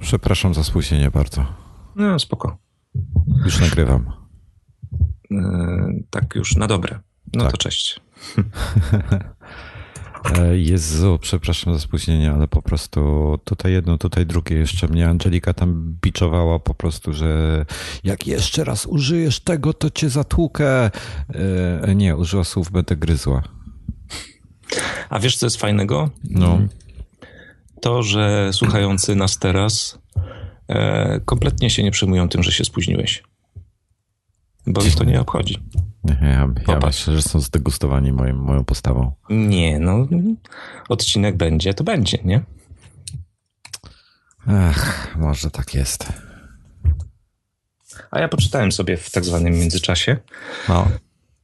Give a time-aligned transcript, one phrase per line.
[0.00, 1.46] Przepraszam za spóźnienie bardzo.
[1.96, 2.58] No, spoko.
[3.44, 4.12] Już nagrywam.
[5.30, 7.00] Yy, tak już na dobre.
[7.34, 7.52] No tak.
[7.52, 8.00] to cześć.
[10.32, 13.00] E, Jezu, przepraszam za spóźnienie, ale po prostu
[13.44, 17.64] tutaj jedno, tutaj drugie jeszcze mnie Angelika tam biczowała po prostu, że
[18.04, 20.90] jak jeszcze raz użyjesz tego, to cię zatłukę.
[21.84, 23.42] E, nie, użyła słów, będę gryzła.
[25.08, 26.10] A wiesz, co jest fajnego?
[26.24, 26.58] No.
[27.80, 29.98] To, że słuchający nas teraz
[30.68, 33.22] e, kompletnie się nie przejmują tym, że się spóźniłeś.
[34.66, 35.58] Bo ich to nie obchodzi.
[36.04, 39.12] Ja, ja myślę, że są zdegustowani moim, moją postawą.
[39.30, 40.06] Nie, no
[40.88, 42.42] odcinek będzie, to będzie, nie?
[44.46, 46.12] Ach, może tak jest.
[48.10, 50.16] A ja poczytałem sobie w tak zwanym międzyczasie.
[50.68, 50.88] No.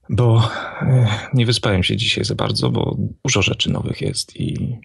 [0.08, 0.50] Bo
[0.82, 4.78] e, nie wyspałem się dzisiaj za bardzo, bo dużo rzeczy nowych jest i,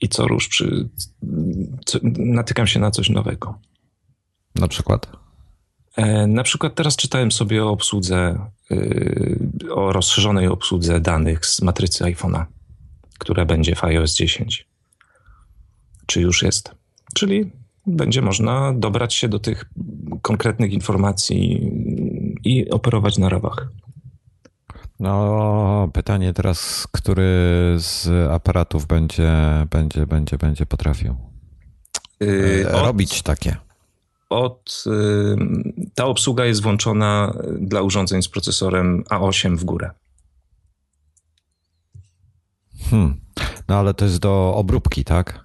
[0.00, 0.88] i co rusz przy,
[1.86, 3.58] co, natykam się na coś nowego.
[4.54, 5.10] Na przykład?
[5.98, 12.04] E, na przykład teraz czytałem sobie o obsłudze, e, o rozszerzonej obsłudze danych z matrycy
[12.04, 12.44] iPhone'a,
[13.18, 14.66] która będzie w iOS 10.
[16.06, 16.74] Czy już jest?
[17.14, 17.50] Czyli
[17.86, 19.64] będzie można dobrać się do tych
[20.22, 21.70] konkretnych informacji
[22.44, 23.68] i operować na rawach.
[25.00, 27.24] No, pytanie teraz, który
[27.76, 29.32] z aparatów będzie,
[29.70, 31.16] będzie, będzie, będzie potrafił
[32.20, 33.22] yy, robić od...
[33.22, 33.67] takie?
[34.30, 34.84] Od,
[35.94, 39.90] ta obsługa jest włączona dla urządzeń z procesorem A8 w górę.
[42.90, 43.20] Hmm.
[43.68, 45.44] No ale to jest do obróbki, tak?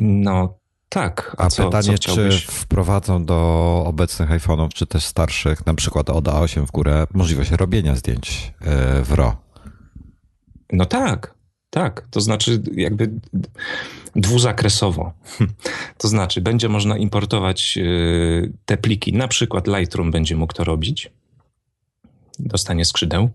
[0.00, 1.36] No tak.
[1.38, 6.10] A, A co, pytanie, co czy wprowadzą do obecnych iPhone'ów, czy też starszych, na przykład
[6.10, 9.36] od A8 w górę, możliwość robienia zdjęć e, w RAW?
[10.72, 11.34] No tak,
[11.70, 12.06] tak.
[12.10, 13.10] To znaczy jakby
[14.16, 15.12] dwuzakresowo.
[15.98, 17.82] To znaczy, będzie można importować e,
[18.66, 21.10] te pliki, na przykład Lightroom będzie mógł to robić,
[22.38, 23.30] dostanie skrzydeł,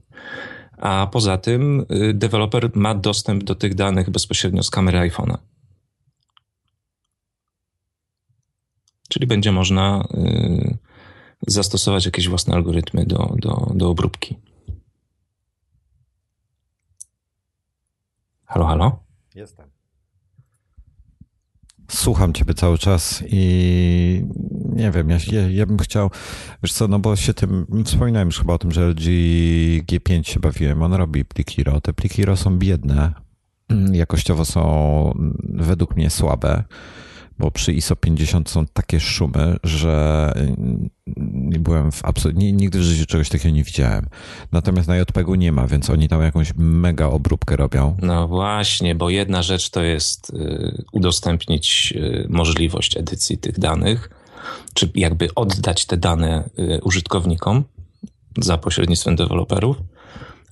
[0.77, 5.37] a poza tym e, deweloper ma dostęp do tych danych bezpośrednio z kamery iPhone'a.
[9.09, 10.77] Czyli będzie można e,
[11.47, 14.37] zastosować jakieś własne algorytmy do, do, do obróbki.
[18.53, 18.99] Halo, halo?
[19.35, 19.65] Jestem.
[21.91, 24.25] Słucham ciebie cały czas i
[24.75, 25.17] nie wiem, ja,
[25.49, 26.11] ja, bym chciał,
[26.63, 29.03] wiesz co, no bo się tym, wspominałem już chyba o tym, że LG
[29.85, 31.81] G5 się bawiłem, on robi pliki RAW.
[31.81, 33.13] Te pliki RAW są biedne,
[33.91, 36.63] jakościowo są według mnie słabe
[37.39, 40.33] bo przy ISO 50 są takie szumy, że
[41.33, 44.05] nie byłem w absolutnie, nigdy w życiu czegoś takiego nie widziałem.
[44.51, 47.97] Natomiast na JPEG-u nie ma, więc oni tam jakąś mega obróbkę robią.
[48.01, 54.09] No właśnie, bo jedna rzecz to jest y, udostępnić y, możliwość edycji tych danych,
[54.73, 57.63] czy jakby oddać te dane y, użytkownikom
[58.37, 59.77] za pośrednictwem deweloperów,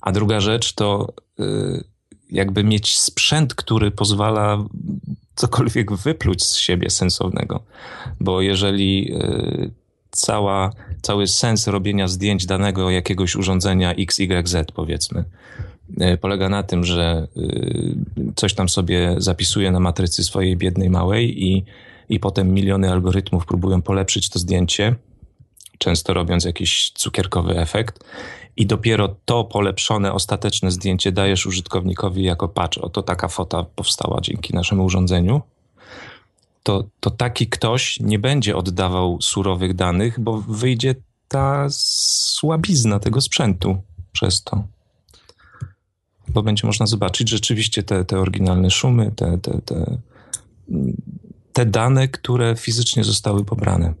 [0.00, 1.14] a druga rzecz to
[2.32, 4.64] jakby mieć sprzęt, który pozwala
[5.34, 7.62] cokolwiek wypluć z siebie sensownego.
[8.20, 9.70] Bo jeżeli y,
[10.10, 10.70] cała,
[11.02, 15.24] cały sens robienia zdjęć danego jakiegoś urządzenia XYZ, powiedzmy,
[16.02, 21.44] y, polega na tym, że y, coś tam sobie zapisuje na matrycy swojej biednej małej
[21.44, 21.64] i,
[22.08, 24.94] i potem miliony algorytmów próbują polepszyć to zdjęcie,
[25.78, 28.04] często robiąc jakiś cukierkowy efekt
[28.56, 34.54] i dopiero to polepszone, ostateczne zdjęcie dajesz użytkownikowi jako patrz, oto taka fota powstała dzięki
[34.54, 35.42] naszemu urządzeniu,
[36.62, 40.94] to, to taki ktoś nie będzie oddawał surowych danych, bo wyjdzie
[41.28, 43.82] ta słabizna tego sprzętu
[44.12, 44.64] przez to.
[46.28, 49.98] Bo będzie można zobaczyć rzeczywiście te, te oryginalne szumy, te, te, te,
[51.52, 53.94] te dane, które fizycznie zostały pobrane.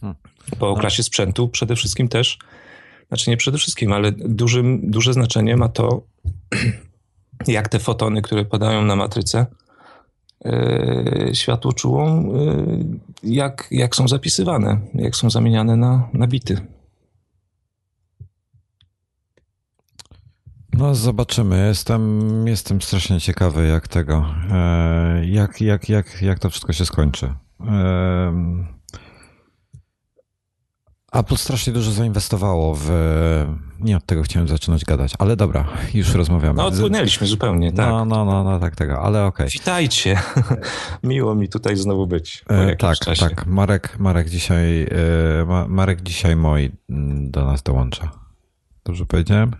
[0.00, 0.16] Hmm.
[0.58, 2.38] Po oklasie sprzętu przede wszystkim też
[3.08, 6.02] znaczy nie przede wszystkim, ale dużym, duże znaczenie ma to,
[7.46, 9.46] jak te fotony, które padają na matrycę,
[10.44, 12.84] yy, światło czułą, yy,
[13.22, 16.60] jak, jak są zapisywane, jak są zamieniane na, na bity.
[20.78, 21.66] No zobaczymy.
[21.68, 27.34] Jestem, jestem strasznie ciekawy jak tego, e, jak, jak, jak, jak to wszystko się skończy.
[31.14, 32.90] Apple strasznie dużo zainwestowało w.
[33.80, 36.56] Nie od tego chciałem zaczynać gadać, ale dobra, już rozmawiamy.
[36.56, 37.88] No, odpłynęliśmy zupełnie, tak.
[37.88, 39.46] No, no, no, no tak, tego, ale okej.
[39.46, 39.58] Okay.
[39.58, 40.18] Witajcie.
[41.02, 42.44] Miło mi tutaj znowu być.
[42.48, 43.28] E, tak, czasie.
[43.28, 43.46] tak.
[43.46, 48.10] Marek, Marek dzisiaj, e, Marek dzisiaj moi mm, do nas dołącza.
[48.84, 49.50] Dobrze powiedziałem?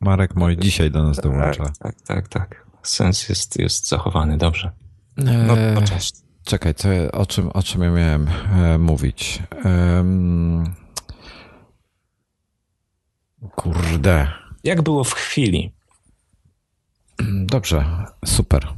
[0.00, 1.64] Marek mój dzisiaj do nas dołącza.
[1.64, 2.28] Tak, tak, tak.
[2.28, 2.66] tak.
[2.82, 4.70] Sens jest, jest zachowany, dobrze.
[5.16, 5.32] No,
[5.74, 6.14] no cześć.
[6.44, 9.42] Czekaj, co, o, czym, o czym ja miałem e, mówić?
[9.64, 10.83] Um,
[13.54, 14.28] kurde.
[14.64, 15.72] Jak było w chwili?
[17.44, 17.84] Dobrze,
[18.24, 18.68] super.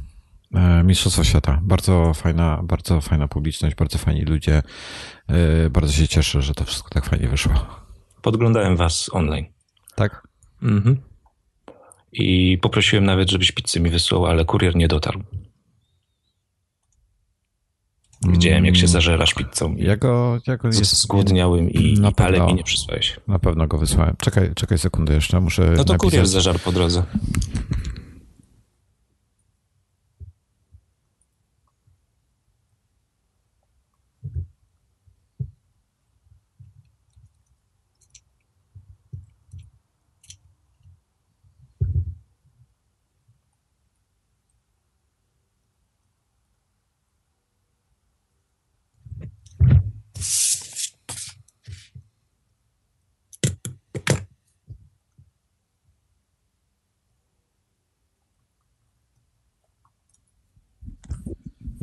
[0.53, 1.59] E, Mistrzostwo Świata.
[1.61, 4.63] Bardzo fajna, bardzo fajna publiczność, bardzo fajni ludzie.
[5.27, 7.53] E, bardzo się cieszę, że to wszystko tak fajnie wyszło.
[8.21, 9.45] Podglądałem was online.
[9.95, 10.27] Tak?
[10.61, 11.01] Mhm.
[12.11, 15.23] I poprosiłem nawet, żebyś pizzę mi wysłał, ale kurier nie dotarł.
[18.25, 18.91] Widziałem, jak się mm.
[18.91, 19.75] zażerasz pizzą.
[19.77, 23.19] Ja go, ja go jest zgłodniałym i, na pewno, ale mi nie przysłałeś.
[23.27, 24.15] Na pewno go wysłałem.
[24.19, 25.99] Czekaj, czekaj sekundę jeszcze, muszę No to napisać.
[25.99, 27.03] kurier zażar po drodze.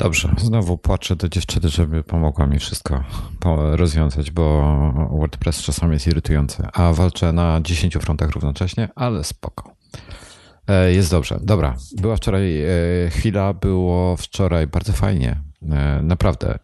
[0.04, 3.04] Dobrze, znowu płaczę do dziewczyny, żeby pomogła mi wszystko
[3.72, 4.74] rozwiązać, bo
[5.10, 9.74] WordPress czasami jest irytujący, a walczę na 10 frontach równocześnie, ale spoko.
[10.68, 11.38] E, jest dobrze.
[11.42, 12.68] Dobra, była wczoraj e,
[13.10, 15.40] chwila, było wczoraj bardzo fajnie.
[15.70, 16.58] E, naprawdę.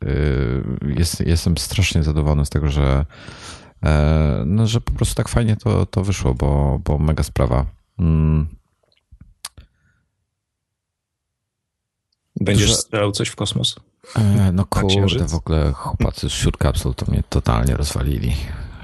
[0.96, 3.04] Jest, jestem strasznie zadowolony z tego, że,
[4.46, 7.66] no, że po prostu tak fajnie to, to wyszło, bo, bo mega sprawa.
[12.40, 13.76] Będziesz strzelał coś w kosmos?
[14.16, 18.36] E, no kurde, w ogóle chłopacy z Shure Capsule to mnie totalnie rozwalili.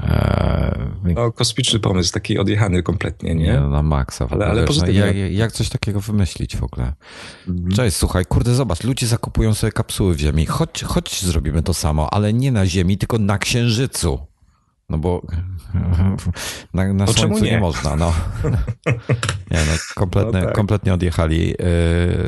[0.03, 3.61] E, no, kosmiczny pomysł, taki odjechany kompletnie, nie?
[3.61, 4.27] No, na maksa.
[4.27, 6.93] W ale, ale wiesz, no, jak, jak, coś takiego wymyślić w ogóle?
[7.49, 7.71] Mhm.
[7.71, 10.47] Cześć, słuchaj, kurde, zobacz, ludzie zakupują sobie kapsuły w Ziemi.
[10.47, 14.19] Chodź, chodź zrobimy to samo, ale nie na Ziemi, tylko na Księżycu.
[14.89, 15.23] No bo
[16.75, 17.51] na, na Słońcu nie?
[17.51, 17.61] nie?
[17.61, 17.97] można.
[17.97, 18.13] No.
[19.51, 20.55] Nie, no, kompletnie, no tak.
[20.55, 21.49] kompletnie odjechali.
[21.49, 21.57] Yy,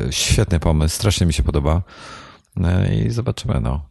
[0.09, 1.81] świetny pomysł, strasznie mi się podoba.
[2.55, 3.85] No I zobaczymy, no.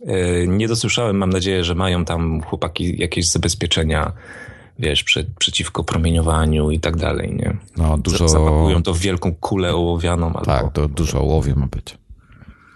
[0.00, 4.12] Yy, nie dosłyszałem, mam nadzieję, że mają tam chłopaki jakieś zabezpieczenia,
[4.78, 7.56] wiesz, przed, przeciwko promieniowaniu i tak dalej, nie?
[7.76, 8.28] No, dużo...
[8.28, 10.26] Zapakują to w wielką kulę ołowianą.
[10.26, 10.40] Albo...
[10.40, 11.98] Tak, to dużo ołowiu ma być.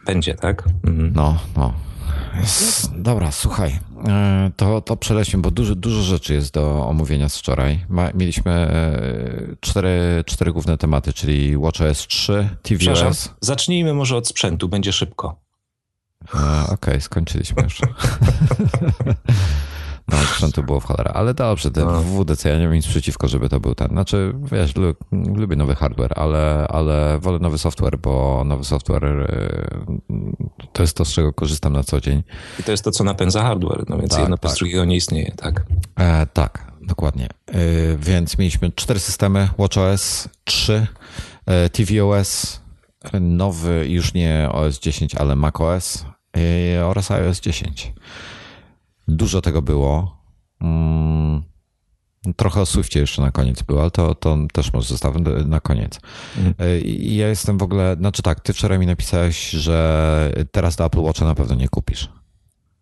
[0.07, 0.65] Będzie, tak?
[0.85, 1.13] Mhm.
[1.15, 1.73] No, no.
[2.97, 3.79] Dobra, słuchaj,
[4.57, 7.85] to, to przelećmy, bo dużo, dużo rzeczy jest do omówienia z wczoraj.
[7.89, 13.31] Ma, mieliśmy e, cztery, cztery główne tematy, czyli WatchOS 3, tvOS.
[13.41, 15.37] Zacznijmy może od sprzętu, będzie szybko.
[16.35, 17.81] E, okej, okay, skończyliśmy już.
[20.09, 22.03] No, sprzętu było w cholera, ale dobrze, ten no.
[22.03, 23.89] WWDC, ja nie mam nic przeciwko, żeby to był ten.
[23.89, 24.75] Znaczy, wiesz,
[25.13, 30.01] lubię nowy hardware, ale, ale wolę nowy software, bo nowy software y,
[30.73, 32.23] to jest to, z czego korzystam na co dzień.
[32.61, 34.51] I to jest to, co napędza hardware, no więc tak, jedno tak.
[34.51, 35.67] bez drugiego nie istnieje, tak?
[35.99, 37.29] E, tak, dokładnie.
[37.47, 37.59] E,
[37.97, 40.87] więc mieliśmy cztery systemy, WatchOS 3,
[41.47, 42.61] e, tvOS,
[43.21, 46.05] nowy już nie OS 10, ale macOS
[46.77, 47.93] e, oraz iOS 10.
[49.09, 50.17] Dużo tego było.
[50.61, 51.43] Mm,
[52.37, 56.01] trochę o Swiftie jeszcze na koniec było, ale to, to też może zostawię na koniec.
[56.37, 56.55] Mhm.
[56.99, 61.25] Ja jestem w ogóle, znaczy tak, ty wczoraj mi napisałeś, że teraz do Apple Watcha
[61.25, 62.09] na pewno nie kupisz.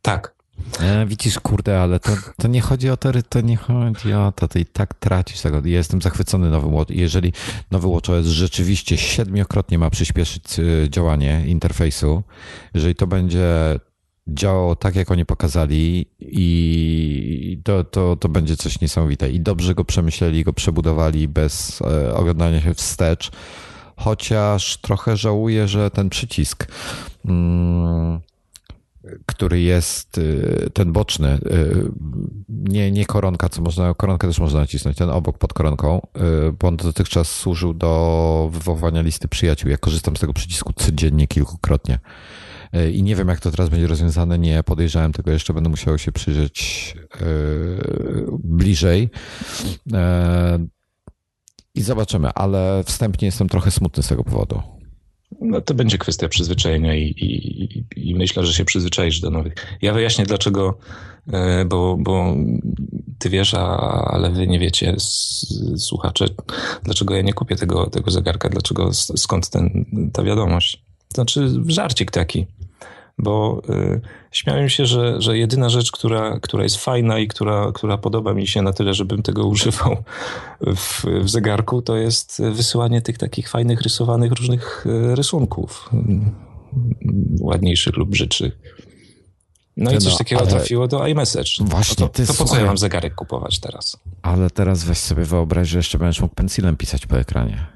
[0.03, 0.35] Tak.
[0.81, 4.49] E, widzisz, kurde, ale to, to nie chodzi o to, to nie chodzi o to,
[4.49, 5.57] ty i tak tracisz tego.
[5.57, 6.91] Ja jestem zachwycony nowym Watch.
[6.91, 7.33] Jeżeli
[7.71, 12.23] nowy WatchOS rzeczywiście siedmiokrotnie ma przyspieszyć y, działanie interfejsu,
[12.75, 13.79] jeżeli to będzie
[14.27, 19.31] działało tak, jak oni pokazali i to, to, to będzie coś niesamowite.
[19.31, 23.31] I dobrze go przemyśleli, go przebudowali bez e, oglądania się wstecz,
[23.97, 26.67] chociaż trochę żałuję, że ten przycisk,
[27.25, 28.21] mm,
[29.27, 31.39] który jest e, ten boczny, e,
[32.49, 36.07] nie, nie koronka, co można, koronkę też można nacisnąć, ten obok pod koronką,
[36.61, 39.71] bo on dotychczas służył do wywoływania listy przyjaciół.
[39.71, 41.99] Ja korzystam z tego przycisku codziennie kilkukrotnie.
[42.73, 44.39] E, i nie wiem, jak to teraz będzie rozwiązane.
[44.39, 47.27] Nie podejrzewam tego jeszcze, będę musiał się przyjrzeć e,
[48.39, 49.11] bliżej.
[49.93, 50.59] E,
[51.75, 54.63] I zobaczymy, ale wstępnie jestem trochę smutny z tego powodu.
[55.41, 59.55] No to będzie kwestia przyzwyczajenia i, i, i, myślę, że się przyzwyczaisz do nowych.
[59.83, 60.79] Ja wyjaśnię, dlaczego
[61.67, 62.37] bo, bo
[63.19, 63.79] ty wiesz, a,
[64.11, 64.97] ale wy nie wiecie,
[65.77, 66.27] słuchacze,
[66.83, 70.85] dlaczego ja nie kupię tego, tego zegarka, dlaczego, skąd ten, ta wiadomość.
[71.15, 72.47] Znaczy, żarcik taki
[73.19, 77.99] bo y, śmiałem się, że, że jedyna rzecz, która, która jest fajna i która, która
[77.99, 79.97] podoba mi się na tyle, żebym tego używał
[80.77, 85.91] w, w zegarku, to jest wysyłanie tych takich fajnych, rysowanych różnych y, rysunków.
[87.41, 88.59] Ładniejszych lub brzydszych.
[89.77, 91.51] No i coś no, takiego trafiło do iMessage.
[91.61, 93.99] Właśnie, to, to, to po co ja mam zegarek kupować teraz?
[94.23, 97.67] Ale teraz weź sobie wyobraź, że jeszcze będziesz mógł pensilem pisać po ekranie.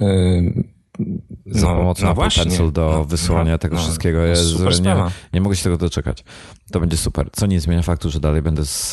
[0.00, 0.64] Yy
[1.50, 4.20] za no, pomocą no Pencil do no, wysyłania no, tego no, wszystkiego.
[4.20, 4.96] Jest, nie,
[5.32, 6.24] nie mogę się tego doczekać.
[6.72, 7.28] To będzie super.
[7.32, 8.92] Co nie zmienia faktu, że dalej będę z,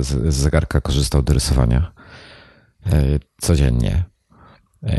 [0.00, 1.92] z, z zegarka korzystał do rysowania
[2.86, 3.02] e,
[3.40, 4.13] codziennie.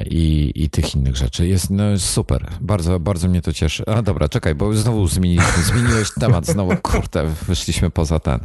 [0.09, 1.47] I, i tych innych rzeczy.
[1.47, 2.47] Jest no, super.
[2.61, 3.83] Bardzo, bardzo mnie to cieszy.
[3.85, 8.39] A dobra, czekaj, bo znowu zmieniliśmy, zmieniłeś temat, znowu kurde, wyszliśmy poza ten.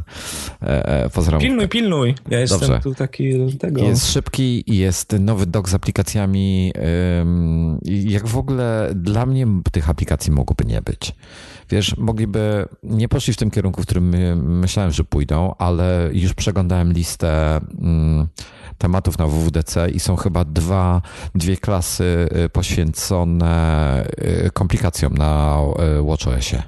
[0.61, 2.15] E, e poza pilnuj, pilnuj.
[2.29, 2.79] Ja jestem Dobrze.
[2.79, 3.81] tu taki tego.
[3.83, 6.73] Jest szybki, jest nowy dok z aplikacjami.
[7.85, 11.15] Jak w ogóle dla mnie tych aplikacji mogłoby nie być.
[11.69, 14.09] Wiesz, mogliby, nie poszli w tym kierunku, w którym
[14.59, 17.61] myślałem, że pójdą, ale już przeglądałem listę.
[18.77, 21.01] Tematów na WWDC i są chyba dwa,
[21.35, 24.05] dwie klasy y, poświęcone
[24.45, 25.59] y, komplikacjom na
[25.99, 26.63] y, WatchOSie.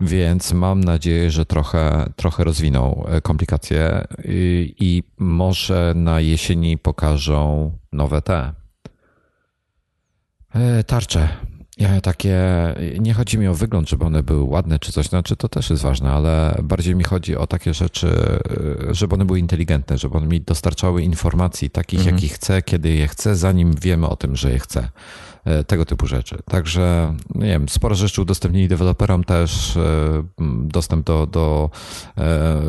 [0.00, 8.22] Więc mam nadzieję, że trochę, trochę rozwiną komplikacje i, i może na jesieni pokażą nowe
[8.22, 8.52] te
[10.86, 11.28] tarcze
[12.02, 12.38] takie,
[12.98, 15.82] nie chodzi mi o wygląd, żeby one były ładne czy coś, znaczy to też jest
[15.82, 18.38] ważne, ale bardziej mi chodzi o takie rzeczy,
[18.90, 22.16] żeby one były inteligentne, żeby one mi dostarczały informacji takich, mhm.
[22.16, 24.88] jakich chcę, kiedy je chcę, zanim wiemy o tym, że je chcę.
[25.44, 26.38] E, tego typu rzeczy.
[26.44, 29.82] Także, nie wiem, sporo rzeczy udostępnili deweloperom też, e,
[30.64, 31.70] dostęp do, do
[32.18, 32.62] e,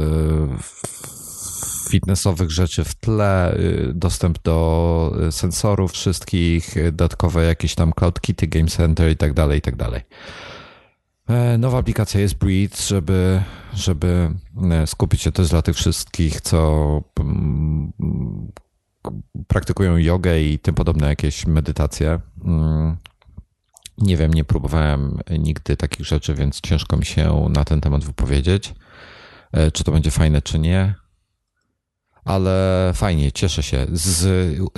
[1.90, 8.22] fitnessowych rzeczy w tle, y, dostęp do y, sensorów wszystkich, y, dodatkowe jakieś tam cloud
[8.22, 10.02] kity, game center i tak dalej, i tak dalej.
[11.28, 13.42] E, nowa aplikacja jest Breathe, żeby,
[13.74, 14.32] żeby
[14.72, 17.94] e, skupić się też dla tych wszystkich, co mm,
[19.48, 22.20] praktykują jogę i tym podobne jakieś medytacje.
[22.46, 22.98] Mm,
[23.98, 28.74] nie wiem, nie próbowałem nigdy takich rzeczy, więc ciężko mi się na ten temat wypowiedzieć.
[29.52, 30.96] E, czy to będzie fajne, czy nie
[32.26, 33.88] ale fajnie, cieszę się.
[33.92, 34.28] Z,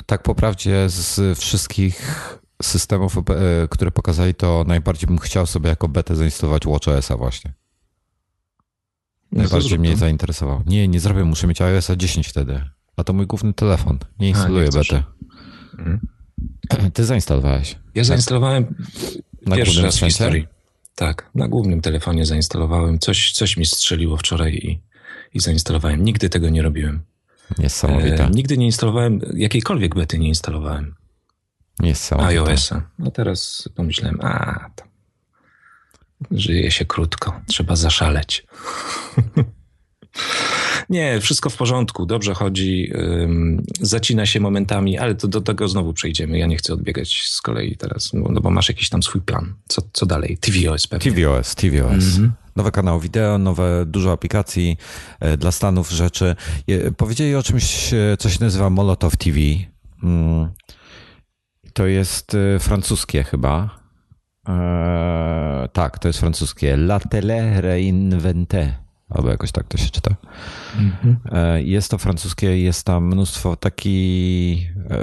[0.06, 2.02] tak po prawdzie z wszystkich
[2.64, 3.22] systemów, e,
[3.70, 7.54] które pokazali, to najbardziej bym chciał sobie jako betę zainstalować WatchOS-a właśnie.
[9.32, 10.64] No najbardziej mnie zainteresował.
[10.66, 12.62] Nie, nie zrobię, muszę mieć iOS 10 wtedy.
[12.98, 14.00] A to mój główny telefon.
[14.20, 15.04] Nie instaluję bety.
[15.78, 16.00] Mhm.
[16.94, 17.76] Ty zainstalowałeś.
[17.96, 18.76] Ja zainstalowałem
[19.46, 20.48] na pierwszy raz w historii.
[20.96, 23.00] Tak, na głównym telefonie zainstalowałem.
[23.00, 24.82] Coś, coś mi strzeliło wczoraj i,
[25.34, 26.04] i zainstalowałem.
[26.04, 27.04] Nigdy tego nie robiłem.
[27.58, 28.26] Niesamowite.
[28.26, 30.96] E, nigdy nie instalowałem, jakiejkolwiek bety nie instalowałem.
[31.80, 32.30] Niesamowite.
[32.30, 32.82] iOS-a.
[33.00, 34.84] No teraz pomyślałem, a, to
[36.32, 38.46] żyje się krótko, trzeba zaszaleć.
[40.90, 42.92] Nie, wszystko w porządku, dobrze chodzi.
[42.96, 46.38] Um, zacina się momentami, ale to do tego znowu przejdziemy.
[46.38, 49.56] Ja nie chcę odbiegać z kolei teraz, no bo masz jakiś tam swój plan.
[49.68, 50.38] Co, co dalej?
[50.38, 51.12] TVOS pewnie.
[51.12, 52.04] TVOS, TVOS.
[52.04, 52.30] Mm-hmm.
[52.58, 54.78] Nowe kanały wideo, nowe, dużo aplikacji
[55.20, 56.36] e, dla Stanów rzeczy.
[56.98, 59.40] Powiedzieli o czymś, e, co się nazywa Molotov TV.
[60.04, 60.50] Mm.
[61.74, 63.80] To jest e, francuskie chyba.
[64.48, 66.74] Eee, tak, to jest francuskie.
[66.74, 70.16] La télé reinventée albo jakoś tak to się czyta.
[70.78, 71.18] Mhm.
[71.32, 74.98] E, jest to francuskie, jest tam mnóstwo taki e,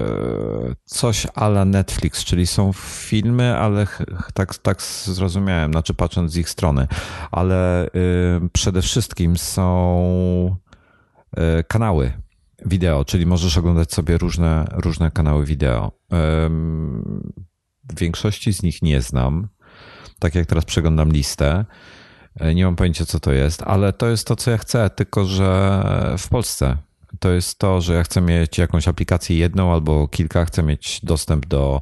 [0.85, 3.87] coś ala Netflix, czyli są filmy, ale
[4.35, 6.87] tak, tak zrozumiałem, znaczy patrząc z ich strony,
[7.31, 7.91] ale e,
[8.53, 10.57] przede wszystkim są
[11.69, 12.13] kanały
[12.67, 15.93] wideo, czyli możesz oglądać sobie różne, różne kanały wideo.
[17.85, 19.49] W większości z nich nie znam.
[20.19, 21.65] Tak jak teraz przeglądam listę,
[22.55, 25.83] nie mam pojęcia, co to jest, ale to jest to, co ja chcę, tylko że
[26.19, 26.77] w Polsce.
[27.21, 31.47] To jest to, że ja chcę mieć jakąś aplikację jedną albo kilka, chcę mieć dostęp
[31.47, 31.81] do,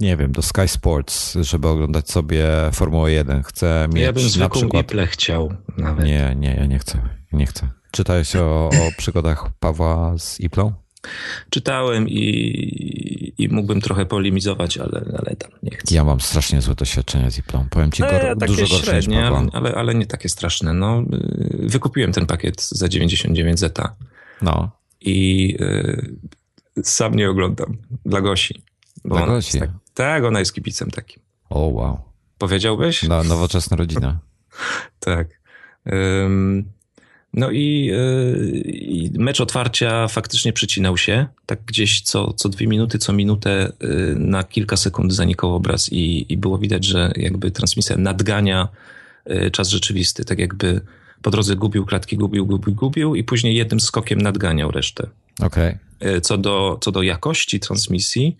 [0.00, 3.42] nie wiem, do Sky Sports, żeby oglądać sobie Formułę 1.
[3.42, 4.92] Chcę mieć ja bym na przykład...
[5.06, 6.06] Chciał nawet.
[6.06, 7.08] Nie, nie, ja nie chcę.
[7.32, 7.68] Nie chcę.
[7.90, 10.72] Czytałeś o, o przygodach Pawła z Iplą?
[11.50, 15.94] Czytałem i, i mógłbym trochę polemizować, ale, ale tam nie chcę.
[15.94, 17.66] Ja mam strasznie złe doświadczenia z Iplą.
[17.70, 20.74] Powiem ci, no, ja dużo gorsze średnie, ale, ale, ale nie takie straszne.
[20.74, 23.96] No, y, wykupiłem ten pakiet za 99 zeta.
[24.42, 24.70] No.
[25.00, 27.76] I y, sam nie oglądam.
[28.04, 28.62] Dla Gosi.
[29.04, 29.58] Dla Gosi?
[29.60, 31.22] Tak, tak, ona jest kibicem takim.
[31.50, 31.98] O, wow.
[32.38, 33.02] Powiedziałbyś?
[33.02, 34.18] No, nowoczesna rodzina.
[35.00, 35.28] tak.
[37.34, 41.26] No i, yy, i, mecz otwarcia faktycznie przycinał się.
[41.46, 46.32] Tak gdzieś co, co dwie minuty, co minutę yy, na kilka sekund zanikał obraz i,
[46.32, 48.68] i było widać, że jakby transmisja nadgania
[49.26, 50.24] yy, czas rzeczywisty.
[50.24, 50.80] Tak jakby
[51.22, 55.06] po drodze gubił klatki, gubił, gubił, gubił i później jednym skokiem nadganiał resztę.
[55.40, 55.76] Okej.
[56.00, 56.20] Okay.
[56.20, 58.36] Co, do, co do jakości transmisji,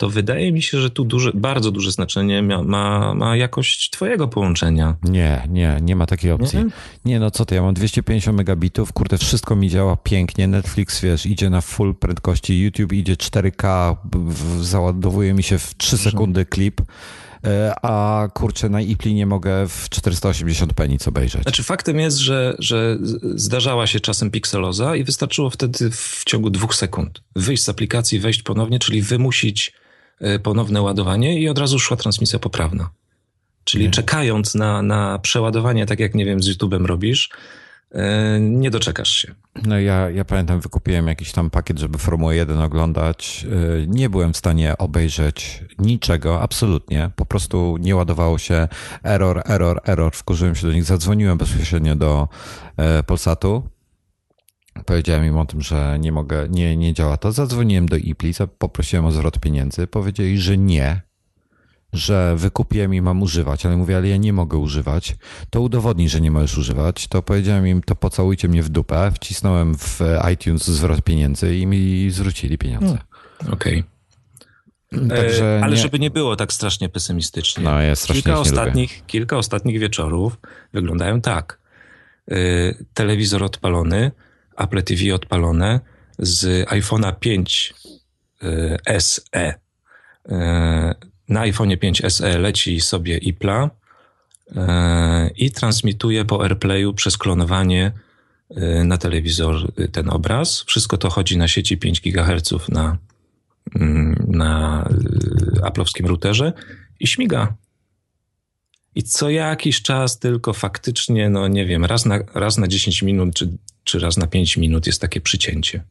[0.00, 4.28] to wydaje mi się, że tu duże, bardzo duże znaczenie ma, ma, ma jakość twojego
[4.28, 4.96] połączenia.
[5.02, 6.58] Nie, nie, nie ma takiej opcji.
[6.58, 6.66] Nie?
[7.04, 11.26] nie, no co ty, ja mam 250 megabitów, kurde, wszystko mi działa pięknie, Netflix, wiesz,
[11.26, 13.96] idzie na full prędkości, YouTube idzie 4K,
[14.60, 16.80] załadowuje mi się w 3 sekundy klip,
[17.44, 21.42] e, a kurczę, na Ipli nie mogę w 480p nic obejrzeć.
[21.42, 22.98] Znaczy faktem jest, że, że
[23.34, 28.42] zdarzała się czasem pikseloza i wystarczyło wtedy w ciągu dwóch sekund wyjść z aplikacji, wejść
[28.42, 29.79] ponownie, czyli wymusić
[30.42, 32.90] ponowne ładowanie i od razu szła transmisja poprawna.
[33.64, 37.30] Czyli czekając na, na przeładowanie, tak jak nie wiem, z YouTube'em robisz,
[37.92, 39.34] e, nie doczekasz się.
[39.66, 43.46] No ja, ja pamiętam, wykupiłem jakiś tam pakiet, żeby Formułę 1 oglądać.
[43.82, 47.10] E, nie byłem w stanie obejrzeć niczego, absolutnie.
[47.16, 48.68] Po prostu nie ładowało się.
[49.02, 50.12] Error, error, error.
[50.14, 52.28] Wkurzyłem się do nich, zadzwoniłem bezpośrednio do
[53.06, 53.62] Polsatu
[54.86, 57.32] Powiedziałem im o tym, że nie mogę, nie, nie działa to.
[57.32, 59.86] Zadzwoniłem do Ipli, poprosiłem o zwrot pieniędzy.
[59.86, 61.02] Powiedzieli, że nie,
[61.92, 65.16] że wykupiłem i mam używać, ale mówię, ale ja nie mogę używać.
[65.50, 67.06] To udowodnij, że nie możesz używać.
[67.06, 69.12] To powiedziałem im, to pocałujcie mnie w dupę.
[69.14, 70.00] Wcisnąłem w
[70.32, 72.98] iTunes zwrot pieniędzy i mi zwrócili pieniądze.
[73.38, 73.54] Hmm.
[73.54, 73.84] Okej.
[74.92, 75.08] Okay.
[75.16, 75.82] Także ale nie...
[75.82, 77.64] żeby nie było tak strasznie pesymistycznie.
[77.64, 80.38] No, ja strasznie kilka, ostatnich, kilka ostatnich wieczorów
[80.72, 81.60] wyglądają tak.
[82.28, 84.10] Yy, telewizor odpalony,
[84.60, 85.80] Apple TV odpalone
[86.18, 87.74] z iPhone'a 5
[88.42, 89.54] e, SE.
[90.28, 90.94] E,
[91.28, 93.70] na iPhone 5 SE leci sobie IPLA
[94.56, 97.92] e, i transmituje po AirPlayu przez klonowanie
[98.84, 100.64] na telewizor ten obraz.
[100.66, 102.98] Wszystko to chodzi na sieci 5 GHz na,
[103.74, 104.88] mm, na
[105.62, 106.52] aplowskim routerze
[107.00, 107.54] i śmiga.
[108.94, 113.34] I co jakiś czas tylko faktycznie, no nie wiem, raz na, raz na 10 minut
[113.34, 113.48] czy
[113.84, 115.82] czy raz na 5 minut jest takie przycięcie.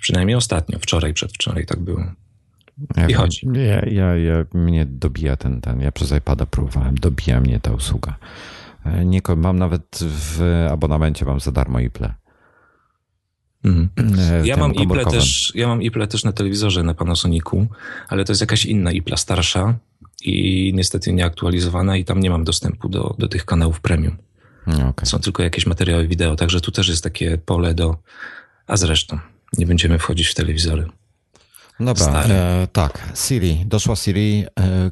[0.00, 2.04] Przynajmniej ostatnio, wczoraj, przedwczoraj tak było.
[2.96, 3.48] Ja, I chodzi.
[3.52, 8.16] Ja, ja, ja, mnie dobija ten, ten, ja przez iPada próbowałem, dobija mnie ta usługa.
[8.84, 12.14] E, nie, mam nawet w abonamencie, mam za darmo iPle.
[13.64, 13.88] Mhm.
[14.18, 17.66] E, ja mam, Iple też, ja mam Iple też na telewizorze na Panasonicu,
[18.08, 19.78] ale to jest jakaś inna Ipla starsza
[20.24, 24.16] i niestety nieaktualizowana i tam nie mam dostępu do, do tych kanałów premium.
[24.66, 25.06] No, okay.
[25.06, 27.96] Są tylko jakieś materiały wideo, także tu też jest takie pole do.
[28.66, 29.18] A zresztą,
[29.58, 30.88] nie będziemy wchodzić w telewizory.
[31.80, 33.12] Dobra, e, tak.
[33.14, 34.44] Siri, doszła Siri.
[34.60, 34.90] E,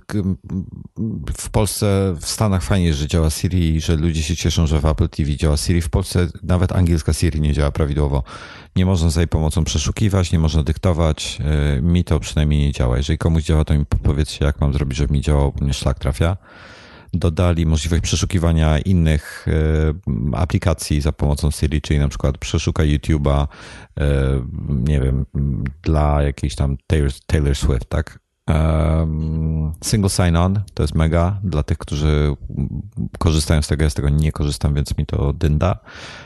[1.39, 4.87] w Polsce, w Stanach fajnie, że działa Siri i że ludzie się cieszą, że w
[4.87, 5.83] Apple TV działa Siri.
[5.83, 8.23] W Polsce nawet angielska Siri nie działa prawidłowo.
[8.77, 11.39] Nie można za jej pomocą przeszukiwać, nie można dyktować.
[11.79, 12.97] E, mi to przynajmniej nie działa.
[12.97, 15.99] Jeżeli komuś działa, to mi powiedzcie, jak mam zrobić, żeby mi działał, bo mnie szlak
[15.99, 16.37] trafia
[17.13, 23.47] dodali możliwość przeszukiwania innych e, aplikacji za pomocą Siri, czyli na przykład przeszukaj YouTube'a,
[24.01, 24.07] e,
[24.69, 25.27] nie wiem,
[25.83, 28.19] dla jakiejś tam Taylor, Taylor Swift, tak?
[29.85, 32.37] Single sign-on to jest mega dla tych, którzy
[33.19, 33.85] korzystają z tego.
[33.85, 35.79] Ja z tego nie korzystam, więc mi to dynda.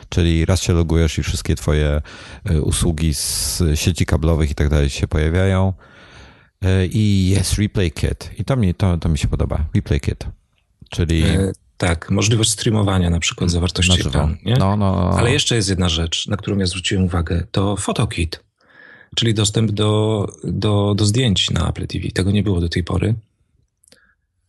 [0.09, 2.01] Czyli raz się logujesz i wszystkie Twoje
[2.45, 5.73] e, usługi z sieci kablowych i tak dalej się pojawiają.
[6.91, 8.31] I jest Replay Kit.
[8.37, 9.65] I to mi, to, to mi się podoba.
[9.75, 10.25] Replay Kit.
[10.89, 11.23] Czyli.
[11.23, 14.35] E, tak, możliwość streamowania na przykład zawartości ekranu.
[14.45, 14.55] Nie?
[14.55, 15.09] No, no, no.
[15.17, 17.47] Ale jeszcze jest jedna rzecz, na którą ja zwróciłem uwagę.
[17.51, 18.43] To PhotoKit,
[19.15, 22.11] czyli dostęp do, do, do zdjęć na Apple TV.
[22.13, 23.15] Tego nie było do tej pory.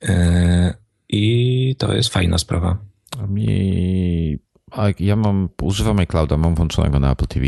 [0.02, 0.74] E,
[1.08, 2.78] I to jest fajna sprawa.
[3.28, 4.38] Mi,
[5.00, 7.46] ja mam, używam iClouda, mam włączonego na Apple TV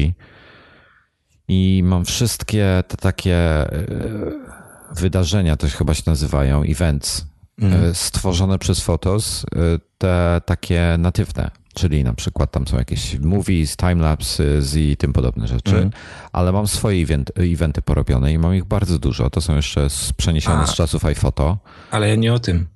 [1.48, 3.87] i mam wszystkie te takie e,
[4.96, 7.27] wydarzenia, to chyba się nazywają, events,
[7.61, 7.94] mhm.
[7.94, 9.59] stworzone przez Photos, e,
[9.99, 15.75] te takie natywne, czyli na przykład tam są jakieś movies, timelapses i tym podobne rzeczy,
[15.75, 15.90] mhm.
[16.33, 19.31] ale mam swoje event, eventy porobione i mam ich bardzo dużo.
[19.31, 21.59] To są jeszcze przeniesione A, z czasów iPhoto.
[21.90, 22.66] Ale ja nie o tym.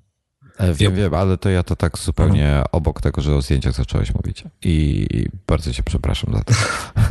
[0.59, 2.66] E, wiem, wiem, ale to ja to tak zupełnie mhm.
[2.73, 4.45] obok tego, że o zdjęciach zacząłeś mówić.
[4.62, 5.07] I
[5.47, 6.55] bardzo cię przepraszam za to.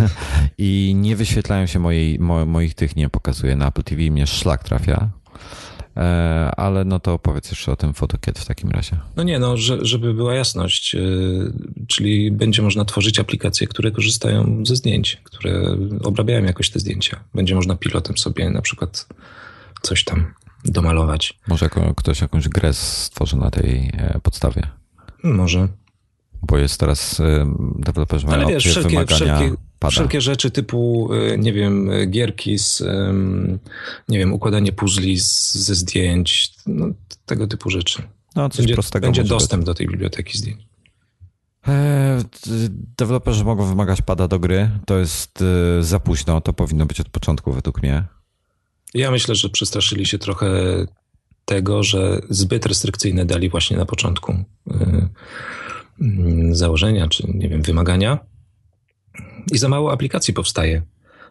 [0.58, 4.64] I nie wyświetlają się mojej, mo, moich tych, nie pokazuje na Apple TV, mnie szlak
[4.64, 5.10] trafia.
[5.98, 8.98] E, ale no to opowiedz jeszcze o tym fotokiet w takim razie.
[9.16, 11.00] No nie, no, że, żeby była jasność, e,
[11.88, 17.24] czyli będzie można tworzyć aplikacje, które korzystają ze zdjęć, które obrabiają jakoś te zdjęcia.
[17.34, 19.08] Będzie można pilotem sobie na przykład
[19.82, 20.34] coś tam
[20.66, 21.40] domalować.
[21.48, 24.62] Może ktoś jakąś grę stworzy na tej e, podstawie.
[25.24, 25.68] Może.
[26.42, 27.22] Bo jest teraz
[27.76, 29.92] deweloperzy mają wszelkie, wymagania wszelkie, pada.
[29.92, 32.84] wszelkie rzeczy typu, y, nie wiem, y, gierki z,
[34.10, 36.86] nie wiem, układanie puzli z, ze zdjęć, no,
[37.26, 38.02] tego typu rzeczy.
[38.36, 39.40] No, coś Będzie, prostego będzie może być.
[39.42, 40.62] dostęp do tej biblioteki zdjęć.
[41.68, 42.24] E,
[42.98, 44.70] Deweloperzy mogą wymagać pada do gry.
[44.86, 45.42] To jest
[45.80, 46.42] y, za późno.
[46.42, 48.04] To powinno być od początku według mnie.
[48.94, 50.48] Ja myślę, że przestraszyli się trochę
[51.46, 54.32] tego, że zbyt restrykcyjne dali właśnie na początku
[54.72, 55.08] y,
[56.52, 58.20] założenia, czy nie wiem, wymagania.
[59.52, 60.82] I za mało aplikacji powstaje.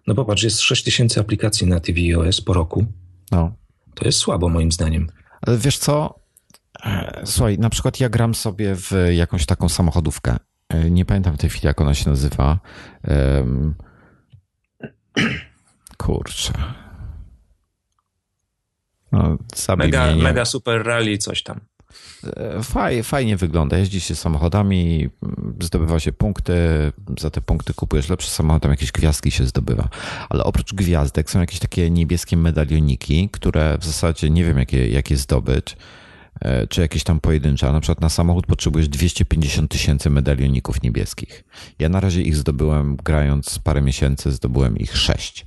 [0.06, 2.86] No popatrz, jest 6000 aplikacji na tvOS po roku.
[3.32, 3.52] No.
[3.94, 5.06] To jest słabo moim zdaniem.
[5.42, 6.20] Ale wiesz co?
[6.84, 10.36] E, Słuchaj, na przykład ja gram sobie w jakąś taką samochodówkę.
[10.68, 12.58] E, Nie pamiętam w tej chwili, jak ona się nazywa.
[15.98, 16.52] Kurczę.
[19.12, 19.38] No,
[19.76, 21.60] Mega, mega super rally, coś tam.
[22.36, 23.78] E, Faj, fajnie wygląda.
[23.78, 26.52] Jeździ się samochodami, m, zdobywa się punkty,
[27.18, 29.88] za te punkty kupujesz lepszy samochód, tam jakieś gwiazdki się zdobywa.
[30.28, 35.16] Ale oprócz gwiazdek są jakieś takie niebieskie medalioniki, które w zasadzie nie wiem, jakie, jakie
[35.16, 35.76] zdobyć,
[36.40, 37.72] e, czy jakieś tam pojedyncze.
[37.72, 41.44] Na przykład na samochód potrzebujesz 250 tysięcy medalioników niebieskich.
[41.78, 45.46] Ja na razie ich zdobyłem, grając parę miesięcy, zdobyłem ich sześć.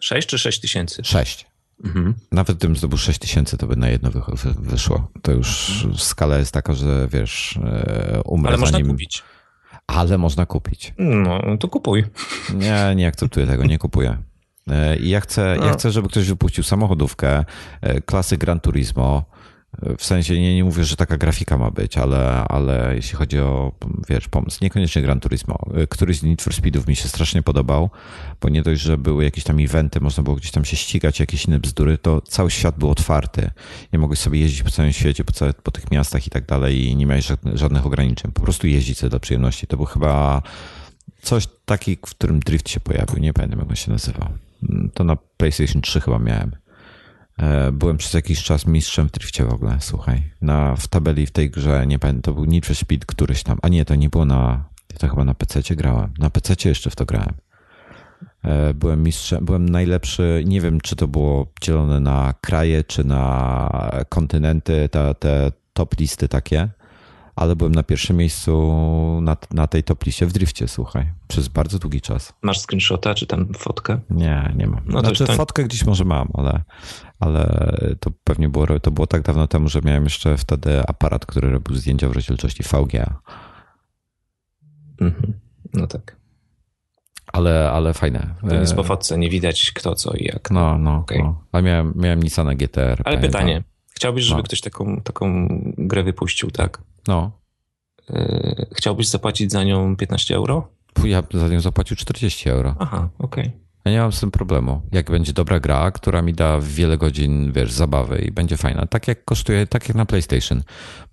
[0.00, 1.02] 6 czy 6 tysięcy?
[1.04, 1.49] Sześć.
[1.84, 2.14] Mhm.
[2.32, 5.10] Nawet gdybym zdobył 6 tysięcy, to by na jedno wy, wy, wyszło.
[5.22, 8.92] To już skala jest taka, że wiesz, e, umrę Ale można zanim...
[8.92, 9.22] kupić.
[9.86, 10.94] Ale można kupić.
[10.98, 12.04] No, to kupuj.
[12.54, 14.16] Nie, nie akceptuję tego, nie kupuję.
[14.70, 15.72] E, I ja chcę, ja No.
[15.72, 17.44] chcę, żeby ktoś wypuścił samochodówkę,
[17.80, 19.24] e, klasy Gran Turismo.
[19.98, 23.72] W sensie nie, nie mówię, że taka grafika ma być, ale, ale jeśli chodzi o,
[24.08, 25.58] wiesz, pomysł, niekoniecznie Gran Turismo.
[25.74, 27.90] E, Któryś z Need for Speedów mi się strasznie podobał,
[28.40, 31.44] bo nie dość, że były jakieś tam eventy, można było gdzieś tam się ścigać, jakieś
[31.44, 33.50] inne bzdury, to cały świat był otwarty.
[33.92, 36.86] Nie mogłeś sobie jeździć po całym świecie, po, całe, po tych miastach i tak dalej
[36.86, 38.32] i nie miałeś żadnych, żadnych ograniczeń.
[38.32, 39.66] Po prostu jeździć sobie dla przyjemności.
[39.66, 40.42] To był chyba
[41.22, 43.18] coś taki, w którym drift się pojawił.
[43.18, 44.28] Nie pamiętam, jak on się nazywał.
[44.70, 46.52] Mm, To na PlayStation 3 chyba miałem.
[47.40, 50.22] E, Byłem przez jakiś czas mistrzem w drifcie w ogóle, słuchaj.
[50.42, 53.58] Na, w tabeli w tej grze, nie pamiętam, to był Need for Speed któryś tam.
[53.62, 54.64] A nie, to nie było na...
[54.98, 56.14] To chyba na PC grałem.
[56.18, 57.34] Na PC jeszcze w to grałem.
[58.44, 63.90] E, Byłem mistrzem, byłem najlepszy, nie wiem czy to było dzielone na kraje, czy na
[64.08, 66.68] kontynenty, te, te top listy takie,
[67.40, 68.70] ale byłem na pierwszym miejscu
[69.22, 72.32] na, na tej top liście w drifcie, słuchaj, przez bardzo długi czas.
[72.42, 74.00] Masz screenshota, czy tam fotkę?
[74.10, 74.80] Nie, nie mam.
[74.86, 76.62] No to znaczy fotkę gdzieś może mam, ale,
[77.20, 81.50] ale to pewnie było, to było tak dawno temu, że miałem jeszcze wtedy aparat, który
[81.50, 83.20] robił zdjęcia w rozdzielczości VGA.
[85.00, 85.32] Mhm.
[85.74, 86.16] No tak.
[87.32, 88.34] Ale, ale fajne.
[88.48, 90.50] To nic E, po fotce nie widać kto, co i jak.
[90.50, 91.22] No, no, Okej.
[91.22, 91.44] no.
[91.52, 93.02] A miałem, miałem Nissana GTR.
[93.04, 93.20] Ale pamiętam.
[93.30, 93.62] pytanie.
[93.94, 94.44] Chciałbyś, żeby No.
[94.44, 95.48] ktoś taką, taką
[95.78, 96.82] grę wypuścił, tak?
[97.08, 97.40] No.
[98.10, 100.68] Yy, Chciałbyś zapłacić za nią 15 euro?
[101.04, 102.74] Ja za nią zapłacił 40 euro.
[102.78, 103.52] Aha, okej.
[103.84, 104.82] Ja nie mam z tym problemu.
[104.92, 108.86] Jak będzie dobra gra, która mi da wiele godzin, wiesz, zabawy i będzie fajna.
[108.86, 110.62] Tak jak kosztuje, tak jak na PlayStation.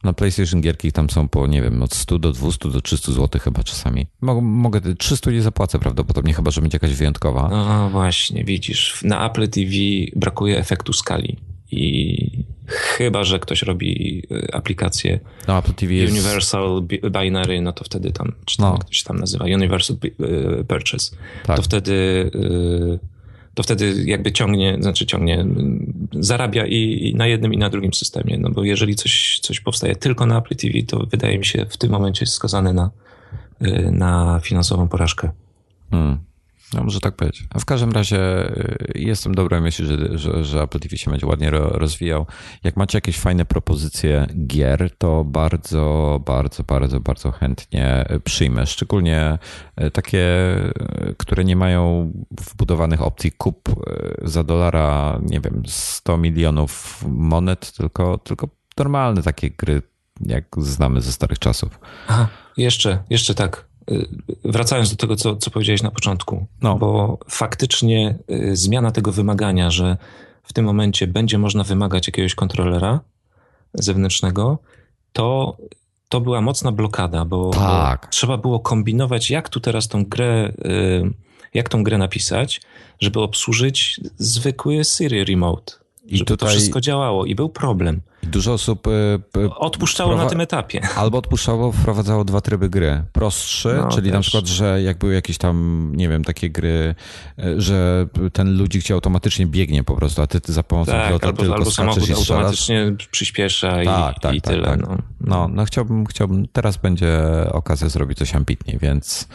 [0.03, 3.41] Na PlayStation gierki tam są po, nie wiem, od 100 do 200 do 300 zł
[3.41, 4.07] chyba czasami.
[4.21, 7.49] Mogę, mogę 300 nie zapłacę prawdopodobnie, chyba, że będzie jakaś wyjątkowa.
[7.49, 9.71] No właśnie, widzisz, na Apple TV
[10.15, 11.37] brakuje efektu skali.
[11.71, 16.13] I chyba, że ktoś robi y, aplikację No, Apple TV jest...
[16.13, 18.77] Universal Bi- Binary, no to wtedy tam, czy tam No.
[18.79, 21.55] ktoś tam nazywa, Universal y, Purchase, Tak.
[21.55, 21.93] to wtedy
[22.35, 22.99] y,
[23.53, 25.45] to wtedy jakby ciągnie, znaczy ciągnie,
[26.19, 29.95] zarabia i, i na jednym i na drugim systemie, no bo jeżeli coś, coś powstaje
[29.95, 32.91] tylko na Apple TV, to wydaje mi się w tym momencie jest skazane na,
[33.91, 35.29] na finansową porażkę.
[35.91, 36.17] Hmm.
[36.73, 37.47] No, może tak być.
[37.49, 41.27] A w każdym razie y, jestem dobrej myśli, że, że, że Apple TV się będzie
[41.27, 42.25] ładnie ro, rozwijał.
[42.63, 48.65] Jak macie jakieś fajne propozycje gier, to bardzo, bardzo, bardzo, bardzo chętnie przyjmę.
[48.65, 49.37] Szczególnie
[49.81, 50.27] y, takie,
[51.09, 53.69] y, które nie mają wbudowanych opcji kup
[54.21, 59.81] za dolara, nie wiem, 100 milionów monet, tylko, tylko normalne takie gry,
[60.25, 61.79] jak znamy ze starych czasów.
[62.07, 62.27] Aha,
[62.57, 63.66] jeszcze, jeszcze tak.
[63.91, 64.07] Y,
[64.45, 66.75] Wracając do tego, co, co powiedziałeś na początku, No.
[66.75, 69.97] bo faktycznie y, zmiana tego wymagania, że
[70.43, 72.99] w tym momencie będzie można wymagać jakiegoś kontrolera
[73.73, 74.57] zewnętrznego,
[75.13, 75.57] to,
[76.09, 78.01] to była mocna blokada, bo, Tak.
[78.01, 81.13] bo trzeba było kombinować, jak tu teraz tą grę, y,
[81.53, 82.61] jak tą grę napisać,
[82.99, 85.73] żeby obsłużyć zwykły Siri Remote.
[86.05, 88.01] I żeby to tutaj- wszystko działało i był problem.
[88.27, 90.81] Dużo osób e, odpuszczało na tym etapie.
[90.95, 93.03] Albo odpuszczało, wprowadzało dwa tryby gry.
[93.13, 94.13] Prostszy, no, czyli też.
[94.13, 96.95] na przykład, że jak były jakieś tam, nie wiem, takie gry,
[97.39, 101.07] e, że ten ludzik ci automatycznie biegnie po prostu, a ty, ty za pomocą tak,
[101.07, 104.67] pilota albo, tylko albo samochód automatycznie przyspiesza tak, i, tak, i tak, tyle.
[104.67, 104.81] Tak.
[104.81, 104.97] No.
[105.21, 107.19] no, no chciałbym, chciałbym, teraz będzie
[107.51, 109.27] okazja zrobić coś ambitniej, więc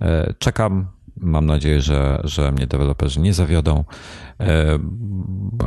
[0.00, 0.95] e, czekam.
[1.16, 3.84] Mam nadzieję, że, że mnie deweloperzy nie zawiodą.
[4.40, 4.78] E,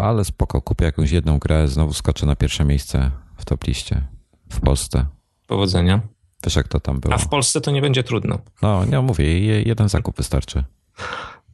[0.01, 4.07] ale spoko, kupię jakąś jedną grę, znowu skoczę na pierwsze miejsce w top liście
[4.49, 5.05] w Polsce.
[5.47, 6.01] Powodzenia.
[6.43, 7.13] Wiesz jak to tam było.
[7.13, 8.39] A w Polsce to nie będzie trudno.
[8.62, 10.63] No, nie mówię, jeden zakup wystarczy.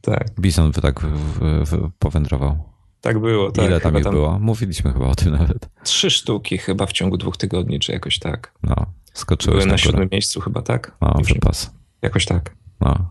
[0.00, 0.40] Tak.
[0.40, 2.58] Bison tak w, w, powędrował.
[3.00, 3.64] Tak było, tak.
[3.64, 4.14] Ile tam ich tam...
[4.14, 4.38] było?
[4.38, 5.68] Mówiliśmy chyba o tym nawet.
[5.84, 8.52] Trzy sztuki chyba w ciągu dwóch tygodni, czy jakoś tak.
[8.62, 10.96] No, skoczyłeś Byłem na, na siódmym miejscu chyba, tak?
[11.00, 11.74] No, wypas.
[12.02, 12.56] Jakoś tak.
[12.80, 13.10] No.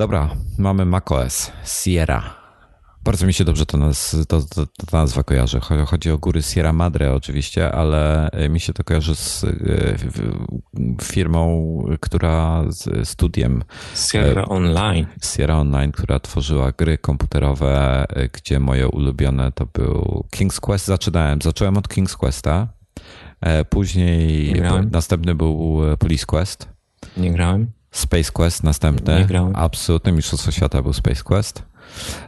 [0.00, 2.34] Dobra, mamy macOS, Sierra.
[3.04, 5.60] Bardzo mi się dobrze to, nas, to, to, to nazwa kojarzy.
[5.86, 9.48] Chodzi o góry Sierra Madre oczywiście, ale e, mi się to kojarzy z e,
[11.02, 13.62] firmą, która z studiem.
[13.94, 15.06] Sierra Online.
[15.22, 20.86] Sierra Online, która tworzyła gry komputerowe, e, gdzie moje ulubione to był King's Quest.
[20.86, 22.68] Zaczynałem, zacząłem od King's Questa.
[23.70, 24.54] Później
[24.90, 26.68] następny był Police Quest.
[27.16, 27.79] Nie grałem.
[27.90, 29.18] Space Quest następny.
[29.18, 29.52] Nie grałem.
[29.56, 31.70] Absolutny mistrzostwo świata był Space Quest.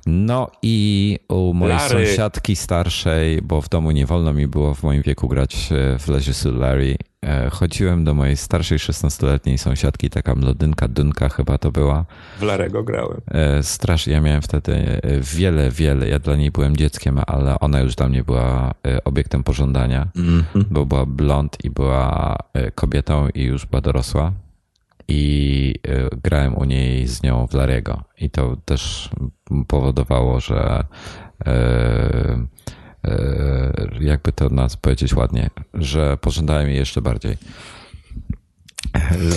[0.07, 2.07] No i u mojej Larry.
[2.07, 6.09] sąsiadki starszej, bo w domu nie wolno mi było w moim wieku grać e, w
[6.09, 12.05] Leisure Larry, e, chodziłem do mojej starszej 16-letniej sąsiadki, taka mlodynka, dynka chyba to była.
[12.39, 13.21] W Larego grałem.
[13.31, 15.01] E, strasznie, ja miałem wtedy
[15.35, 20.09] wiele, wiele, ja dla niej byłem dzieckiem, ale ona już dla mnie była obiektem pożądania,
[20.17, 20.65] mm -hmm.
[20.71, 22.37] bo była blond i była
[22.75, 24.33] kobietą i już była dorosła
[25.09, 28.05] i e, grałem u niej z nią w Larego.
[28.21, 29.11] I to też
[29.69, 30.85] powodowało, że
[31.47, 31.53] e,
[33.05, 37.37] e, jakby to nas powiedzieć ładnie, że pożądałem jej jeszcze bardziej.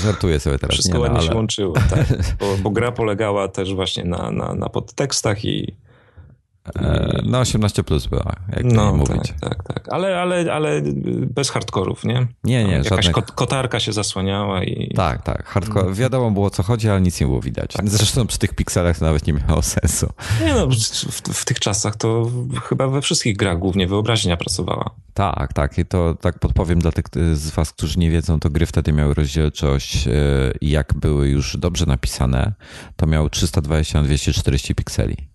[0.03, 0.73] Żartuję sobie teraz.
[0.73, 1.29] Wszystko nie, ładnie no, ale...
[1.29, 2.07] się łączyło, tak.
[2.39, 5.75] bo, bo, gra polegała też właśnie na, na, na podtekstach i
[7.23, 9.33] no 18 plus była, jak no, mówić.
[9.41, 9.93] Tak, tak, tak.
[9.93, 10.81] Ale, ale, ale
[11.29, 12.27] bez hardkorów, nie?
[12.43, 12.73] Nie, nie.
[12.73, 13.25] Jakaś żadnych...
[13.25, 14.93] kotarka się zasłaniała i...
[14.95, 15.45] Tak, tak.
[15.45, 15.93] Hardcore.
[15.93, 17.73] Wiadomo było, co chodzi, ale nic nie było widać.
[17.73, 17.89] Tak.
[17.89, 20.07] Zresztą przy tych pikselach to nawet nie miało sensu.
[20.45, 22.31] Nie no, w, w, tych czasach to
[22.63, 24.91] chyba we wszystkich grach głównie wyobraźnia pracowała.
[25.13, 25.77] Tak, tak.
[25.77, 29.13] I to tak podpowiem dla tych z was, którzy nie wiedzą, to gry wtedy miały
[29.13, 30.11] rozdzielczość e,
[30.61, 32.53] i jak były już dobrze napisane,
[32.95, 35.34] to miały 320 na 240 pikseli.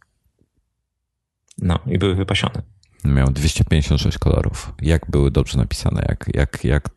[1.63, 2.63] No i były wypasione.
[3.05, 4.73] Miał 256 kolorów.
[4.83, 6.89] Jak były dobrze napisane, jak, jak, jak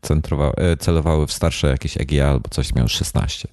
[0.58, 3.48] e, celowały w starsze jakieś EGA albo coś, miał 16.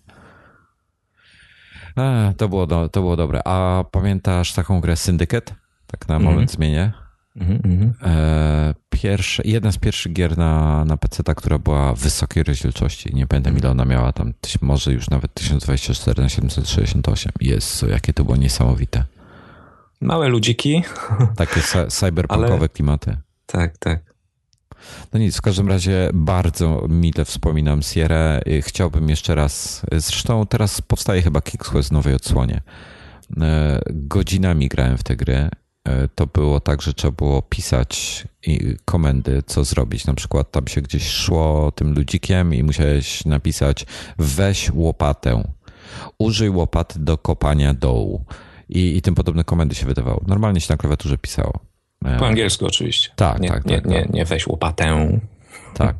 [1.96, 3.40] A, to, było do, to było dobre.
[3.44, 5.54] A pamiętasz taką grę Syndicate?
[5.86, 6.56] Tak na moment mm -hmm.
[6.56, 6.92] zmienię.
[7.36, 7.90] Mm -hmm.
[8.06, 13.14] e, pierwsze, jedna z pierwszych gier na, na PC, ta, która była wysokiej rozdzielczości.
[13.14, 17.32] Nie pamiętam ile ona miała tam, może już nawet 1024 na 768.
[17.40, 19.04] Jest, jakie to było niesamowite.
[20.00, 20.82] Małe ludziki.
[21.36, 22.68] Takie cyberpunkowe Ale...
[22.68, 23.16] klimaty.
[23.46, 24.14] Tak, tak.
[25.12, 28.40] No nic, w każdym razie bardzo mile wspominam Sierra.
[28.60, 32.62] Chciałbym jeszcze raz, zresztą teraz powstaje chyba Kicksquest w nowej odsłonie.
[33.40, 35.48] E, godzinami grałem w te gry.
[35.84, 38.24] E, to było tak, że trzeba było pisać
[38.84, 40.06] komendy, co zrobić.
[40.06, 43.86] Na przykład tam się gdzieś szło tym ludzikiem i musiałeś napisać
[44.18, 45.52] weź łopatę,
[46.18, 48.24] użyj łopaty do kopania dołu
[48.70, 50.22] i, i tym podobne komendy się wydawało.
[50.26, 51.52] Normalnie się na klawiaturze pisało.
[52.04, 53.10] E, po angielsku oczywiście.
[53.16, 54.12] Tak, nie, tak, nie, tak, nie, tak.
[54.12, 55.18] nie weź łopatę.
[55.74, 55.96] Tak.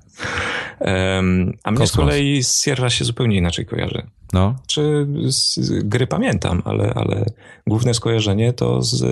[0.81, 1.91] Um, a mnie Kosmos.
[1.91, 4.03] z kolei Sierra się zupełnie inaczej kojarzy.
[4.33, 4.57] No.
[4.67, 7.25] Czy z, z gry pamiętam, ale, ale
[7.67, 9.05] główne skojarzenie to z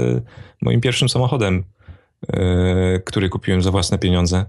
[0.62, 1.64] moim pierwszym samochodem,
[2.28, 4.44] yy, który kupiłem za własne pieniądze.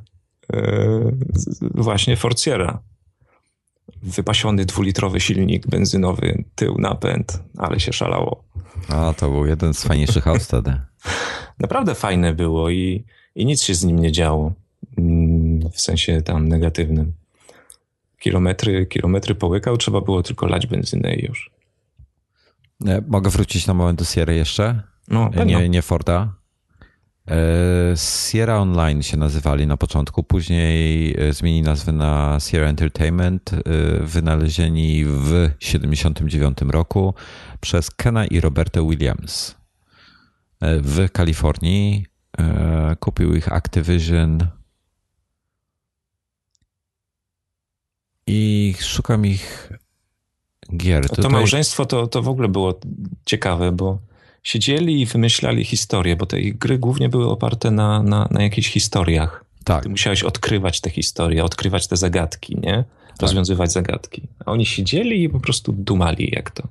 [0.53, 1.17] Yy,
[1.61, 2.81] właśnie Ford Sierra
[4.03, 8.43] wypasiony dwulitrowy silnik benzynowy, tył napęd, ale się szalało.
[8.89, 10.81] A, to był jeden z fajniejszych aut wtedy.
[11.59, 14.53] Naprawdę fajne było i, i nic się z nim nie działo.
[14.97, 17.13] Mm, w sensie tam negatywnym.
[18.19, 21.51] Kilometry, kilometry połykał, trzeba było tylko lać benzynę i już.
[22.87, 24.83] E, mogę wrócić na moment do Sierra jeszcze?
[25.07, 26.38] No, nie, nie Forda.
[27.29, 33.59] E, Sierra Online się nazywali na początku, później e, zmienili nazwę na Sierra Entertainment, e,
[33.99, 37.13] wynalezieni w 1979 roku
[37.59, 39.55] przez Kena i Roberta Williams.
[40.61, 42.05] W Kalifornii
[42.99, 44.47] kupił ich Activision
[48.27, 49.69] i szukam ich
[50.77, 51.09] gier.
[51.09, 52.79] To, to małżeństwo to, to w ogóle było
[53.25, 53.99] ciekawe, bo
[54.43, 59.45] siedzieli i wymyślali historie, bo te gry głównie były oparte na, na, na jakichś historiach.
[59.63, 59.83] Tak.
[59.83, 62.83] Ty musiałeś odkrywać te historie, odkrywać te zagadki, nie?
[63.21, 64.21] Rozwiązywać zagadki.
[64.45, 66.63] A oni siedzieli i po prostu dumali, jak to,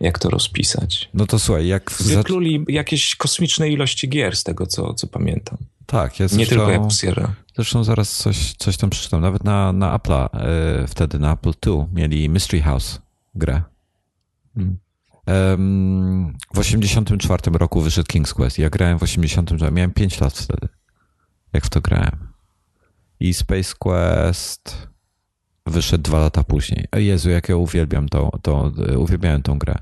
[0.00, 1.08] jak to rozpisać.
[1.14, 1.90] No to słuchaj, jak...
[2.00, 5.58] Wypluli jakieś kosmiczne ilości gier z tego, co, co pamiętam.
[5.86, 7.34] Tak, ja Nie zresztą, tylko jak Sierra.
[7.56, 9.20] zresztą zaraz coś, coś tam przeczytam.
[9.20, 13.00] Nawet na, na Apple'a, e, wtedy na Apple II mieli Mystery House
[13.34, 13.62] grę.
[14.56, 14.78] Mm.
[16.54, 18.58] W 84 roku wyszedł King's Quest.
[18.58, 20.68] Ja grałem w 84, miałem 5 lat wtedy,
[21.52, 22.28] jak w to grałem.
[23.20, 24.88] I Space Quest
[25.66, 26.84] wyszedł dwa lata później.
[26.96, 29.74] Jezu, jak ja uwielbiam tą, tą, uwielbiałem tą grę.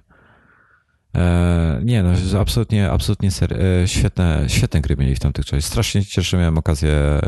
[1.17, 5.65] E, nie, no absolutnie, absolutnie ser, e, świetne, świetne gry mieli w tamtych czasach.
[5.65, 7.23] Strasznie się cieszę, że miałem okazję e,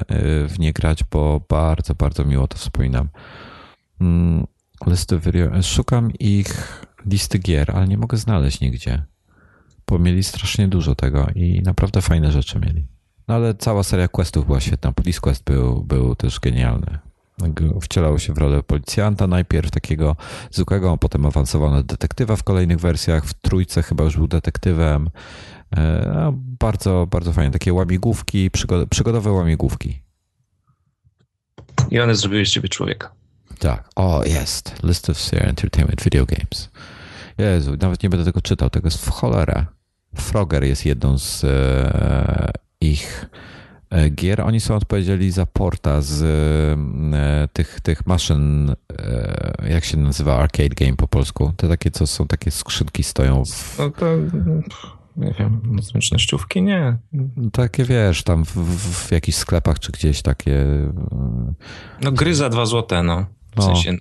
[0.48, 3.08] w nie grać, bo bardzo, bardzo miło to wspominam.
[4.00, 4.46] Mm,
[4.86, 5.20] listy
[5.62, 9.02] szukam ich listy gier, ale nie mogę znaleźć nigdzie.
[9.86, 12.86] Bo mieli strasznie dużo tego i naprawdę fajne rzeczy mieli.
[13.28, 14.92] No ale cała seria questów była świetna.
[14.92, 16.98] Police Quest był, był też genialny.
[17.82, 20.16] Wcielał się w rolę policjanta najpierw takiego
[20.50, 23.24] zwykłego, potem awansował na detektywa w kolejnych wersjach.
[23.24, 25.10] W trójce chyba już był detektywem.
[25.76, 27.50] E, no, bardzo, bardzo fajne.
[27.50, 30.02] Takie łamigłówki, przygod- przygodowe łamigłówki.
[31.90, 33.19] I one zrobiły z ciebie człowieka.
[33.60, 33.88] Tak.
[33.96, 34.74] O, jest.
[34.82, 36.70] List of Sierra Entertainment Video Games.
[37.38, 38.70] Jezu, nawet nie będę tego czytał.
[38.70, 39.66] Tego jest w cholerę.
[40.14, 43.26] Frogger jest jedną z e, ich
[43.90, 44.40] e, gier.
[44.40, 50.68] Oni są odpowiedzialni za porta z e, tych, tych maszyn, e, jak się nazywa arcade
[50.68, 51.52] game po polsku?
[51.56, 54.06] Te takie, co są takie skrzynki stoją w, No to,
[55.16, 56.62] nie wiem, zręcznościówki?
[56.62, 56.96] Nie.
[57.52, 60.92] takie wiesz, tam w, w, w jakichś sklepach czy gdzieś takie e,
[62.02, 63.26] No gry za dwa złote, no.
[63.52, 63.62] W No.
[63.62, 63.96] sensie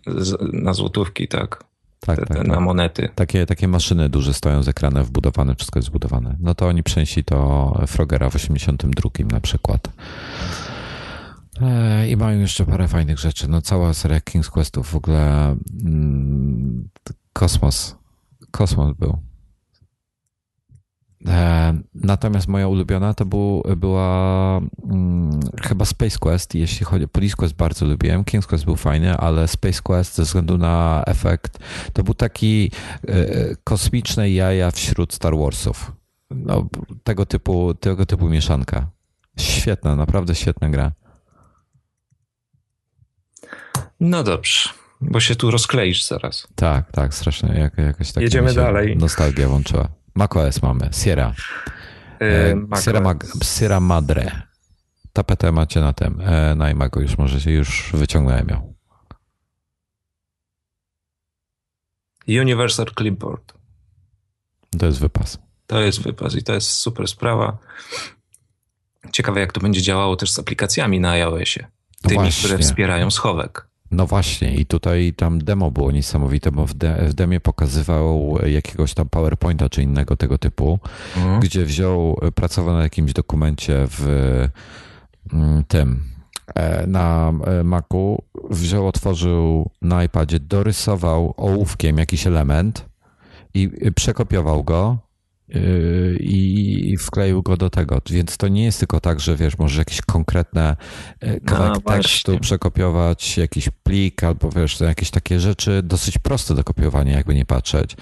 [0.53, 1.63] na złotówki, tak.
[1.99, 2.47] tak, Te, tak, te, tak.
[2.47, 3.09] Na monety.
[3.15, 6.35] Takie, takie maszyny duże stoją z ekranem wbudowane, wszystko jest zbudowane.
[6.39, 9.87] No to oni przenieśli to Frogera w 82 na przykład.
[11.61, 13.47] E, I mają jeszcze parę fajnych rzeczy.
[13.47, 16.89] No cała seria King's Questów w ogóle mm,
[17.33, 17.95] kosmos.
[18.51, 19.17] Kosmos był.
[21.27, 24.57] E, Natomiast moja ulubiona to był, była
[24.91, 29.17] mm, chyba Space Quest, jeśli chodzi o Police Quest bardzo lubiłem, King's Quest był fajny,
[29.17, 31.59] ale Space Quest ze względu na efekt,
[31.93, 32.71] to był taki
[33.07, 35.91] e, kosmiczne jaja wśród Star Warsów.
[36.29, 36.67] No,
[37.03, 38.87] tego typu, tego typu mieszanka.
[39.39, 40.91] Świetna, naprawdę świetna gra.
[43.99, 44.69] No dobrze,
[45.01, 46.47] bo się tu rozkleisz zaraz.
[46.55, 47.49] Tak, tak, strasznie.
[47.59, 48.97] Jak, jakaś taka Jedziemy dalej.
[48.97, 49.98] Nostalgia włączyła.
[50.15, 51.33] macOS mamy, Sierra.
[52.19, 53.01] E, Mac Sierra.
[53.01, 54.41] Mag- Sierra Madre.
[55.13, 58.73] Tapetę macie na tym, e, na iMacu już możecie, już wyciągnąłem ją.
[62.27, 63.53] Universal Clipboard.
[64.79, 65.37] To jest wypas.
[65.67, 67.57] To jest wypas i to jest super sprawa.
[69.11, 71.67] Ciekawe, jak to będzie działało też z aplikacjami na iOSie.
[72.01, 72.47] Tymi, właśnie.
[72.47, 73.67] które wspierają schowek.
[73.91, 78.93] No właśnie, i tutaj tam demo było niesamowite, bo w, de, w demie pokazywał jakiegoś
[78.93, 80.79] tam PowerPointa czy innego tego typu,
[81.17, 81.39] Mhm.
[81.39, 84.07] gdzie wziął, pracował na jakimś dokumencie w
[85.33, 86.03] mm, tym,
[86.55, 92.85] e, na e, Macu, wziął, otworzył na iPadzie, dorysował ołówkiem jakiś element
[93.53, 94.97] i przekopiował go
[96.19, 98.01] i wkleił go do tego.
[98.09, 100.75] Więc to nie jest tylko tak, że wiesz, możesz jakieś konkretne
[101.19, 102.03] e, kawałek A, właśnie.
[102.03, 107.35] tekstu przekopiować, jakiś plik albo wiesz, to jakieś takie rzeczy dosyć proste do kopiowania, jakby
[107.35, 107.97] nie patrzeć.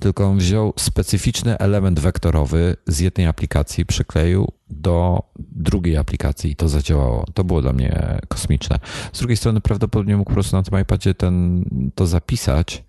[0.00, 6.68] Tylko on wziął specyficzny element wektorowy z jednej aplikacji, przykleił do drugiej aplikacji i to
[6.68, 7.24] zadziałało.
[7.34, 8.78] To było dla mnie kosmiczne.
[9.12, 12.84] Z drugiej strony prawdopodobnie mógł po prostu na tym iPadzie ten, to zapisać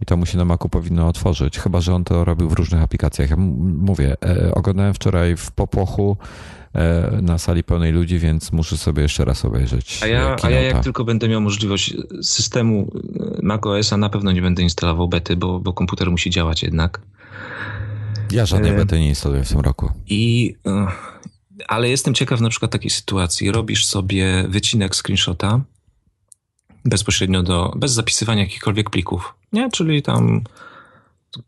[0.00, 2.82] i to mu się na Macu powinno otworzyć, chyba że on to robił w różnych
[2.82, 3.30] aplikacjach.
[3.30, 6.16] Ja mówię, e, oglądałem wczoraj w popłochu
[6.74, 10.50] e, na sali pełnej ludzi, więc muszę sobie jeszcze raz obejrzeć A ja, e, a
[10.50, 12.92] ja jak tylko będę miał możliwość systemu
[13.38, 17.00] e, macOSa, na pewno nie będę instalował bety, bo, bo komputer musi działać jednak.
[18.32, 19.90] Ja żadnej e, bety nie instaluję w tym roku.
[20.08, 20.86] I, e,
[21.68, 23.52] ale jestem ciekaw na przykład takiej sytuacji.
[23.52, 25.60] Robisz sobie wycinek screenshota
[26.84, 29.70] bezpośrednio do, bez zapisywania jakichkolwiek plików, nie?
[29.70, 30.40] Czyli tam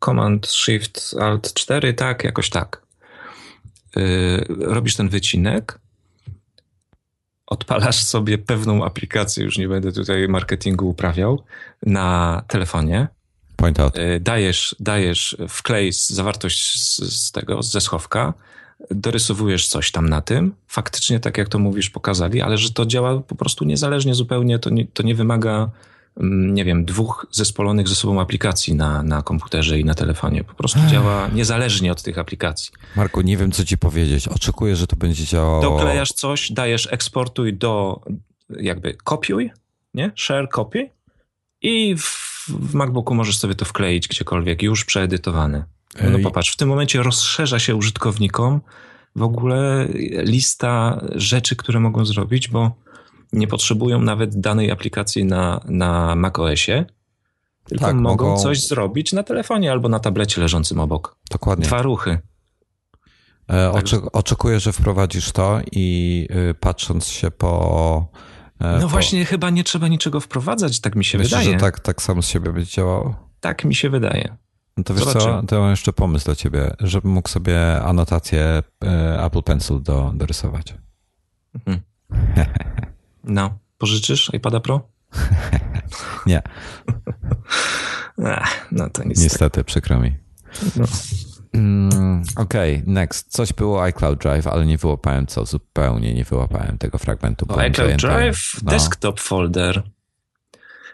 [0.04, 2.82] Command Shift Alt 4, tak, jakoś tak.
[3.96, 5.78] Yy, robisz ten wycinek,
[7.46, 11.42] odpalasz sobie pewną aplikację, już nie będę tutaj marketingu uprawiał,
[11.82, 13.08] na telefonie,
[13.62, 13.98] Point out.
[13.98, 18.34] Y, dajesz, dajesz wklej zawartość z, z tego, ze schowka,
[18.90, 23.20] dorysowujesz coś tam na tym, faktycznie tak jak to mówisz pokazali, ale że to działa
[23.20, 25.70] po prostu niezależnie zupełnie, to nie, to nie wymaga
[26.16, 30.44] mm, nie wiem, dwóch zespolonych ze sobą aplikacji na, na komputerze i na telefonie.
[30.44, 32.72] Po prostu działa niezależnie od tych aplikacji.
[32.96, 34.28] Marku, nie wiem, co ci powiedzieć.
[34.28, 35.62] Oczekuję, że to będzie działało.
[35.62, 38.00] Doklejasz coś, dajesz eksportuj do,
[38.50, 39.50] jakby kopiuj,
[39.94, 40.10] nie?
[40.16, 40.90] Share copy
[41.62, 45.64] i w, w MacBooku możesz sobie to wkleić gdziekolwiek, już przeedytowane.
[46.10, 48.60] No popatrz, w tym momencie rozszerza się użytkownikom
[49.16, 49.88] w ogóle
[50.24, 52.70] lista rzeczy, które mogą zrobić, bo
[53.32, 56.84] nie potrzebują nawet danej aplikacji na, na macOSie,
[57.64, 61.16] tylko tak, mogą, mogą coś zrobić na telefonie albo na tablecie leżącym obok.
[61.30, 61.66] Dokładnie.
[61.66, 62.18] Dwa ruchy.
[63.50, 63.72] E,
[64.12, 68.06] oczekuję, że wprowadzisz to i y, patrząc się po.
[68.60, 68.88] E, no po...
[68.88, 71.54] właśnie, chyba nie trzeba niczego wprowadzać, tak mi się Myślę, wydaje.
[71.54, 73.30] że tak, tak samo z siebie będzie działało?
[73.40, 74.36] Tak mi się wydaje.
[74.77, 79.25] No to wiesz co, to mam jeszcze pomysł dla ciebie, żebym mógł sobie anotację e,
[79.25, 80.75] Apple Pencil do, dorysować.
[81.54, 81.81] Mhm.
[83.25, 84.88] No, pożyczysz iPada Pro?
[86.27, 86.42] Nie.
[88.73, 89.20] no to nic.
[89.20, 89.66] Niestety, tak.
[89.66, 90.16] przykro mi.
[90.77, 90.85] No.
[91.54, 93.33] Mm, Okej, okay, next.
[93.33, 97.46] Coś było iCloud Drive, ale nie wyłapałem co, zupełnie nie wyłapałem tego fragmentu.
[97.48, 98.70] No, iCloud Drive, no.
[98.70, 99.83] desktop folder,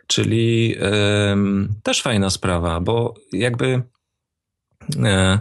[0.09, 0.77] czyli
[1.83, 3.83] też fajna sprawa, bo jakby
[5.05, 5.39] e,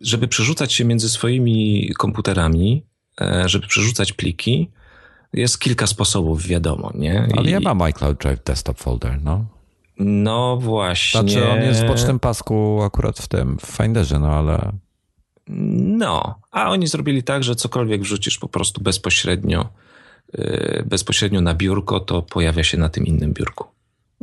[0.00, 2.86] żeby przerzucać się między swoimi komputerami,
[3.20, 4.70] e, żeby przerzucać pliki,
[5.32, 7.28] jest kilka sposobów, wiadomo, nie?
[7.36, 9.44] Ale ja mam iCloud Drive Desktop Folder, no.
[9.98, 11.20] No właśnie.
[11.20, 14.72] Znaczy on jest w bocznym pasku akurat w tym, w Finderze, no ale...
[15.48, 19.68] No, a oni zrobili tak, że cokolwiek wrzucisz po prostu bezpośrednio,
[20.86, 23.64] bezpośrednio na biurko, to pojawia się na tym innym biurku.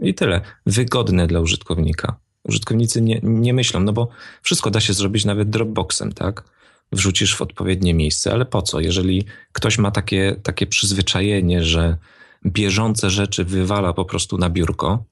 [0.02, 0.42] I tyle.
[0.66, 2.16] Wygodne dla użytkownika.
[2.44, 4.10] Użytkownicy nie, nie myślą, no bo
[4.42, 6.44] wszystko da się zrobić nawet Dropboxem, tak?
[6.92, 8.80] wrzucisz w odpowiednie miejsce, ale po co?
[8.80, 11.98] Jeżeli ktoś ma takie, takie przyzwyczajenie, że
[12.46, 15.04] bieżące rzeczy wywala po prostu na biurko,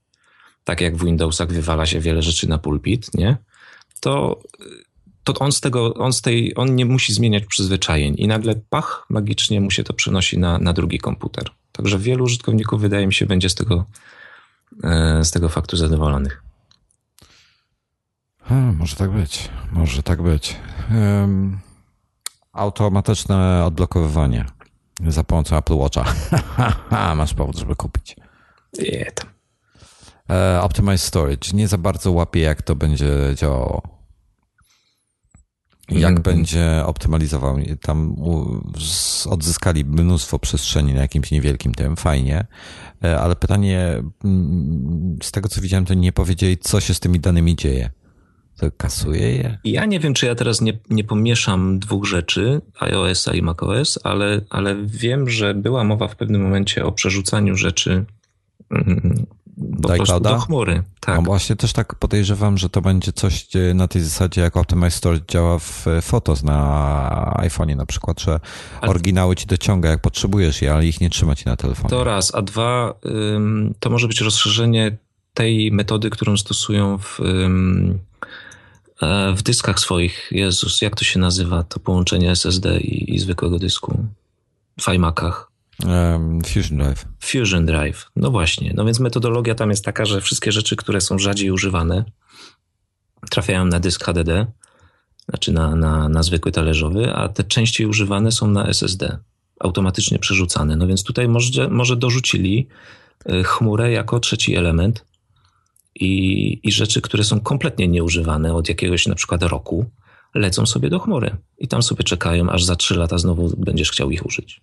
[0.63, 3.37] tak jak w Windowsach wywala się wiele rzeczy na pulpit, nie?
[3.99, 4.39] To,
[5.33, 9.05] to on z tego, on z tej, on nie musi zmieniać przyzwyczajeń i nagle pach,
[9.09, 11.49] magicznie mu się to przenosi na, na drugi komputer.
[11.71, 13.85] Także wielu użytkowników, wydaje mi się, będzie z tego,
[14.83, 16.43] e, z tego faktu zadowolonych.
[18.43, 20.55] Hmm, może tak być, może tak być.
[20.91, 21.59] Um,
[22.53, 24.45] automatyczne odblokowywanie
[25.07, 26.05] za pomocą Apple Watcha.
[27.15, 28.15] Masz powód, żeby kupić.
[28.79, 29.29] Nie tam.
[30.29, 31.51] E, Optimize Storage.
[31.53, 33.96] Nie za bardzo łapie, jak to będzie działało.
[35.89, 36.21] Jak mm.
[36.21, 37.57] będzie optymalizował.
[37.81, 38.15] Tam
[39.29, 42.45] odzyskali mnóstwo przestrzeni na jakimś niewielkim tym, fajnie,
[43.03, 47.19] e, ale pytanie, mm, z tego co widziałem, to nie powiedzieli, co się z tymi
[47.19, 47.89] danymi dzieje.
[48.57, 49.57] To kasuje je?
[49.63, 54.41] Ja nie wiem, czy ja teraz nie, nie pomieszam dwóch rzeczy, iOS-a i macOS, ale,
[54.49, 58.05] ale wiem, że była mowa w pewnym momencie o przerzucaniu rzeczy
[58.71, 59.25] mm,
[59.81, 60.83] po prostu do chmury.
[60.99, 61.15] Tak.
[61.15, 65.25] No właśnie też tak podejrzewam, że to będzie coś na tej zasadzie, jak Optimize Storage
[65.27, 68.39] działa w Photos na iPhone'ie na przykład, że
[68.81, 68.89] ale...
[68.89, 71.89] oryginały ci dociąga, jak potrzebujesz je, ale ich nie trzyma ci na telefonie.
[71.89, 72.93] To raz, a dwa,
[73.79, 74.97] to może być rozszerzenie
[75.33, 77.19] tej metody, którą stosują w
[79.01, 83.59] E, w dyskach swoich, Jezus, jak to się nazywa, to połączenie SSD i, i zwykłego
[83.59, 84.05] dysku
[84.81, 85.51] w iMacach?
[86.45, 87.05] Fusion Drive.
[87.19, 88.73] Fusion Drive, no właśnie.
[88.75, 92.05] No więc metodologia tam jest taka, że wszystkie rzeczy, które są rzadziej używane,
[93.29, 94.45] trafiają na dysk HDD,
[95.29, 99.17] znaczy na, na, na zwykły talerzowy, a te częściej używane są na SSD,
[99.59, 100.75] automatycznie przerzucane.
[100.75, 102.67] No więc tutaj może, może dorzucili
[103.25, 105.05] e, chmurę jako trzeci element,
[105.99, 109.85] i, i rzeczy, które są kompletnie nieużywane od jakiegoś na przykład roku,
[110.35, 114.11] lecą sobie do chmury i tam sobie czekają, aż za trzy lata znowu będziesz chciał
[114.11, 114.61] ich użyć.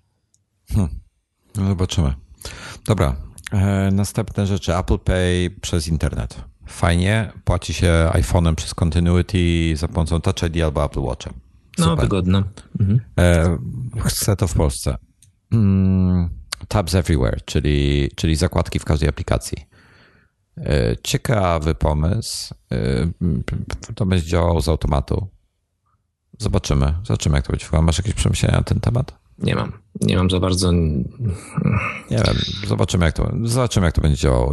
[0.74, 1.00] Hmm.
[1.56, 2.14] No zobaczymy.
[2.86, 3.16] Dobra,
[3.52, 4.76] e, następne rzeczy.
[4.76, 6.44] Apple Pay przez internet.
[6.66, 11.32] Fajnie, płaci się iPhone'em przez Continuity za pomocą Touch ID albo Apple Watchem.
[11.78, 12.42] No, wygodne.
[12.80, 13.00] Mhm.
[13.18, 13.58] E,
[14.04, 14.96] chcę to w Polsce.
[15.52, 16.30] Mm,
[16.68, 19.58] tabs Everywhere, czyli, czyli zakładki w każdej aplikacji.
[20.56, 22.54] E, ciekawy pomysł.
[22.72, 22.76] E,
[23.94, 25.28] to będzie działało z automatu.
[26.38, 26.94] Zobaczymy.
[27.04, 27.82] Zobaczymy, jak to będzie.
[27.82, 29.18] Masz jakieś przemyślenia na ten temat?
[29.38, 29.83] Nie mam.
[30.00, 30.72] Nie mam za bardzo.
[30.72, 30.98] Nie
[32.10, 32.36] wiem.
[32.66, 34.52] Zobaczymy, jak to, zobaczymy, jak to będzie działało.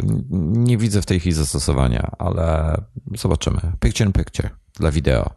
[0.52, 2.78] Nie widzę w tej chwili zastosowania, ale
[3.18, 3.60] zobaczymy.
[3.80, 5.30] Picture in picture dla wideo.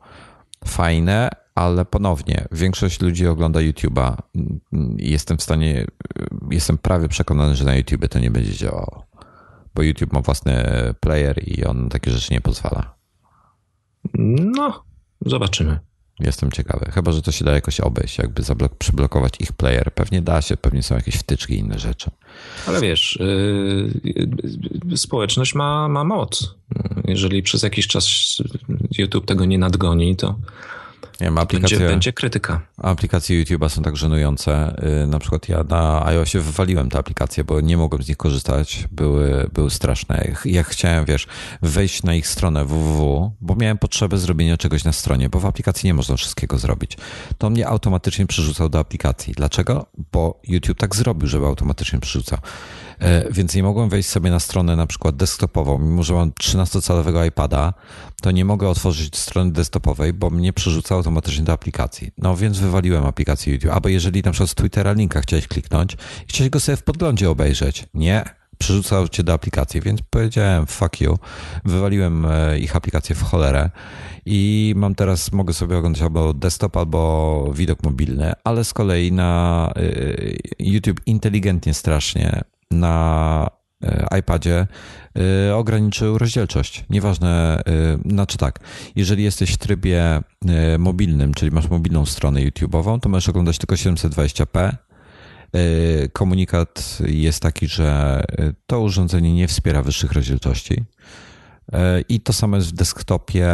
[0.65, 4.17] Fajne, ale ponownie, większość ludzi ogląda YouTube'a
[4.99, 5.87] i jestem w stanie,
[6.51, 9.05] jestem prawie przekonany, że na YouTube to nie będzie działało
[9.75, 10.65] bo YouTube ma własny
[11.01, 12.95] player i on takie rzeczy nie pozwala.
[14.39, 14.85] No,
[15.27, 15.79] zobaczymy.
[16.21, 16.91] Jestem ciekawy.
[16.93, 19.93] Chyba, że to się da jakoś obejść, jakby zablok- przyblokować ich player.
[19.95, 22.11] Pewnie da się, pewnie są jakieś wtyczki i inne rzeczy.
[22.67, 23.19] Ale wiesz,
[24.91, 26.55] yy, społeczność ma, ma moc.
[27.05, 28.09] Jeżeli przez jakiś czas
[28.99, 30.35] YouTube tego nie nadgoni, to
[31.21, 32.61] Nie wiem, aplikacje, będzie, będzie krytyka.
[32.77, 34.77] aplikacje YouTube'a są tak żenujące.
[35.03, 38.89] Y, Na przykład ja na iOSie wywaliłem te aplikacje, bo nie mogłem z nich korzystać.
[38.93, 40.33] Były, były straszne.
[40.45, 41.27] Ja chciałem, wiesz,
[41.63, 45.87] wejść na ich stronę www, bo miałem potrzebę zrobienia czegoś na stronie, bo w aplikacji
[45.87, 46.97] nie można wszystkiego zrobić.
[47.39, 49.33] To mnie automatycznie przerzucał do aplikacji.
[49.37, 49.87] Dlaczego?
[50.13, 52.39] Bo YouTube tak zrobił, żeby automatycznie przerzucał.
[52.99, 57.27] E, Więc nie mogłem wejść sobie na stronę na przykład desktopową, mimo że mam 13-calowego
[57.27, 57.75] iPada,
[58.23, 62.11] to nie mogę otworzyć strony desktopowej, bo mnie przerzuca automatycznie do aplikacji.
[62.19, 63.71] No więc wywaliłem aplikację YouTube.
[63.71, 65.97] Albo jeżeli na przykład z Twittera linka chciałeś kliknąć i
[66.29, 67.87] chciałeś go sobie w podglądzie obejrzeć.
[67.95, 68.25] Nie,
[68.59, 71.19] przerzucał cię do aplikacji, więc powiedziałem fuck you.
[71.65, 73.71] Wywaliłem e, ich aplikację w cholerę
[74.27, 79.73] i mam teraz, mogę sobie oglądać albo desktop, albo widok mobilny, ale z kolei na
[79.77, 83.51] y, YouTube inteligentnie strasznie na
[83.85, 84.67] y, iPadzie
[85.49, 86.85] y, ograniczył rozdzielczość.
[86.91, 87.63] Nieważne,
[88.07, 88.59] y, znaczy tak,
[88.97, 90.21] jeżeli jesteś w trybie
[90.79, 94.77] mobilnym, czyli masz mobilną stronę YouTube'ową, to możesz oglądać tylko 720p.
[95.57, 98.23] Y, Komunikat jest taki, że
[98.67, 100.85] to urządzenie nie wspiera wyższych rozdzielczości.
[101.73, 103.51] Y, I to samo jest w desktopie,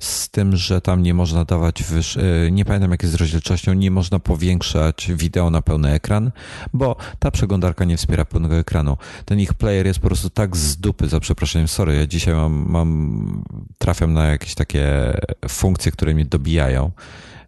[0.00, 2.16] z tym, że tam nie można dawać wyż...
[2.16, 6.32] y, nie pamiętam jak jest z rozdzielczością, nie można powiększać wideo na pełny ekran,
[6.72, 8.96] bo ta przeglądarka nie wspiera pełnego ekranu.
[9.24, 12.66] Ten ich player jest po prostu tak z dupy, za przeproszeniem, sorry, ja dzisiaj mam,
[12.68, 13.44] mam
[13.78, 15.12] trafiam na jakieś takie
[15.48, 16.90] funkcje, które mnie dobijają,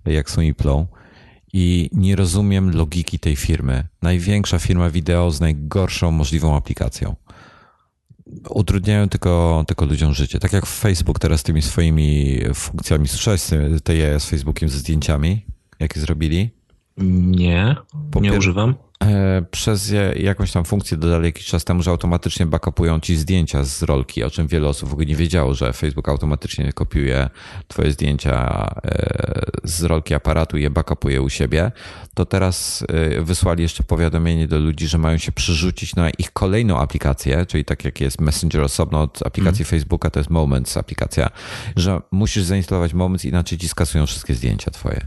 [0.05, 0.87] jak są Iplą
[1.53, 3.85] i nie rozumiem logiki tej firmy.
[4.03, 7.15] Największa firma wideo z najgorszą możliwą aplikacją.
[8.51, 10.39] Utrudniają tylko, tylko ludziom życie.
[10.39, 13.09] Tak jak Facebook teraz tymi swoimi funkcjami.
[13.09, 15.47] Słyszałeś z tej z Facebookiem ze zdjęciami,
[15.81, 16.51] jakie zrobili?
[16.99, 17.77] Nie,
[18.11, 18.75] Po nie używam.
[19.05, 23.83] E, Przez jakąś tam funkcję dodali jakiś czas temu, że automatycznie backupują ci zdjęcia z
[23.83, 27.31] rolki, o czym wiele osób w ogóle nie wiedziało, że Facebook automatycznie kopiuje
[27.69, 31.73] twoje zdjęcia e, z rolki aparatu i je backupuje u siebie.
[32.15, 36.79] To teraz e, wysłali jeszcze powiadomienie do ludzi, że mają się przerzucić na ich kolejną
[36.79, 41.31] aplikację, czyli tak jak jest Messenger osobno od aplikacji Facebooka, to jest Moments aplikacja,
[41.77, 45.07] że musisz zainstalować Moments, inaczej ci skasują wszystkie zdjęcia twoje.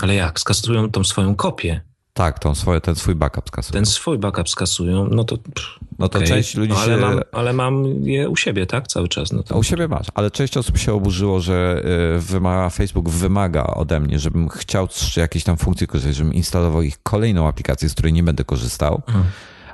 [0.00, 0.40] Ale jak?
[0.40, 1.88] Skasują tą swoją kopię.
[2.18, 3.72] Tak, tą swoje, ten swój backup skasują.
[3.72, 5.36] Ten swój backup skasują, no to.
[5.36, 6.28] Pff, No to okej.
[6.28, 8.88] część ludzi no, ale, się- mam, ale mam je u siebie, tak?
[8.88, 9.32] Cały czas.
[9.32, 9.58] No to...
[9.58, 11.82] U siebie masz, ale część osób się oburzyło, że
[12.16, 16.82] y, wymaga, Facebook wymaga ode mnie, żebym chciał z jakiejś tam funkcji korzystać, żebym instalował
[16.82, 19.02] ich kolejną aplikację, z której nie będę korzystał.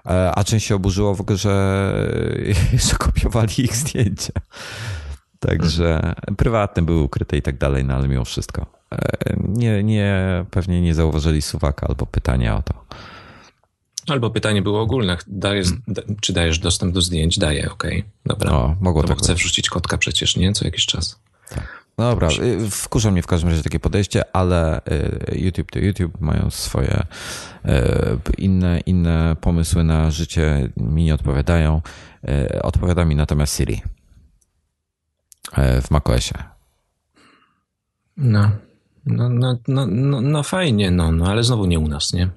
[0.06, 2.08] E, A część się oburzyło w ogóle, że,
[2.88, 4.32] że kopiowali ich zdjęcia.
[5.40, 8.66] Także prywatne były ukryte i tak dalej, no ale mimo wszystko.
[8.92, 12.84] E, Nie, nie, pewnie nie zauważyli suwaka albo pytania o to.
[14.08, 15.16] Albo pytanie było ogólne.
[15.26, 17.38] Dajesz, da, czy dajesz dostęp do zdjęć?
[17.38, 18.04] Daję, okej.
[18.26, 18.50] Dobra.
[18.50, 18.70] Hmm.
[18.70, 20.52] O, mogło No bo tak chcę wrzucić kotka przecież, nie?
[20.52, 21.20] Co jakiś czas.
[21.98, 24.80] No dobra, y, wkurza mnie w każdym razie takie podejście, ale
[25.32, 27.06] y, YouTube to YouTube mają swoje
[27.64, 27.70] y,
[28.38, 31.82] inne, inne pomysły na życie, mi nie odpowiadają.
[32.62, 33.82] Odpowiada mi natomiast Siri
[35.82, 36.34] w macOSie.
[38.16, 38.50] No.
[39.06, 42.30] No, no, no, no, no fajnie, no, no, ale znowu nie u nas, nie?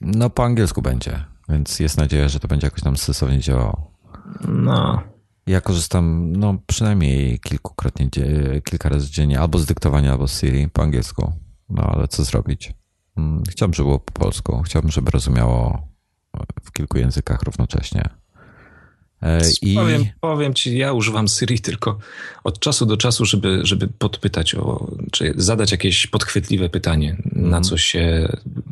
[0.00, 3.92] No po angielsku będzie, więc jest nadzieja, że to będzie jakoś tam sensownie działało.
[4.48, 5.02] No.
[5.46, 8.08] Ja korzystam no przynajmniej kilkukrotnie,
[8.64, 11.32] kilka razy dziennie, albo z dyktowania, albo z Siri po angielsku.
[11.68, 12.74] No ale co zrobić?
[13.16, 14.62] Mm, Chciałbym, żeby było po polsku.
[14.62, 15.88] Chciałbym, żeby rozumiało
[16.62, 18.08] w kilku językach równocześnie.
[19.22, 21.98] E, I Powiem, powiem ci, ja używam Siri tylko
[22.44, 27.62] od czasu do czasu, żeby, żeby podpytać o, czy zadać jakieś podchwytliwe pytanie, na Mhm.
[27.64, 28.28] co się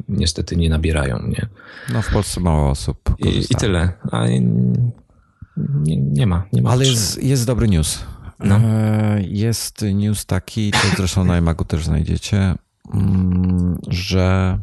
[0.08, 1.46] niestety nie nabierają, nie?
[1.92, 3.92] no, w Polsce mało osób I, i tyle.
[4.12, 8.04] A nie, nie ma, nie ma Ale jest, jest dobry news.
[8.40, 8.56] No.
[8.56, 12.54] E, Jest news taki, to zresztą na iMagu też znajdziecie,
[12.94, 14.58] mm, że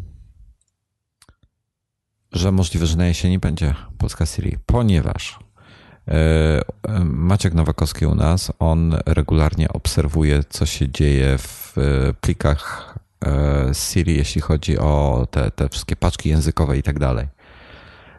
[2.32, 5.40] że możliwe, że na jesieni będzie polska Siri, ponieważ
[7.04, 12.96] Maciek Nowakowski u nas, on regularnie obserwuje, co się dzieje w e, plikach
[13.26, 17.28] e, Siri, jeśli chodzi o te, te wszystkie paczki językowe i tak dalej.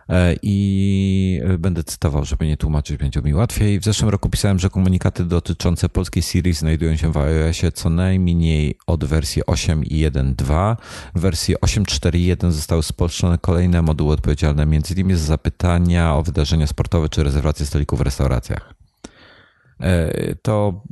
[0.08, 3.80] E, I będę cytował, żeby nie tłumaczyć, będzie mi łatwiej.
[3.80, 8.78] W zeszłym roku pisałem, że komunikaty dotyczące polskiej Siri znajdują się w iOSie co najmniej
[8.86, 10.76] od wersji 8.1.2.
[11.14, 15.16] W wersji 8.4.1 zostały spolszczone kolejne moduły odpowiedzialne m.in.
[15.16, 18.74] za zapytania o wydarzenia sportowe czy rezerwacje stolików w restauracjach.
[20.42, 20.82] to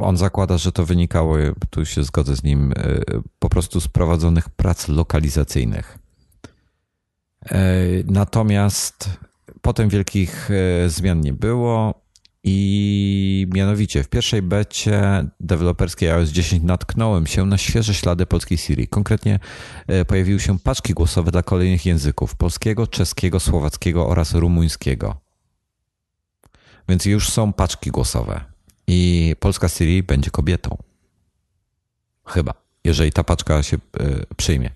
[0.00, 1.36] on zakłada, że to wynikało,
[1.70, 2.72] tu się zgodzę z nim,
[3.38, 5.98] po prostu z prowadzonych prac lokalizacyjnych.
[8.04, 9.10] Natomiast
[9.62, 10.50] potem wielkich
[10.86, 12.00] zmian nie było
[12.44, 18.88] i mianowicie w pierwszej becie deweloperskiej iOS 10 natknąłem się na świeże ślady polskiej Siri.
[18.88, 19.38] Konkretnie
[19.86, 25.20] e, pojawiły się paczki głosowe dla kolejnych języków: polskiego, czeskiego, słowackiego oraz rumuńskiego.
[26.88, 28.44] Więc już są paczki głosowe.
[28.86, 30.76] I polska Siri będzie kobietą.
[32.26, 33.80] Chyba, jeżeli ta paczka się e,
[34.36, 34.70] przyjmie.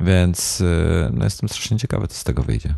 [0.00, 2.74] Więc e, no jestem strasznie ciekawy, co z tego wyjdzie.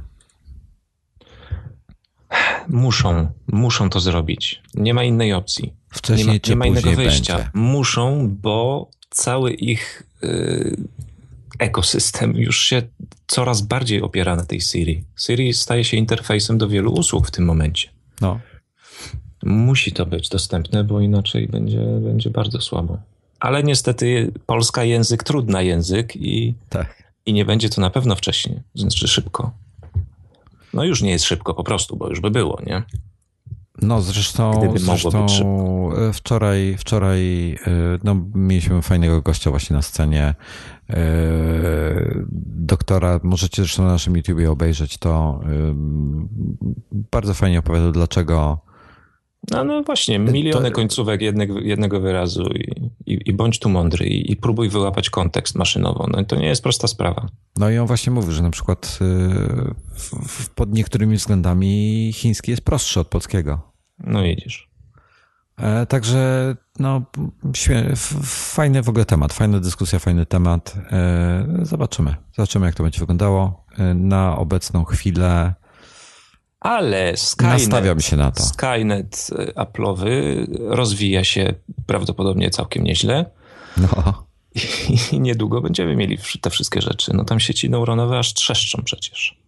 [2.68, 4.62] Muszą, muszą to zrobić.
[4.74, 5.72] Nie ma innej opcji.
[5.88, 7.34] Wcześniej nie ma, nie ma innego wyjścia.
[7.36, 7.50] Będzie.
[7.54, 10.76] Muszą, bo cały ich y,
[11.58, 12.82] ekosystem już się
[13.26, 15.04] coraz bardziej opiera na tej Siri.
[15.18, 17.88] Siri staje się interfejsem do wielu usług w tym momencie.
[18.20, 18.40] No.
[19.42, 22.98] Musi to być dostępne, bo inaczej będzie, będzie bardzo słabo.
[23.40, 27.05] Ale niestety polska język, trudna język i, tak.
[27.26, 29.50] I nie będzie to na pewno wcześniej, znaczy szybko.
[30.74, 32.82] No już nie jest szybko po prostu, bo już by było, nie?
[33.82, 35.26] No zresztą, zresztą
[35.92, 37.58] e, wczoraj, wczoraj e,
[38.04, 40.34] no, mieliśmy fajnego gościa właśnie na scenie.
[40.90, 41.04] E,
[42.46, 45.40] doktora, możecie zresztą na naszym YouTubie obejrzeć to.
[46.92, 48.65] Bardzo fajnie opowiadał, dlaczego
[49.50, 50.74] no, no właśnie, miliony to...
[50.74, 55.54] końcówek jednego, jednego wyrazu i, i, i, bądź tu mądry i, i, próbuj wyłapać kontekst
[55.54, 56.06] maszynowo.
[56.10, 57.28] No to nie jest prosta sprawa.
[57.56, 58.98] No i on właśnie mówi, że na przykład
[60.46, 63.72] y, pod niektórymi względami chiński jest prostszy od polskiego.
[63.98, 64.68] No widzisz.
[65.56, 67.02] E, także no,
[68.24, 70.74] fajny w ogóle temat, fajna dyskusja, fajny temat.
[70.92, 72.14] E, zobaczymy.
[72.36, 73.64] Zobaczymy, jak to będzie wyglądało.
[73.78, 75.54] E, na obecną chwilę
[76.70, 78.42] ale Skynet, Nastawiam się na to.
[78.42, 81.54] Skynet e, Apple'owy rozwija się
[81.86, 83.30] prawdopodobnie całkiem nieźle.
[83.76, 84.26] No.
[85.12, 87.12] I niedługo będziemy mieli te wszystkie rzeczy.
[87.14, 89.38] No tam sieci neuronowe aż trzeszczą przecież.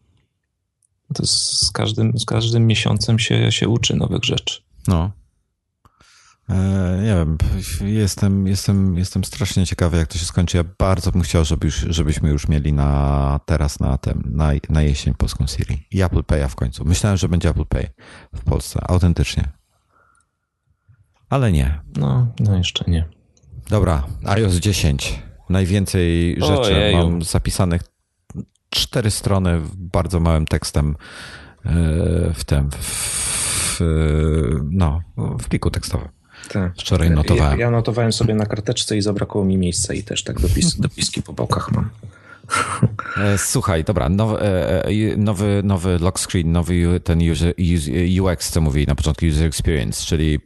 [1.14, 4.60] To z każdym, z każdym miesiącem się, się uczy nowych rzeczy.
[4.88, 5.10] No.
[6.49, 7.38] E, nie wiem,
[7.80, 10.57] jestem, jestem, jestem strasznie ciekawy, jak to się skończy.
[10.57, 14.82] Ja bardzo bym chciał, żeby już, żebyśmy już mieli na teraz na tym, na, na
[14.82, 15.86] jesień polską Siri.
[15.90, 16.84] I Apple Pay'a w końcu.
[16.84, 17.86] Myślałem, że będzie Apple Pay
[18.34, 19.49] w Polsce, autentycznie.
[21.30, 21.80] Ale nie.
[21.96, 23.09] No, no jeszcze nie.
[23.68, 25.22] Dobra, iOS 10.
[25.51, 26.99] Najwięcej rzeczy Ojeju.
[26.99, 27.82] mam zapisanych.
[28.70, 30.96] Cztery strony bardzo małym tekstem
[31.64, 31.70] e,
[32.34, 33.80] w tym, w,
[34.70, 36.17] no, w pliku tekstowym.
[36.49, 36.72] Tak.
[36.76, 37.59] Wczoraj notowałem.
[37.59, 41.22] Ja, ja, notowałem sobie na karteczce i zabrakło mi miejsca i też tak dopis, dopiski
[41.22, 41.91] po bokach mam.
[43.16, 47.55] E, słuchaj, dobra, nowy, e, e, nowy, nowy lock screen, nowy ten user,
[48.20, 50.39] UX, co mówi na początku, user experience, czyli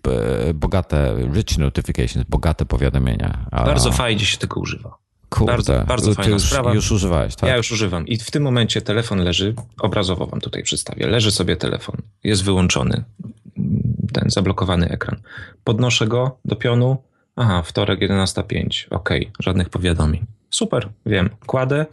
[0.55, 3.47] bogate, rich notifications, bogate powiadomienia.
[3.51, 4.97] Bardzo fajnie się tego używa.
[5.29, 6.75] Kurde, bardzo, bardzo fajna już, sprawa.
[6.75, 7.51] Już używałeś, tak?
[7.51, 8.07] Ja już używam.
[8.07, 13.05] I w tym momencie telefon leży, obrazowo wam tutaj przedstawię, leży sobie telefon, jest wyłączony
[14.13, 15.21] ten zablokowany ekran.
[15.65, 16.97] Podnoszę go do pionu.
[17.37, 18.87] Aha, wtorek 11.05.
[18.91, 19.11] Ok,
[19.41, 20.27] żadnych powiadomień.
[20.51, 21.31] Super, wiem.
[21.47, 21.87] Kładę,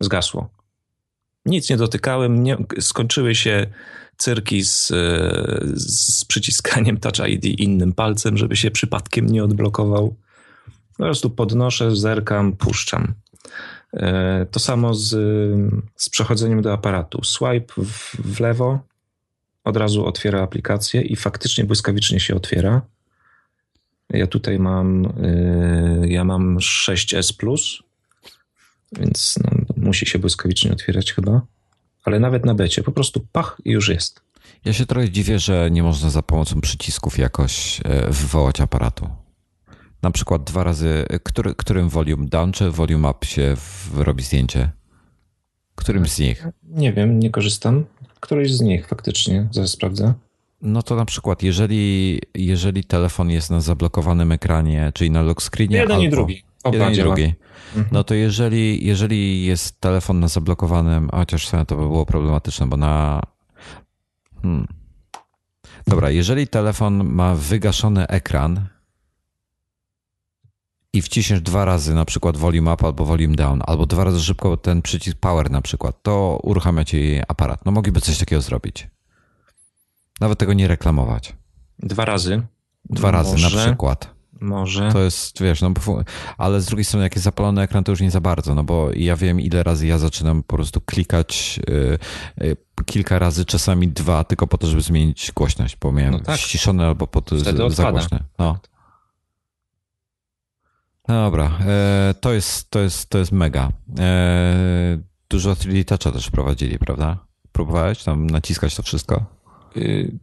[0.00, 0.50] zgasło.
[1.46, 3.66] Nic nie dotykałem, nie, skończyły się
[4.16, 4.86] cyrki z,
[5.74, 10.16] z przyciskaniem Touch ID innym palcem, żeby się przypadkiem nie odblokował.
[10.96, 13.14] Po prostu podnoszę, zerkam, puszczam.
[13.92, 15.10] E, to samo z,
[15.96, 17.24] z przechodzeniem do aparatu.
[17.24, 18.78] Swipe w, w lewo,
[19.64, 22.82] od razu otwiera aplikację i faktycznie błyskawicznie się otwiera.
[24.10, 25.02] Ja tutaj mam,
[26.00, 27.82] yy, ja mam 6S Plus,
[28.92, 31.40] więc no, musi się błyskawicznie otwierać chyba.
[32.04, 34.20] Ale nawet na becie, po prostu pach i już jest.
[34.64, 39.08] Ja się trochę dziwię, że nie można za pomocą przycisków jakoś e, wywołać aparatu.
[40.02, 43.56] Na przykład dwa razy, który, którym volume down czy volume up się
[43.94, 44.70] robi zdjęcie?
[45.74, 46.46] Którym z nich?
[46.62, 47.84] Nie wiem, nie korzystam.
[48.24, 50.14] Któryś z nich faktycznie, zaraz sprawdzę.
[50.62, 55.76] No to na przykład, jeżeli, jeżeli telefon jest na zablokowanym ekranie, czyli na lock screenie.
[55.76, 56.42] Jeden albo, i drugi.
[56.64, 57.34] Oba jeden i drugi.
[57.68, 57.86] Mhm.
[57.92, 63.20] No to jeżeli, jeżeli jest telefon na zablokowanym, chociaż to by było problematyczne, bo na.
[64.42, 64.66] Hmm.
[65.86, 68.66] Dobra, jeżeli telefon ma wygaszony ekran,
[70.94, 74.56] i wciśniesz dwa razy na przykład volume up albo volume down, albo dwa razy szybko
[74.56, 77.64] ten przycisk power na przykład, to uruchamia ci aparat.
[77.64, 78.88] No mogliby coś takiego zrobić.
[80.20, 81.36] Nawet tego nie reklamować.
[81.78, 82.42] Dwa razy.
[82.90, 83.56] Dwa razy Może.
[83.56, 84.14] na przykład.
[84.40, 84.92] Może.
[84.92, 85.72] To jest, wiesz, no,
[86.38, 88.90] ale z drugiej strony, jak jest zapalony ekran, to już nie za bardzo, no bo
[88.96, 91.98] ja wiem, ile razy ja zaczynam po prostu klikać, yy,
[92.38, 96.40] yy, kilka razy, czasami dwa, tylko po to, żeby zmienić głośność, bo miałem no tak.
[96.40, 97.38] ściszone albo po to
[97.70, 98.24] za głośne.
[98.38, 98.58] No.
[101.08, 103.72] Dobra, e, to, jest, to, jest, to jest mega.
[103.98, 104.98] E,
[105.28, 107.18] dużo 3D Toucha też prowadzili, prawda?
[107.52, 109.24] Próbowałeś tam naciskać to wszystko?
[109.76, 110.18] Y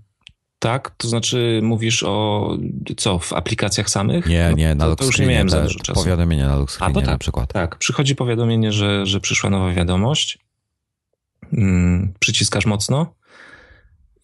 [0.61, 2.49] tak, to znaczy mówisz o
[2.97, 4.25] co, w aplikacjach samych?
[4.25, 5.99] Nie, no, nie, na to, to już nie miałem za dużo czasu.
[5.99, 7.53] Powiadomienie na lock screenie tak, na przykład.
[7.53, 10.39] Tak, przychodzi powiadomienie, że, że przyszła nowa wiadomość.
[11.51, 13.13] Hmm, przyciskasz mocno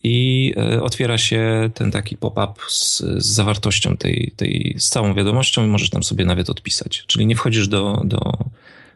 [0.07, 5.65] i y, otwiera się ten taki pop-up z, z, zawartością tej, tej, z całą wiadomością
[5.65, 7.03] i możesz tam sobie nawet odpisać.
[7.07, 8.37] Czyli nie wchodzisz do, do,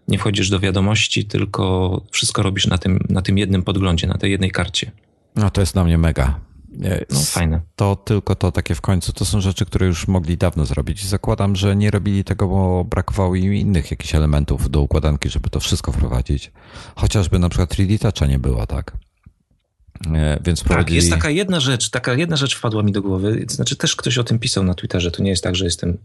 [0.07, 4.31] nie wchodzisz do wiadomości, tylko wszystko robisz na tym, na tym jednym podglądzie, na tej
[4.31, 4.91] jednej karcie.
[5.35, 6.39] No to jest dla mnie mega.
[7.09, 7.61] No, fajne.
[7.75, 11.05] To tylko to takie w końcu, to są rzeczy, które już mogli dawno zrobić.
[11.05, 15.59] Zakładam, że nie robili tego, bo brakowało im innych jakichś elementów do układanki, żeby to
[15.59, 16.51] wszystko wprowadzić.
[16.95, 18.97] Chociażby na przykład 3D Toucha nie było, tak?
[20.15, 20.85] E, więc prowadzili...
[20.85, 23.45] Tak, jest taka jedna rzecz, taka jedna rzecz wpadła mi do głowy.
[23.47, 25.11] Znaczy też ktoś o tym pisał na Twitterze.
[25.11, 25.97] To nie jest tak, że jestem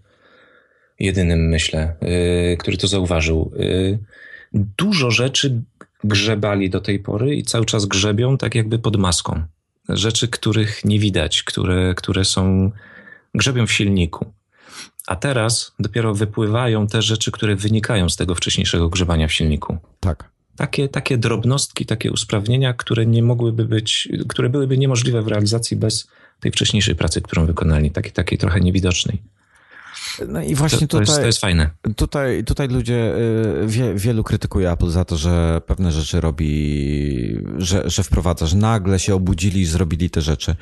[0.98, 3.52] jedynym, myślę, yy, który to zauważył.
[3.56, 3.98] Yy,
[4.52, 5.62] dużo rzeczy
[6.04, 9.42] grzebali do tej pory i cały czas grzebią tak jakby pod maską
[9.88, 12.70] rzeczy, których nie widać, które, które są,
[13.34, 14.32] grzebią w silniku.
[15.06, 19.78] A teraz dopiero wypływają te rzeczy, które wynikają z tego wcześniejszego grzebania w silniku.
[20.00, 20.30] Tak.
[20.56, 26.08] Takie, takie drobnostki, takie usprawnienia, które nie mogłyby być, które byłyby niemożliwe w realizacji bez
[26.40, 29.22] tej wcześniejszej pracy, którą wykonali, takiej, takiej trochę niewidocznej.
[30.28, 31.70] No i właśnie to, to tutaj, jest, to jest fajne.
[31.96, 33.14] Tutaj, tutaj ludzie,
[33.62, 38.56] y, wie, wielu krytykuje Apple za to, że pewne rzeczy robi, że, że wprowadza, że
[38.56, 40.56] nagle się obudzili i zrobili te rzeczy.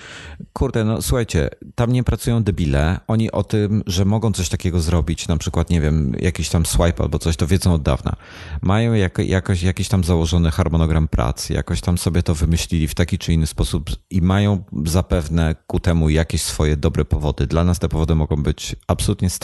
[0.52, 3.00] Kurde, no słuchajcie, tam nie pracują debile.
[3.06, 7.02] Oni o tym, że mogą coś takiego zrobić, na przykład, nie wiem, jakiś tam swipe
[7.02, 8.16] albo coś, to wiedzą od dawna.
[8.62, 13.18] Mają jak, jakoś, jakiś tam założony harmonogram pracy, jakoś tam sobie to wymyślili w taki
[13.18, 17.46] czy inny sposób i mają zapewne ku temu jakieś swoje dobre powody.
[17.46, 19.43] Dla nas te powody mogą być absolutnie straszne,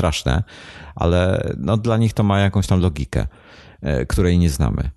[0.94, 3.26] ale no, dla nich to ma jakąś tam logikę,
[3.82, 4.90] e, której nie znamy.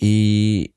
[0.00, 0.68] I,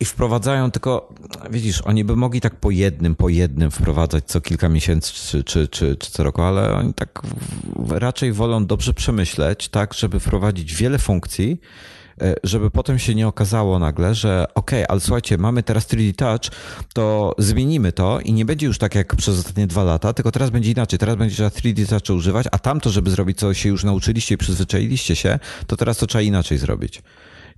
[0.00, 1.14] i wprowadzają tylko,
[1.50, 5.68] widzisz, oni by mogli tak po jednym, po jednym wprowadzać co kilka miesięcy czy, czy,
[5.68, 7.22] czy, czy co roku, ale oni tak
[7.88, 11.60] raczej wolą dobrze przemyśleć, tak, żeby wprowadzić wiele funkcji,
[12.44, 16.56] żeby potem się nie okazało nagle, że ok, ale słuchajcie, mamy teraz 3D Touch,
[16.94, 20.50] to zmienimy to i nie będzie już tak jak przez ostatnie dwa lata, tylko teraz
[20.50, 20.98] będzie inaczej.
[20.98, 24.38] Teraz będzie trzeba 3D Touch używać, a tamto, żeby zrobić, co się już nauczyliście i
[24.38, 27.02] przyzwyczailiście się, to teraz to trzeba inaczej zrobić.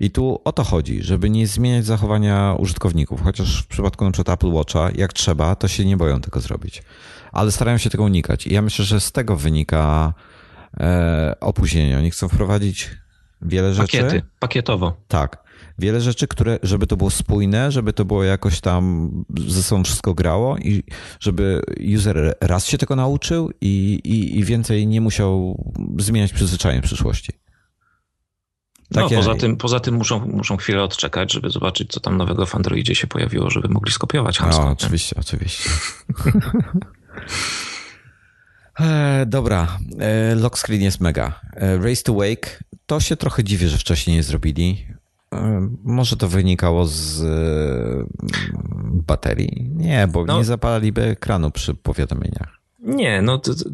[0.01, 4.53] I tu o to chodzi, żeby nie zmieniać zachowania użytkowników, chociaż w przypadku przykład Apple
[4.53, 6.83] Watcha, jak trzeba, to się nie boją tego zrobić.
[7.33, 8.47] Ale starają się tego unikać.
[8.47, 10.15] I ja myślę, że z tego wynika
[10.81, 11.99] e, opóźnienie.
[11.99, 12.91] Oni chcą wprowadzić
[13.43, 13.99] wiele rzeczy.
[13.99, 14.97] Pakiety, pakietowo.
[15.09, 15.43] Tak.
[15.79, 19.11] Wiele rzeczy, które, żeby to było spójne, żeby to było jakoś tam
[19.47, 20.83] ze sobą wszystko grało i
[21.21, 21.63] żeby
[21.95, 25.65] user raz się tego nauczył i, i, i więcej nie musiał
[25.99, 27.33] zmieniać przyzwyczajeń w przyszłości.
[28.91, 29.17] No, Takie...
[29.17, 32.55] No, poza tym, poza tym muszą, muszą chwilę odczekać, żeby zobaczyć, co tam nowego w
[32.55, 35.71] Androidzie się pojawiło, żeby mogli skopiować No, oczywiście, oczywiście.
[38.81, 41.41] e, dobra, e, lock screen jest mega.
[41.57, 44.87] E, Race to Wake to się trochę dziwię, że wcześniej nie zrobili.
[45.35, 48.07] E, może to wynikało z e,
[48.83, 49.71] baterii?
[49.77, 52.59] Nie, bo no, nie zapalaliby ekranu przy powiadomieniach.
[52.81, 53.65] Nie, no to, to,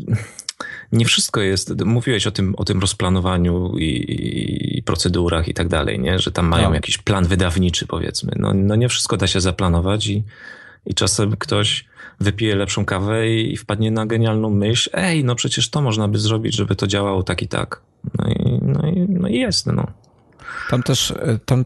[0.92, 1.84] nie wszystko jest.
[1.84, 6.18] Mówiłeś o tym, o tym rozplanowaniu i, i procedurach i tak dalej, nie?
[6.18, 6.74] że tam mają no.
[6.74, 8.32] jakiś plan wydawniczy, powiedzmy.
[8.36, 10.24] No, no nie wszystko da się zaplanować i,
[10.86, 11.84] i czasem ktoś
[12.21, 16.57] wypije lepszą kawę i wpadnie na genialną myśl, ej, no przecież to można by zrobić,
[16.57, 17.83] żeby to działało tak i tak.
[18.19, 19.87] No i, no i, no i jest, no.
[20.71, 21.14] Tam też,
[21.45, 21.64] tam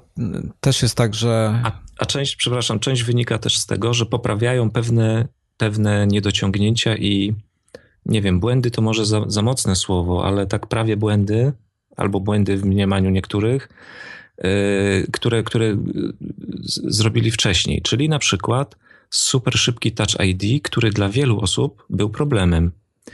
[0.60, 1.60] też jest tak, że...
[1.64, 7.34] A, a część, przepraszam, część wynika też z tego, że poprawiają pewne, pewne niedociągnięcia i
[8.06, 11.52] nie wiem, błędy to może za, za mocne słowo, ale tak prawie błędy,
[11.96, 13.68] albo błędy w mniemaniu niektórych,
[14.38, 14.44] yy,
[15.12, 15.76] które, które
[16.84, 17.82] zrobili wcześniej.
[17.82, 18.76] Czyli na przykład
[19.12, 22.72] super szybki Touch ID, który dla wielu osób był problemem.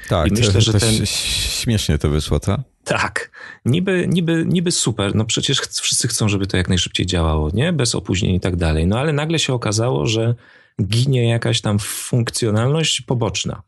[0.08, 1.06] Tak, I myślę, to, że ten...
[1.06, 2.62] śmiesznie to wyszło, co?
[2.84, 3.30] Tak,
[3.64, 7.72] niby, niby, niby super, no przecież wszyscy chcą, żeby to jak najszybciej działało, nie?
[7.72, 8.86] Bez opóźnień i tak dalej.
[8.86, 10.34] No ale nagle się okazało, że
[10.82, 13.62] ginie jakaś tam funkcjonalność poboczna.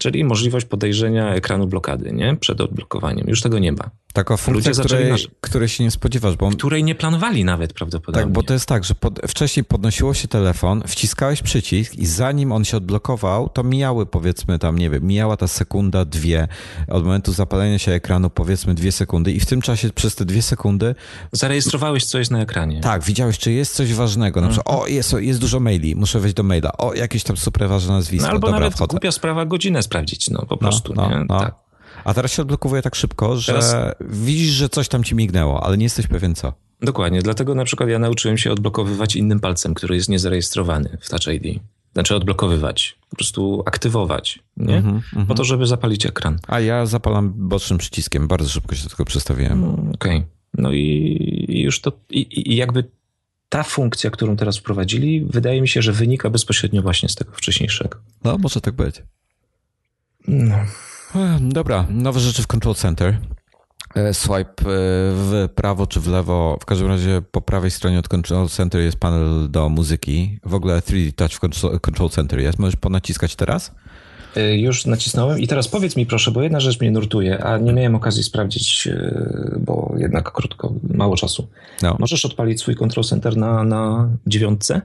[0.00, 2.36] Czyli możliwość podejrzenia ekranu blokady, nie?
[2.36, 3.28] Przed odblokowaniem.
[3.28, 3.90] Już tego nie ma.
[4.12, 6.50] Taka funkcja, której, której się nie spodziewasz, bo...
[6.50, 8.22] Której nie planowali nawet prawdopodobnie.
[8.22, 12.52] Tak, bo to jest tak, że pod, wcześniej podnosiło się telefon, wciskałeś przycisk i zanim
[12.52, 16.48] on się odblokował, to mijały powiedzmy tam, nie wiem, mijała ta sekunda, dwie,
[16.88, 20.42] od momentu zapalenia się ekranu powiedzmy dwie sekundy i w tym czasie przez te dwie
[20.42, 20.94] sekundy...
[21.32, 22.80] Zarejestrowałeś co jest na ekranie.
[22.80, 24.84] Tak, widziałeś, czy jest coś ważnego, na przykład, mhm.
[24.84, 28.26] o, jest, jest dużo maili, muszę wejść do maila, o, jakieś tam super ważne nazwisko,
[28.26, 28.90] no, albo Dobra, nawet wchodzę.
[28.90, 31.24] głupia sprawa, godzinę sprawdzić, no po no, prostu, no, nie?
[31.28, 31.38] No.
[31.38, 31.54] Tak.
[32.04, 33.76] A teraz się odblokowuje tak szybko, że teraz...
[34.00, 36.52] widzisz, że coś tam ci mignęło, ale nie jesteś pewien co.
[36.80, 41.26] Dokładnie, dlatego na przykład ja nauczyłem się odblokowywać innym palcem, który jest niezarejestrowany w Touch
[41.26, 41.60] ID.
[41.92, 44.76] Znaczy odblokowywać, po prostu aktywować, nie?
[44.76, 46.38] Mm -hmm, po to, żeby zapalić ekran.
[46.46, 49.52] A ja zapalam bocznym przyciskiem, bardzo szybko się do tego przestawiłem.
[49.52, 50.26] Mm, Okej, okay.
[50.54, 52.84] no i, i, już to, i, i jakby
[53.48, 57.98] ta funkcja, którą teraz wprowadzili, wydaje mi się, że wynika bezpośrednio właśnie z tego wcześniejszego.
[58.24, 59.02] No, może tak być.
[60.28, 60.56] No.
[61.40, 63.18] Dobra, nowe rzeczy w Control Center.
[63.94, 64.64] E, swipe e,
[65.14, 66.58] w prawo czy w lewo.
[66.60, 70.38] W każdym razie po prawej stronie od Control Center jest panel do muzyki.
[70.44, 72.58] W ogóle 3D Touch w Control Center jest.
[72.58, 73.74] Możesz ponaciskać teraz?
[74.36, 77.72] E, już nacisnąłem i teraz powiedz mi proszę, bo jedna rzecz mnie nurtuje, a nie
[77.72, 78.88] miałem okazji sprawdzić,
[79.58, 81.48] bo jednak krótko, mało czasu.
[81.82, 81.96] No.
[81.98, 84.80] Możesz odpalić swój Control Center na, na dziewiątce?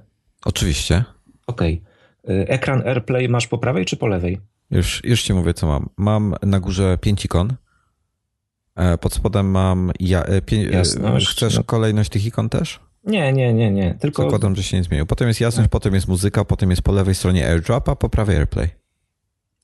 [0.46, 1.04] Oczywiście.
[1.48, 1.82] Okej.
[2.24, 2.48] Okay.
[2.48, 4.40] Ekran AirPlay masz po prawej czy po lewej?
[4.72, 5.90] Już, już ci mówię, co mam.
[5.98, 7.54] Mam na górze pięć ikon.
[8.76, 9.92] E, pod spodem mam.
[10.00, 10.64] Ja, e, pię...
[10.64, 11.28] Jasność.
[11.28, 11.64] Chcesz no.
[11.64, 12.80] kolejność tych ikon też?
[13.04, 13.96] Nie, nie, nie, nie.
[14.00, 14.24] Tylko...
[14.24, 15.06] Zakładam, że się nie zmienił.
[15.06, 18.38] Potem jest jasność, potem jest muzyka, potem jest po lewej stronie AirDrop, a po prawej
[18.38, 18.70] AirPlay.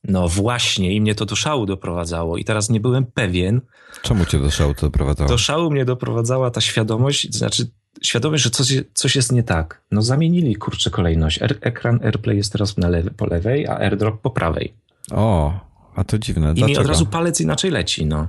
[0.03, 2.37] No właśnie, i mnie to do szału doprowadzało.
[2.37, 3.61] I teraz nie byłem pewien.
[4.01, 5.29] Czemu cię do szału to doprowadzało?
[5.29, 7.67] Do szału mnie doprowadzała ta świadomość, znaczy
[8.01, 9.81] świadomość, że coś, coś jest nie tak.
[9.91, 11.39] No zamienili kurczę kolejność.
[11.41, 14.73] ekran AirPlay jest teraz na lewy, po lewej, a AirDrop po prawej.
[15.12, 15.59] O,
[15.95, 16.51] a to dziwne.
[16.51, 16.68] I Dlaczego?
[16.68, 18.28] mi od razu palec inaczej leci, no.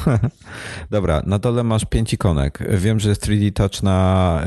[0.90, 2.58] Dobra, na dole masz pięć ikonek.
[2.78, 4.40] Wiem, że jest 3D Touch na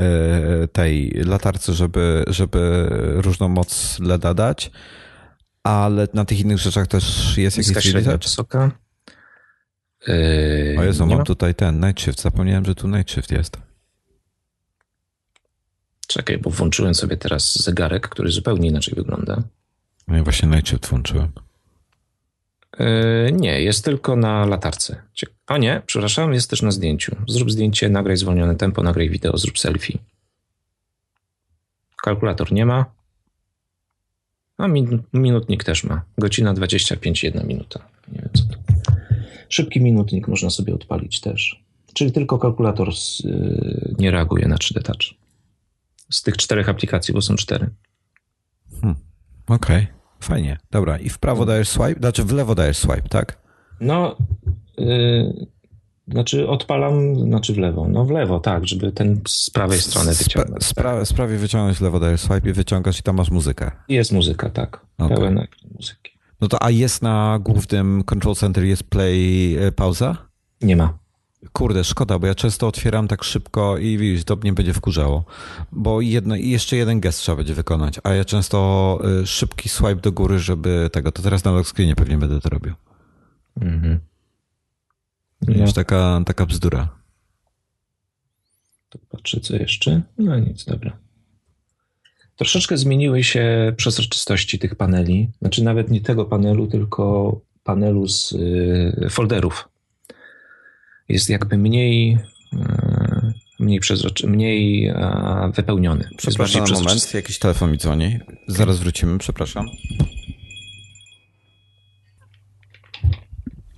[0.64, 4.70] y, tej latarce, żeby, żeby różną moc LEDa dać,
[5.62, 8.22] ale na tych innych rzeczach też jest jakiś 3D Touch?
[8.22, 8.70] wysoka.
[10.06, 11.24] Yy, o Jezu, mam ma?
[11.24, 12.20] tutaj ten Night Shift.
[12.20, 13.56] Zapomniałem, że tu Night Shift jest.
[16.06, 19.42] Czekaj, bo włączyłem sobie teraz zegarek, który zupełnie inaczej wygląda.
[20.08, 21.32] No i właśnie Night włączyłem.
[22.78, 25.02] Yy, nie, jest tylko na latarce.
[25.46, 27.16] O nie, przepraszam, jest też na zdjęciu.
[27.28, 29.98] Zrób zdjęcie, nagraj zwolnione tempo, nagraj wideo, zrób selfie.
[32.02, 32.84] Kalkulator nie ma.
[34.58, 36.02] A min minutnik też ma.
[36.18, 37.88] Godzina 25, jedna minuta.
[38.12, 38.58] Nie wiem co to.
[39.48, 41.64] Szybki minutnik można sobie odpalić też.
[41.94, 45.18] Czyli tylko kalkulator z, yy, nie reaguje na 3D Touch.
[46.10, 47.70] Z tych czterech aplikacji, bo są cztery.
[48.80, 48.96] Hmm.
[49.46, 49.82] Okej.
[49.82, 49.97] Okay.
[50.20, 50.98] Fajnie, dobra.
[50.98, 53.38] I w prawo dajesz swipe, znaczy w lewo dajesz swipe, tak?
[53.80, 54.16] No,
[54.78, 55.46] yy,
[56.08, 57.88] znaczy odpalam, znaczy w lewo.
[57.88, 60.64] No w lewo, tak, żeby ten z prawej strony wyciągnąć.
[60.64, 63.70] Z, pra, z prawej wyciągnąć, lewo dajesz swipe i wyciągasz i tam masz muzykę.
[63.88, 64.86] Jest muzyka, tak.
[64.98, 65.16] Okay.
[65.16, 66.18] Pełen muzyki.
[66.40, 70.16] No to a jest na głównym control center, jest play, e, pauza?
[70.62, 70.98] Nie ma.
[71.52, 75.24] Kurde, szkoda, bo ja często otwieram tak szybko i widzisz, to mnie będzie wkurzało.
[75.72, 80.12] Bo jedno, jeszcze jeden gest trzeba będzie wykonać, a ja często y, szybki swipe do
[80.12, 82.74] góry, żeby tego, to teraz na lock screenie pewnie będę to robił.
[83.60, 84.00] Mhm.
[85.42, 86.88] Wiesz, taka, taka bzdura.
[89.08, 90.02] Patrzę, co jeszcze.
[90.18, 90.98] No nic, dobra.
[92.36, 95.30] Troszeczkę zmieniły się przezroczystości tych paneli.
[95.40, 99.68] Znaczy nawet nie tego panelu, tylko panelu z y, folderów
[101.08, 102.18] jest jakby mniej,
[102.52, 106.08] e, mniej przezroczy, mniej e, wypełniony.
[106.16, 108.18] Przepraszam na moment, jakiś telefon mi dzwoni.
[108.46, 109.66] Zaraz wrócimy, przepraszam.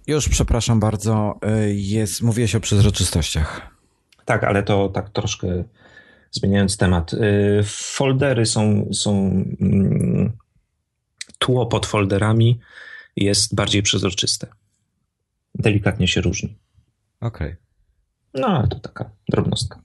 [0.07, 3.77] Już, przepraszam bardzo, e, jest, mówiłeś o przezroczystościach.
[4.25, 5.65] Tak, ale to tak troszkę
[6.31, 7.11] zmieniając temat.
[7.65, 9.13] Foldery są, są
[9.61, 10.33] mm,
[11.39, 12.61] tło pod folderami
[13.17, 14.47] jest bardziej przezroczyste.
[15.55, 16.57] Delikatnie się różni.
[17.21, 17.49] Okej.
[17.49, 17.57] Okay.
[18.35, 19.83] No, to taka drobnostka.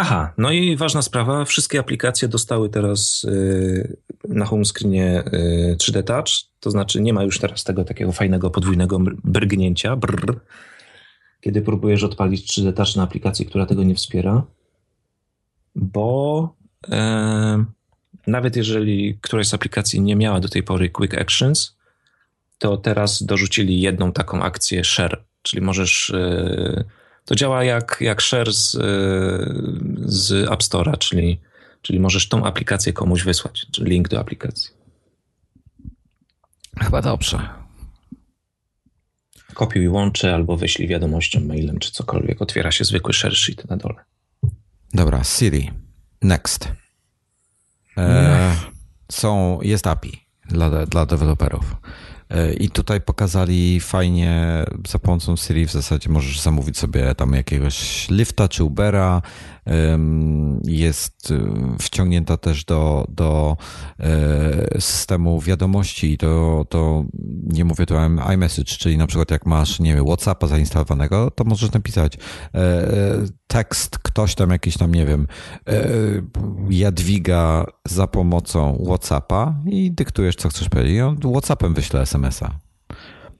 [0.00, 3.96] Aha, no i ważna sprawa, wszystkie aplikacje dostały teraz y,
[4.28, 5.22] na home screenie
[5.76, 6.28] 3D y, Touch,
[6.60, 10.40] to znaczy nie ma już teraz tego takiego fajnego podwójnego brgnięcia, brr,
[11.40, 14.42] kiedy próbujesz odpalić 3D Touch na aplikacji, która tego nie wspiera,
[15.74, 16.56] bo
[16.88, 17.64] e,
[18.26, 21.77] nawet jeżeli któraś z aplikacji nie miała do tej pory Quick Actions,
[22.58, 26.10] to teraz dorzucili jedną taką akcję share, czyli możesz.
[26.10, 26.84] E,
[27.24, 28.78] to działa jak, jak share z, e,
[30.04, 31.40] z App Store'a, czyli,
[31.82, 34.70] czyli możesz tą aplikację komuś wysłać, czyli link do aplikacji.
[36.80, 37.48] Chyba dobrze.
[39.54, 42.42] Kopiuj łącze albo wyślij wiadomością mailem czy cokolwiek.
[42.42, 44.04] Otwiera się zwykły share sheet na dole.
[44.94, 45.70] Dobra, Siri.
[46.22, 46.68] Next.
[47.96, 48.56] E,
[49.12, 51.76] są, jest API dla, dla deweloperów.
[52.60, 58.48] I tutaj pokazali fajnie, za pomocą Siri w zasadzie możesz zamówić sobie tam jakiegoś lifta
[58.48, 59.22] czy Ubera.
[60.64, 61.40] Jest y,
[61.78, 63.56] wciągnięta też do, do
[64.00, 67.04] e, systemu wiadomości i to, to
[67.46, 67.94] nie mówię tu
[68.34, 72.88] iMessage, czyli na przykład jak masz, nie wiem, WhatsAppa zainstalowanego, to możesz napisać e,
[73.46, 75.26] tekst, ktoś tam jakiś tam, nie wiem,
[76.70, 80.94] Jadwiga za pomocą WhatsAppa i dyktujesz, co chcesz powiedzieć.
[80.94, 82.50] I on WhatsAppem wyśle SMS-a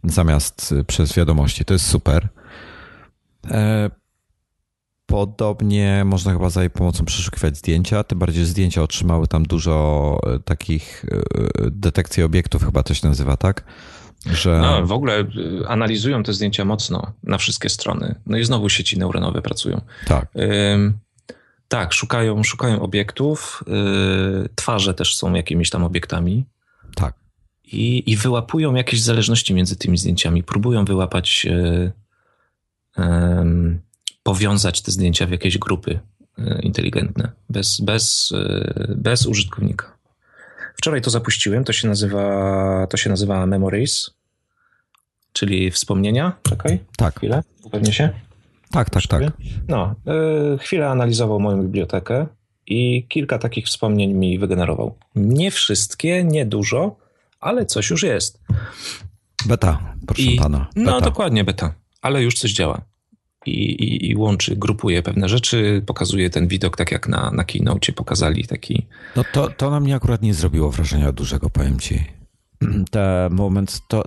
[0.05, 1.65] zamiast przez wiadomości.
[1.65, 2.29] To jest super.
[5.09, 9.47] E, podobnie można chyba za jej pomocą przeszukiwać zdjęcia, tym bardziej że zdjęcia otrzymały tam
[9.47, 13.65] dużo e, takich e, detekcji obiektów, chyba to się nazywa, tak?
[14.27, 14.59] Że...
[14.63, 15.25] No, w ogóle
[15.69, 18.15] analizują te zdjęcia mocno na wszystkie strony.
[18.27, 19.81] No i znowu sieci neuronowe pracują.
[20.07, 20.29] Tak.
[21.69, 23.65] tak, szukają, szukają obiektów.
[23.67, 26.45] Yy, twarze też są jakimiś tam obiektami.
[26.95, 27.15] Tak
[27.73, 30.43] i, i wyłapują jakieś zależności między tymi zdjęciami.
[30.43, 31.93] Próbują wyłapać, e,
[32.99, 33.45] e,
[34.23, 36.01] powiązać te zdjęcia w jakieś grupy
[36.39, 39.99] e, inteligentne, bez, bez, e, bez użytkownika.
[40.77, 44.11] Wczoraj to zapuściłem, to się nazywa, to się nazywa Memories,
[45.33, 46.33] czyli wspomnienia.
[46.43, 47.17] Czekaj, tak.
[47.17, 48.11] chwilę, upewnię się.
[48.71, 49.23] Tak, tak, tak.
[49.69, 49.95] No,
[50.55, 52.27] y, chwilę analizował moją bibliotekę
[52.67, 54.95] i kilka takich wspomnień mi wygenerował.
[55.15, 56.97] Nie wszystkie, nie dużo,
[57.41, 58.41] ale coś już jest.
[59.47, 60.59] Beta, proszę I, pana.
[60.59, 60.91] No, beta.
[60.91, 62.81] No dokładnie beta, ale już coś działa.
[63.49, 67.93] I, i, I, łączy, grupuje pewne rzeczy, pokazuje ten widok, tak jak na, na keynote
[67.93, 68.87] pokazali taki.
[69.17, 72.05] No to, to na mnie akurat nie zrobiło wrażenia dużego, powiem ci.
[72.91, 74.05] Ten moment, to,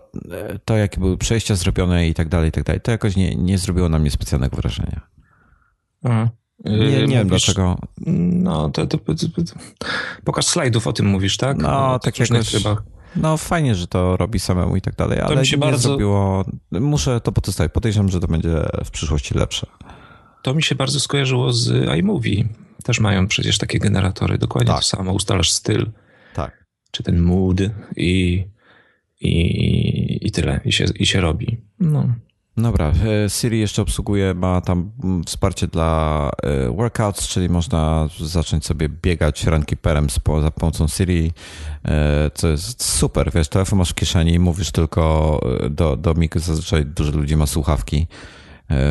[0.66, 3.58] to jakie były przejścia zrobione i tak dalej, i tak dalej, to jakoś nie, nie
[3.58, 5.02] zrobiło na mnie specjalnego wrażenia.
[6.04, 6.30] Aha.
[6.66, 7.78] Nie, nie mówisz, wiem dlaczego.
[7.98, 9.16] No, to, to, to,
[10.24, 11.58] pokaż slajdów o tym mówisz, tak?
[11.58, 12.52] No, tak jakoś...
[12.52, 12.84] Chyba.
[13.16, 15.90] No fajnie, że to robi samemu i tak dalej, to ale mi się nie bardzo...
[15.90, 16.46] zrobiło...
[16.72, 17.72] Muszę to potestować.
[17.72, 18.56] Podejrzewam, że to będzie
[18.86, 19.68] w przyszłości lepsze.
[20.42, 22.44] To mi się bardzo skojarzyło z iMovie.
[22.84, 24.38] Też mają przecież takie generatory.
[24.38, 24.82] Dokładnie tak.
[24.82, 25.14] to samo.
[25.14, 25.92] Ustalasz styl.
[26.34, 26.66] Tak.
[26.92, 27.62] Czy ten mood
[27.96, 28.46] i,
[29.22, 30.60] i, i tyle.
[30.66, 31.58] I się, I się robi.
[31.80, 32.14] No.
[32.58, 32.94] Dobra,
[33.26, 38.90] e, Siri jeszcze obsługuje, ma tam mm, wsparcie dla e, workouts, czyli można zacząć sobie
[38.90, 40.08] biegać runkeeperem
[40.42, 41.32] za pomocą Siri,
[41.86, 45.40] e, co jest super, wiesz, telefon masz w kieszeni, mówisz tylko
[45.70, 48.08] do, do mik, zazwyczaj dużo ludzi ma słuchawki,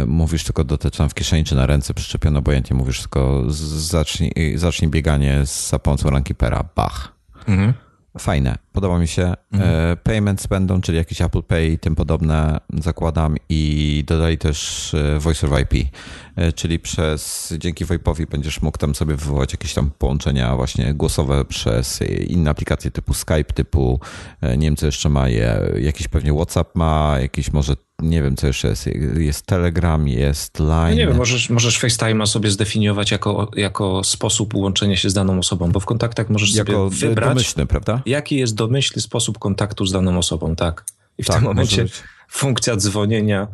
[0.07, 4.91] mówisz tylko do teczan w kieszeni czy na ręce przyczepiono, obojętnie mówisz tylko zacznij, zacznij
[4.91, 7.13] bieganie za pomocą runkeepera, bach.
[7.49, 9.35] Mhm fajne, podoba mi się.
[9.53, 9.93] Mhm.
[9.93, 15.19] E, payments będą, czyli jakieś Apple Pay i tym podobne zakładam i dodali też e,
[15.19, 15.89] Voice over IP,
[16.37, 21.45] e, czyli przez, dzięki VoIPowi będziesz mógł tam sobie wywołać jakieś tam połączenia właśnie głosowe
[21.45, 24.01] przez inne aplikacje typu Skype, typu
[24.43, 28.47] nie wiem co jeszcze ma je, jakiś pewnie WhatsApp ma, jakiś może nie wiem, co
[28.47, 28.87] jeszcze jest.
[29.17, 30.91] Jest Telegram, jest Line.
[30.91, 35.39] No nie wiem, możesz, możesz FaceTime'a sobie zdefiniować jako, jako sposób łączenia się z daną
[35.39, 37.29] osobą, bo w kontaktach możesz jako sobie wybrać.
[37.29, 38.03] domyślny, prawda?
[38.07, 40.85] Jaki jest domyślny sposób kontaktu z daną osobą, tak?
[41.19, 41.87] I w tak, tym momencie
[42.31, 43.49] funkcja dzwonienia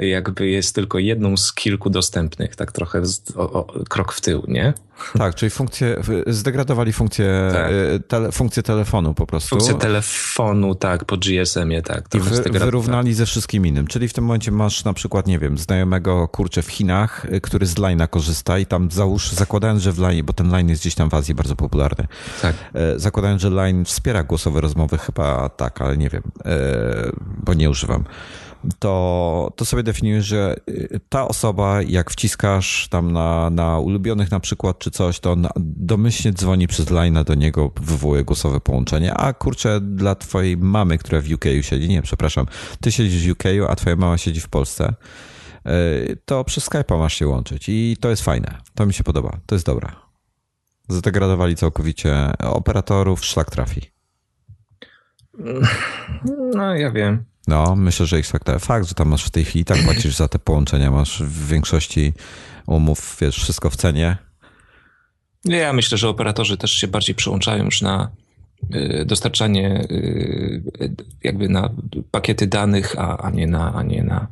[0.00, 4.44] jakby jest tylko jedną z kilku dostępnych, tak trochę z, o, o, krok w tył,
[4.48, 4.74] nie?
[5.18, 7.70] Tak, czyli funkcję, zdegradowali funkcję, tak.
[7.70, 9.48] E, tele, funkcję telefonu po prostu.
[9.48, 12.14] Funkcję telefonu, tak, po GSM-ie, tak.
[12.14, 15.58] I wy, wyrównali ze wszystkim innym, czyli w tym momencie masz na przykład, nie wiem,
[15.58, 19.98] znajomego, kurczę, w Chinach, e, który z Line'a korzysta i tam załóż, zakładając, że w
[19.98, 22.06] Line, bo ten Line jest gdzieś tam w Azji bardzo popularny,
[22.42, 22.54] tak.
[22.74, 26.22] E, zakładając, że Line wspiera głosowe rozmowy, chyba tak, ale nie wiem,
[27.44, 28.04] bo nie używam
[28.78, 34.40] to, to sobie definiujesz, że y, ta osoba, jak wciskasz tam na, na ulubionych na
[34.40, 39.80] przykład czy coś, to domyślnie dzwoni przez line do niego, wywołuje głosowe połączenie, a kurczę,
[39.80, 42.46] dla twojej mamy, która w UK siedzi, nie, przepraszam,
[42.80, 44.94] ty siedzisz w UK, a twoja mama siedzi w Polsce,
[45.66, 48.58] y, to przez Skype'a masz się łączyć i to jest fajne.
[48.74, 49.38] To mi się podoba.
[49.46, 49.88] To jest dobre.
[50.88, 53.90] Zdegradowali całkowicie operatorów, szlak trafi.
[56.54, 57.24] No, ja wiem.
[57.48, 58.60] No, myślę, że ich tak.
[58.60, 62.12] Fakt, że tam masz w tej chwili tak płacisz za te połączenia, masz w większości
[62.66, 64.16] umów, wiesz, wszystko w cenie.
[65.44, 68.10] Ja myślę, że operatorzy też się bardziej przełączają już na
[68.74, 70.62] y, dostarczanie y,
[71.24, 71.70] jakby na
[72.10, 74.26] pakiety danych, a, a nie na, a nie na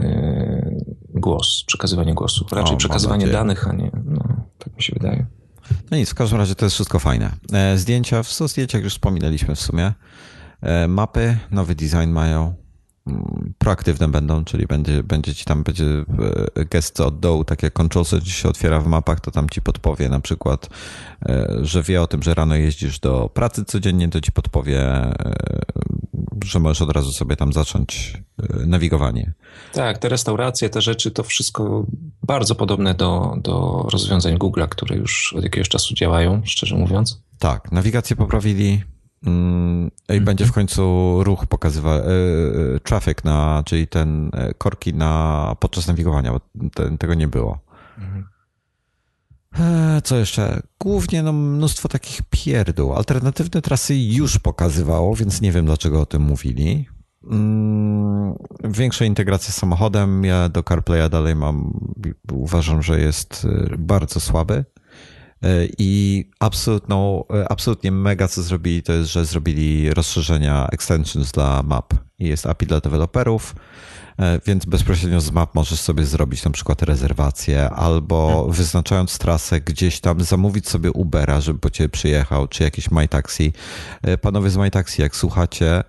[0.00, 2.46] y, głos, przekazywanie głosu.
[2.52, 4.22] Raczej o, przekazywanie danych, a nie, no,
[4.58, 5.26] tak mi się wydaje.
[5.90, 7.30] No nic, w każdym razie to jest wszystko fajne.
[7.52, 9.92] E, zdjęcia, w zdjęciach już wspominaliśmy w sumie.
[10.62, 12.54] E, mapy, nowy design mają,
[13.06, 17.72] mm, proaktywne będą, czyli będzie, będzie ci tam będzie e, gest od dołu, tak jak
[17.72, 20.68] Control C się otwiera w mapach, to tam ci podpowie na przykład,
[21.28, 25.12] e, że wie o tym, że rano jeździsz do pracy codziennie, to ci podpowie,
[26.44, 28.22] że możesz od razu sobie tam zacząć
[28.66, 29.32] nawigowanie.
[29.72, 31.86] Tak, te restauracje, te rzeczy, to wszystko
[32.22, 37.22] bardzo podobne do, do rozwiązań Google'a, które już od jakiegoś czasu działają, szczerze mówiąc.
[37.38, 38.82] Tak, nawigację poprawili,
[39.26, 44.94] Mm, I będzie w końcu ruch pokazywał, e, e, traffic na, czyli ten e, korki
[44.94, 46.40] na, podczas nawigowania, bo
[46.98, 47.58] tego nie było.
[50.04, 50.62] Co jeszcze?
[50.80, 52.94] Głównie no, mnóstwo takich pierdół.
[52.94, 56.88] Alternatywne trasy już pokazywało, więc nie wiem dlaczego o tym mówili.
[57.30, 60.24] Mm, większa integracja z samochodem.
[60.24, 61.72] Ja do CarPlaya dalej mam,
[62.32, 63.46] uważam, że jest
[63.78, 64.64] bardzo słaby.
[65.46, 71.62] E, I absolutną, e, absolutnie mega co zrobili, to jest, że zrobili rozszerzenia extensions dla
[71.62, 71.94] map.
[72.18, 73.54] I jest API dla deweloperów,
[74.18, 78.52] e, więc bezpośrednio z map możesz sobie zrobić na przykład rezerwację albo hmm.
[78.52, 83.52] wyznaczając trasę gdzieś tam zamówić sobie Ubera, żeby po ciebie przyjechał, czy jakieś MyTaxi.
[84.20, 85.84] Panowie z MyTaxi, jak słuchacie,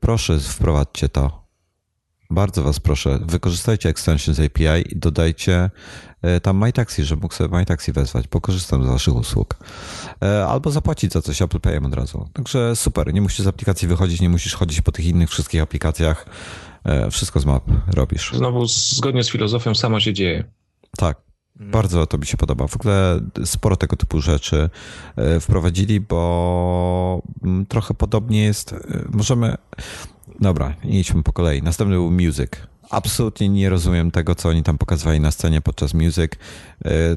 [0.00, 1.41] proszę wprowadźcie to.
[2.32, 5.70] Bardzo was proszę, wykorzystajcie extensions API i dodajcie
[6.22, 9.56] E, tam MyTaxi, że mógł sobie MyTaxi wezwać, bo korzystam z waszych usług.
[10.22, 12.28] E, albo zapłacić za coś Apple Payem od razu.
[12.32, 16.26] Także super, nie musisz z aplikacji wychodzić, nie musisz chodzić po tych innych wszystkich aplikacjach.
[16.84, 17.64] E, wszystko z map
[17.94, 18.32] robisz.
[18.34, 20.44] Znowu zgodnie z filozofią samo się dzieje.
[20.96, 21.22] Tak.
[21.56, 22.66] Bardzo to mi się podoba.
[22.66, 24.70] W ogóle sporo tego typu rzeczy
[25.40, 28.74] wprowadzili, bo mm, trochę podobnie jest.
[29.12, 29.56] Możemy.
[30.40, 31.62] Dobra, idźmy po kolei.
[31.62, 32.50] Następny był Music
[32.92, 36.32] absolutnie nie rozumiem tego, co oni tam pokazywali na scenie podczas music.
[36.84, 37.16] E,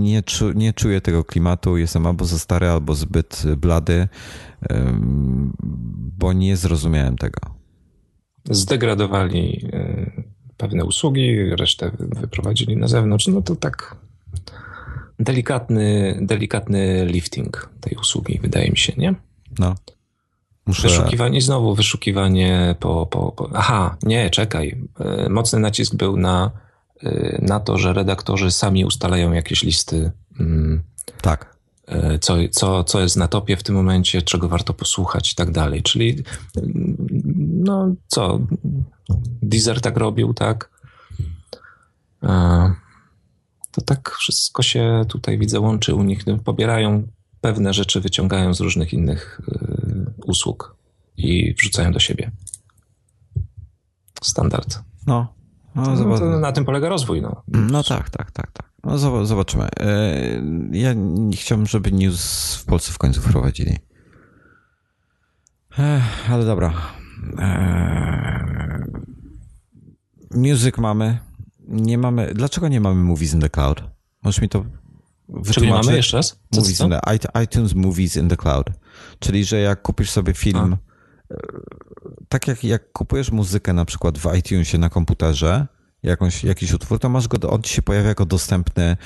[0.00, 1.76] nie, czu, nie czuję tego klimatu.
[1.76, 4.08] Jestem albo za stary, albo zbyt blady,
[6.18, 7.40] bo nie zrozumiałem tego.
[8.50, 10.10] Zdegradowali e,
[10.56, 13.26] pewne usługi, resztę wyprowadzili na zewnątrz.
[13.26, 13.96] No to tak
[15.18, 19.14] delikatny, delikatny lifting tej usługi, wydaje mi się, nie?
[19.58, 19.74] No.
[20.66, 20.88] Muszę...
[20.88, 23.50] Wyszukiwanie, znowu wyszukiwanie po, po, po...
[23.54, 24.78] Aha, nie, czekaj.
[25.00, 26.50] E, mocny nacisk był na,
[27.02, 30.12] e, na to, że redaktorzy sami ustalają jakieś listy.
[30.40, 30.82] Mm,
[31.22, 31.56] tak.
[31.86, 35.50] E, co, co, co jest na topie w tym momencie, czego warto posłuchać i tak
[35.50, 35.82] dalej.
[35.82, 36.24] Czyli
[36.56, 36.96] mm,
[37.64, 38.40] no co,
[39.42, 40.74] Deezer tak robił, tak?
[43.70, 46.24] To tak wszystko się tutaj widzę łączy u nich.
[46.44, 47.08] Pobierają
[47.40, 49.40] pewne rzeczy, wyciągają z różnych innych
[50.34, 50.76] usług
[51.16, 52.30] i wrzucają do siebie.
[54.22, 54.82] Standard.
[55.06, 55.34] No.
[55.74, 57.22] no, no na tym polega rozwój.
[57.22, 57.42] No.
[57.48, 58.72] no tak, tak, tak, tak.
[58.84, 59.68] No zobaczymy.
[59.80, 60.14] E,
[60.72, 63.78] ja nie chciałbym, żeby news w Polsce w końcu wprowadzili.
[66.30, 66.72] Ale dobra.
[67.38, 68.84] E,
[70.30, 71.18] music mamy.
[71.68, 72.34] Nie mamy.
[72.34, 73.82] Dlaczego nie mamy Movies in the Cloud?
[74.22, 74.64] Możesz mi to
[75.52, 76.38] Czyli mamy jeszcze raz?
[76.50, 78.70] Co movies in the, iTunes Movies in the Cloud.
[79.24, 80.76] Czyli, że jak kupisz sobie film,
[81.30, 81.34] A.
[81.34, 81.38] E,
[82.28, 85.66] tak jak, jak kupujesz muzykę na przykład w iTunesie na komputerze,
[86.04, 88.96] jakąś, jakiś utwór, to masz go, on ci się pojawia jako dostępny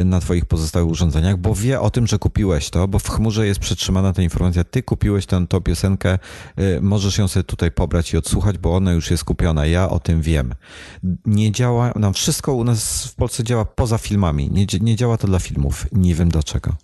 [0.00, 3.46] y, na twoich pozostałych urządzeniach, bo wie o tym, że kupiłeś to, bo w chmurze
[3.46, 6.18] jest przetrzymana ta informacja, ty kupiłeś tę, tą piosenkę,
[6.58, 9.98] y, możesz ją sobie tutaj pobrać i odsłuchać, bo ona już jest kupiona, ja o
[9.98, 10.54] tym wiem.
[11.26, 15.26] Nie działa, no wszystko u nas w Polsce działa poza filmami, nie, nie działa to
[15.26, 16.76] dla filmów, nie wiem dlaczego.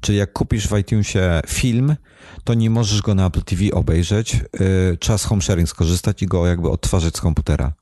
[0.00, 1.96] Czyli jak kupisz w iTunesie film,
[2.44, 6.26] to nie możesz go na Apple TV obejrzeć, yy, trzeba z home sharing skorzystać i
[6.26, 7.72] go jakby odtwarzać z komputera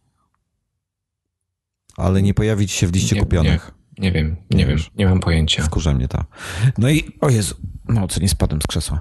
[2.01, 3.73] ale nie pojawi ci się w liście nie, kupionych.
[3.99, 5.63] Nie, nie wiem, nie, nie wiem, nie mam pojęcia.
[5.63, 6.25] Wkurza mnie to.
[6.79, 7.55] No i, o Jezu,
[7.89, 9.01] no co nie spadłem z krzesła.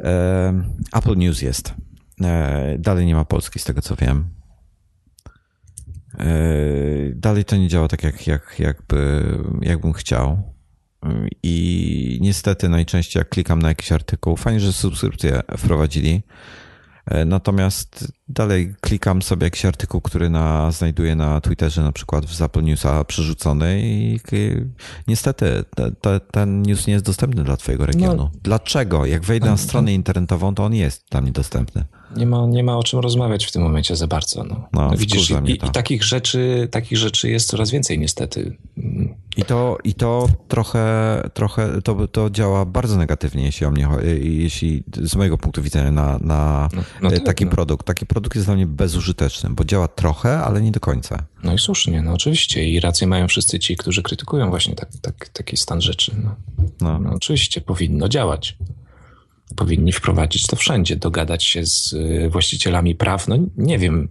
[0.00, 1.74] E, Apple News jest.
[2.24, 4.30] E, dalej nie ma Polski, z tego co wiem.
[6.18, 6.26] E,
[7.14, 9.22] dalej to nie działa tak, jak, jak, jakby,
[9.60, 10.54] jakbym chciał.
[11.42, 16.22] I niestety najczęściej jak klikam na jakiś artykuł, fajnie, że subskrypcję wprowadzili,
[17.10, 22.42] E, natomiast dalej klikam sobie jakiś artykuł, który na, znajduję na Twitterze, na przykład w
[22.42, 24.20] Apple Newsa przerzucony i
[25.08, 28.16] niestety te, te, ten news nie jest dostępny dla Twojego regionu.
[28.16, 29.06] No, Dlaczego?
[29.06, 31.84] Jak wejdę na stronę internetową, to on jest dla mnie dostępny
[32.16, 34.44] nie ma, nie ma o czym rozmawiać w tym momencie za bardzo.
[34.44, 34.68] No.
[34.72, 38.56] No, Widzisz, i, i, takich, rzeczy, takich rzeczy jest coraz więcej niestety.
[39.36, 43.88] I to, i to trochę, trochę to, to działa bardzo negatywnie, jeśli o mnie
[44.22, 47.50] jeśli z mojego punktu widzenia na, na no, no tak, taki no.
[47.50, 47.86] produkt.
[47.86, 51.22] Taki produkt jest dla mnie bezużyteczny, bo działa trochę, ale nie do końca.
[51.42, 52.68] No i słusznie, no oczywiście.
[52.68, 56.12] I rację mają wszyscy ci, którzy krytykują właśnie tak, tak, taki stan rzeczy.
[56.24, 56.36] No.
[56.80, 56.98] no.
[56.98, 58.56] no oczywiście, powinno działać.
[59.56, 61.94] powinni wprowadzić to wszędzie, dogadać się z
[62.30, 63.28] właścicielami praw.
[63.28, 64.08] No nie wiem,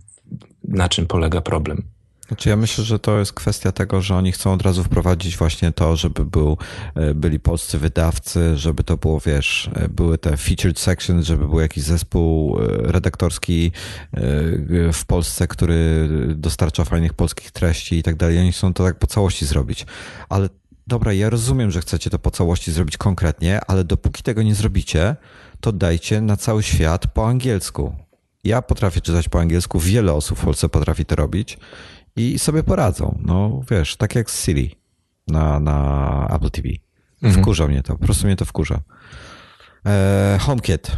[0.63, 1.83] na czym polega problem.
[2.29, 5.71] Znaczy ja myślę, że to jest kwestia tego, że oni chcą od razu wprowadzić właśnie
[5.71, 6.57] to, żeby był,
[6.95, 11.59] e, byli polscy wydawcy, żeby to było, wiesz, e, były te featured sections, żeby był
[11.59, 13.71] jakiś zespół e, redaktorski
[14.93, 18.39] w Polsce, który dostarcza fajnych polskich treści i tak dalej.
[18.39, 19.85] Oni chcą to tak po całości zrobić.
[20.29, 20.49] Ale
[20.87, 25.15] dobra, ja rozumiem, że chcecie to po całości zrobić konkretnie, ale dopóki tego nie zrobicie,
[25.59, 27.95] to dajcie na cały świat po angielsku.
[28.43, 31.57] Ja potrafię czytać po angielsku, wiele osób w Polsce potrafi to robić
[32.15, 33.19] i sobie poradzą.
[33.25, 34.75] No wiesz, tak jak z Siri
[35.27, 36.69] na, na Apple TV.
[37.23, 37.41] Mhm.
[37.41, 38.81] Wkurza mnie to, po prostu mnie to wkurza.
[39.85, 40.91] E, HomeKit.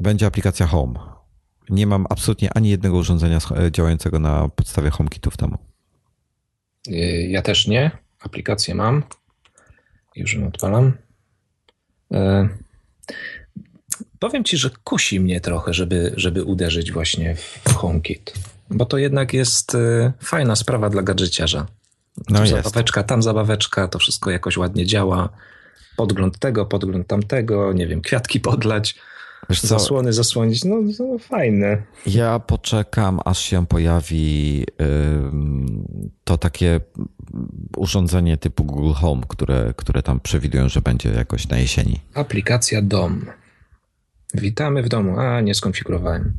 [0.00, 0.94] Będzie aplikacja Home.
[1.70, 3.38] Nie mam absolutnie ani jednego urządzenia
[3.70, 5.58] działającego na podstawie HomeKitu w domu.
[6.88, 6.92] E,
[7.28, 7.90] ja też nie.
[8.20, 9.02] Aplikację mam.
[10.16, 10.92] Już ją odpalam.
[12.12, 12.48] E,
[14.18, 18.55] powiem ci, że kusi mnie trochę, żeby, żeby uderzyć właśnie w HomeKit.
[18.70, 21.66] Bo to jednak jest y, fajna sprawa dla gadżeciarza.
[22.30, 25.28] No tu zabaweczka, tam zabaweczka, to wszystko jakoś ładnie działa.
[25.96, 28.94] Podgląd tego, podgląd tamtego, nie wiem, kwiatki podlać.
[29.50, 29.66] Wiesz co?
[29.66, 31.82] Zasłony zasłonić, no, no fajne.
[32.06, 34.66] Ja poczekam, aż się pojawi yy,
[36.24, 36.80] to takie
[37.76, 42.00] urządzenie typu Google Home, które, które tam przewidują, że będzie jakoś na jesieni.
[42.14, 43.26] Aplikacja dom.
[44.34, 45.18] Witamy w domu.
[45.18, 46.32] A, nie skonfigurowałem.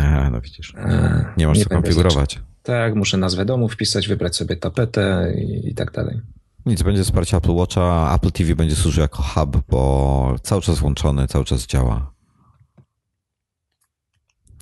[0.00, 0.74] A, no widzisz.
[0.74, 0.88] A,
[1.36, 2.40] nie możesz skonfigurować.
[2.62, 6.20] Tak, muszę nazwę domu wpisać, wybrać sobie tapetę i, i tak dalej.
[6.66, 11.26] Nic, będzie wsparcie Apple Watcha, Apple TV będzie służył jako hub, bo cały czas włączony,
[11.26, 12.12] cały czas działa.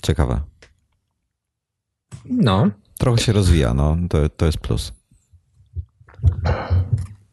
[0.03, 0.41] Ciekawe.
[2.25, 2.71] No.
[2.99, 4.93] Trochę się rozwija, no, to, to jest plus.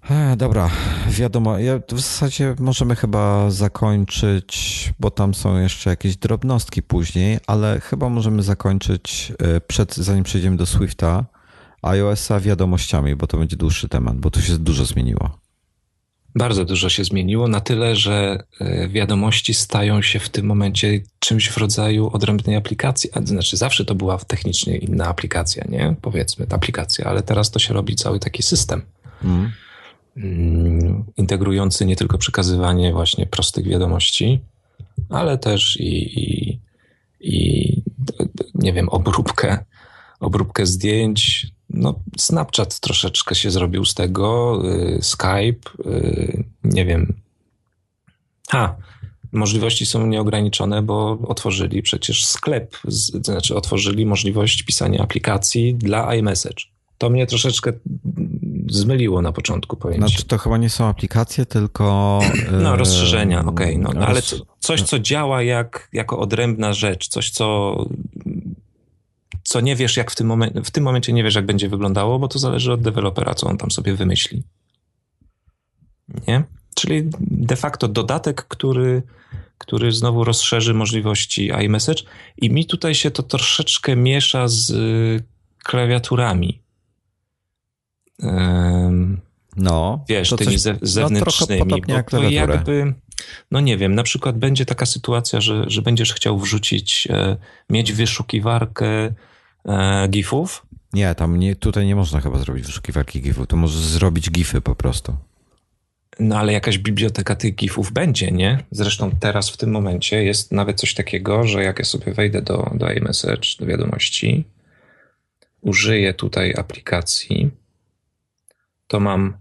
[0.10, 0.70] E, dobra,
[1.10, 7.80] wiadomo, ja w zasadzie możemy chyba zakończyć, bo tam są jeszcze jakieś drobnostki później, ale
[7.80, 11.26] chyba możemy zakończyć e, przed, zanim przejdziemy do Swifta,
[11.82, 15.40] iOS-a wiadomościami, bo to będzie dłuższy temat, bo tu się dużo zmieniło.
[16.36, 21.50] Bardzo dużo się zmieniło, na tyle, że e, wiadomości stają się w tym momencie czymś
[21.50, 23.10] w rodzaju odrębnej aplikacji.
[23.14, 25.96] A, znaczy, zawsze to była technicznie inna aplikacja, nie?
[26.02, 28.82] Powiedzmy, ta aplikacja, ale teraz to się robi cały taki system.
[29.24, 29.52] Mm.
[30.18, 34.40] Mm, integrujący nie tylko przekazywanie właśnie prostych wiadomości,
[35.10, 36.60] ale też i, i,
[37.20, 37.82] i
[38.56, 39.66] nie wiem, obróbkę,
[40.20, 41.48] obróbkę zdjęć.
[41.70, 47.14] No, Snapchat troszeczkę się zrobił z tego, y, Skype, y, nie wiem.
[48.52, 48.76] A,
[49.32, 52.78] możliwości są nieograniczone, bo otworzyli przecież sklep,
[53.22, 56.64] znaczy otworzyli możliwość pisania aplikacji dla iMessage.
[56.98, 57.74] To mnie troszeczkę
[58.70, 62.20] zmyliło na początku, powiem Znaczy to chyba nie są aplikacje, tylko...
[62.64, 64.22] No, rozszerzenia, okej, okay, no, no, ale
[64.60, 67.76] coś, co działa jak, jako odrębna rzecz, coś, co
[69.48, 72.20] co nie wiesz, jak w tym, momencie, w tym momencie nie wiesz, jak będzie wyglądało,
[72.20, 74.44] bo to zależy od dewelopera, co on tam sobie wymyśli.
[76.28, 76.44] Nie?
[76.76, 79.04] Czyli de facto dodatek, który,
[79.58, 82.04] który znowu rozszerzy możliwości iMessage
[82.38, 84.74] i mi tutaj się to troszeczkę miesza z
[85.64, 86.62] klawiaturami.
[89.58, 91.64] No, wiesz, tymi coś, ze, zewnętrznymi.
[91.88, 92.94] No, bo to jakby,
[93.52, 97.38] no nie wiem, na przykład będzie taka sytuacja, że, że będziesz chciał wrzucić, e,
[97.70, 99.14] mieć wyszukiwarkę
[99.66, 100.66] e, GIFów.
[100.94, 104.76] Nie, tam nie, tutaj nie można chyba zrobić wyszukiwarki GIFów, to możesz zrobić GIFy po
[104.76, 105.16] prostu.
[106.20, 108.64] No ale jakaś biblioteka tych GIFów będzie, nie?
[108.72, 112.72] Zresztą teraz w tym momencie jest nawet coś takiego, że jak ja sobie wejdę do,
[112.76, 114.46] do iMessage, do wiadomości,
[115.62, 117.52] użyję tutaj aplikacji,
[118.88, 119.38] to mam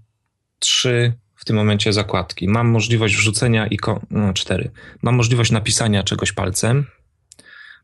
[0.59, 2.48] trzy w tym momencie zakładki.
[2.48, 4.70] Mam możliwość wrzucenia ikon, no cztery.
[5.02, 6.86] Mam możliwość napisania czegoś palcem.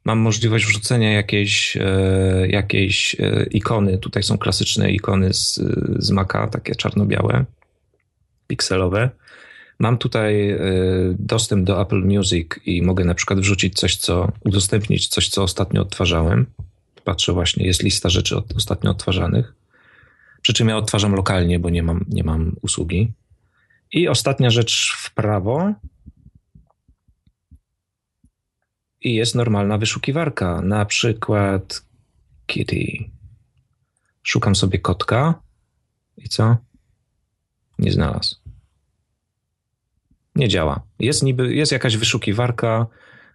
[0.05, 3.99] Mam możliwość wrzucenia jakiejś, e, jakiejś e, ikony.
[3.99, 5.61] Tutaj są klasyczne ikony z,
[5.99, 7.45] z Maca, takie czarno-białe,
[8.47, 9.11] pikselowe.
[9.79, 10.59] Mam tutaj e,
[11.19, 15.83] dostęp do Apple Music i mogę na przykład wrzucić coś, co udostępnić, coś, co ostatnio
[15.83, 16.47] odtwarzałem.
[17.05, 19.62] Patrzę właśnie, jest lista rzeczy od, ostatnio odtwarzanych.
[20.43, 23.13] Przy czym ja odtwarzam lokalnie, bo nie mam, nie mam usługi.
[23.93, 25.73] I ostatnia rzecz w prawo.
[29.01, 31.85] I jest normalna wyszukiwarka, na przykład
[32.47, 33.11] Kitty.
[34.23, 35.43] Szukam sobie kotka
[36.17, 36.57] i co?
[37.79, 38.37] Nie znalazł.
[40.35, 40.83] Nie działa.
[40.99, 42.87] Jest niby, jest jakaś wyszukiwarka,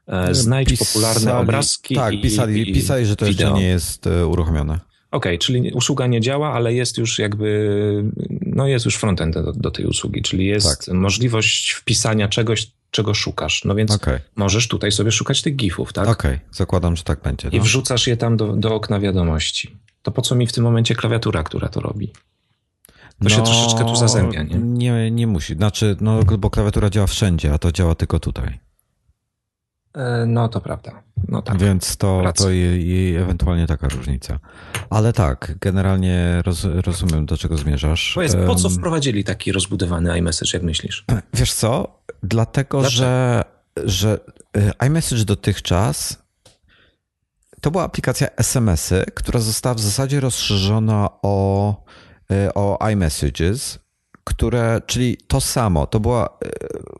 [0.07, 1.95] e, znajdź pisali, popularne obrazki.
[1.95, 3.47] Tak, i, pisali, i, pisali, że to wideo.
[3.47, 4.79] jeszcze nie jest e, uruchomione.
[5.17, 8.03] Okej, okay, czyli usługa nie działa, ale jest już jakby,
[8.45, 10.95] no jest już frontend do, do tej usługi, czyli jest tak.
[10.95, 13.65] możliwość wpisania czegoś, czego szukasz.
[13.65, 14.19] No więc okay.
[14.35, 16.07] możesz tutaj sobie szukać tych gifów, tak?
[16.07, 16.47] Okej, okay.
[16.51, 17.49] zakładam, że tak będzie.
[17.51, 17.57] No.
[17.57, 19.75] I wrzucasz je tam do, do okna wiadomości.
[20.01, 22.07] To po co mi w tym momencie klawiatura, która to robi?
[22.07, 24.55] To no, się troszeczkę tu zazębia, nie?
[24.57, 25.55] Nie, nie musi.
[25.55, 28.59] Znaczy, no, bo klawiatura działa wszędzie, a to działa tylko tutaj.
[29.97, 31.03] E, no, to prawda.
[31.27, 31.57] No tak.
[31.57, 34.39] Więc to, to i, ewentualnie taka różnica.
[34.89, 38.11] Ale tak, generalnie roz, rozumiem, do czego zmierzasz.
[38.15, 41.05] Powiedz, po co wprowadzili taki rozbudowany iMessage, jak myślisz?
[41.33, 41.99] Wiesz co?
[42.23, 43.43] Dlatego, że,
[43.85, 44.19] że
[44.57, 46.17] e, iMessage dotychczas
[47.61, 51.75] to była aplikacja SMS-y, która została w zasadzie rozszerzona o,
[52.31, 53.79] e, o iMessages,
[54.27, 56.49] które, czyli to samo, to była e,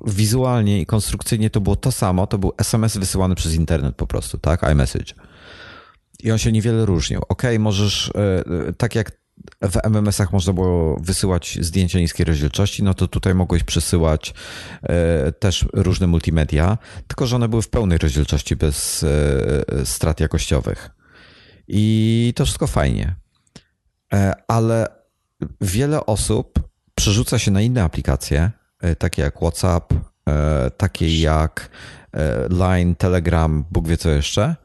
[0.06, 4.38] wizualnie i konstrukcyjnie to było to samo, to był SMS wysyłany przez internet po prostu,
[4.38, 4.72] tak?
[4.72, 5.14] iMessage.
[6.24, 7.22] I on się niewiele różnił.
[7.30, 9.12] Ok, możesz, e, tak jak
[9.62, 14.34] w MMS-ach można było wysyłać zdjęcia niskiej rozdzielczości, no to tutaj mogłeś przesyłać
[15.40, 16.78] też różne multimedia,
[17.08, 19.06] tylko że one były w pełnej rozdzielczości bez
[19.84, 20.90] strat jakościowych.
[21.68, 23.16] I to wszystko fajnie.
[24.48, 24.88] Ale
[25.62, 26.67] wiele osób
[26.98, 28.52] przerzuca się na inne aplikacje,
[28.82, 29.94] e, takie jak WhatsApp,
[30.30, 31.70] e, takie jak
[32.14, 34.56] e, Line, Telegram, Bóg wie co jeszcze,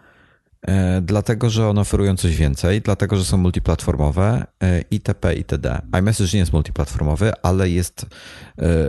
[1.02, 4.46] dlatego że one oferują coś więcej, dlatego że są multiplatformowe
[4.90, 5.34] itp.
[5.34, 5.80] itd.
[5.98, 8.06] iMessage nie jest multiplatformowy, ale jest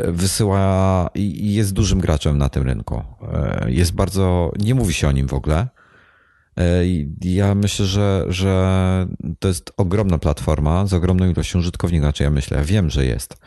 [0.08, 3.04] wysyła jest dużym graczem na tym rynku.
[3.68, 5.68] Jest bardzo, nie mówi się o nim w ogóle.
[7.22, 9.08] Ja myślę, że, że
[9.40, 12.04] to jest ogromna platforma z ogromną ilością użytkowników.
[12.04, 13.38] Znaczy, ja myślę, ja wiem, że jest,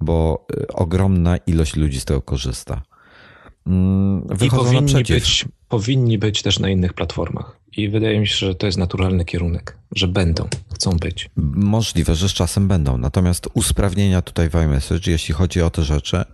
[0.00, 2.82] bo y, ogromna ilość ludzi z tego korzysta.
[3.66, 7.56] Mm, I powinni być, powinni być też na innych platformach.
[7.76, 11.30] I wydaje mi się, że to jest naturalny kierunek, że będą, chcą być.
[11.56, 12.98] Możliwe, że z czasem będą.
[12.98, 16.24] Natomiast usprawnienia tutaj w iMessage, jeśli chodzi o te rzeczy,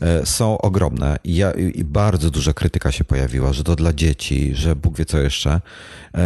[0.00, 1.18] e, są ogromne.
[1.24, 5.04] I, ja, I bardzo duża krytyka się pojawiła, że to dla dzieci, że Bóg wie
[5.04, 5.50] co jeszcze,
[6.14, 6.20] e,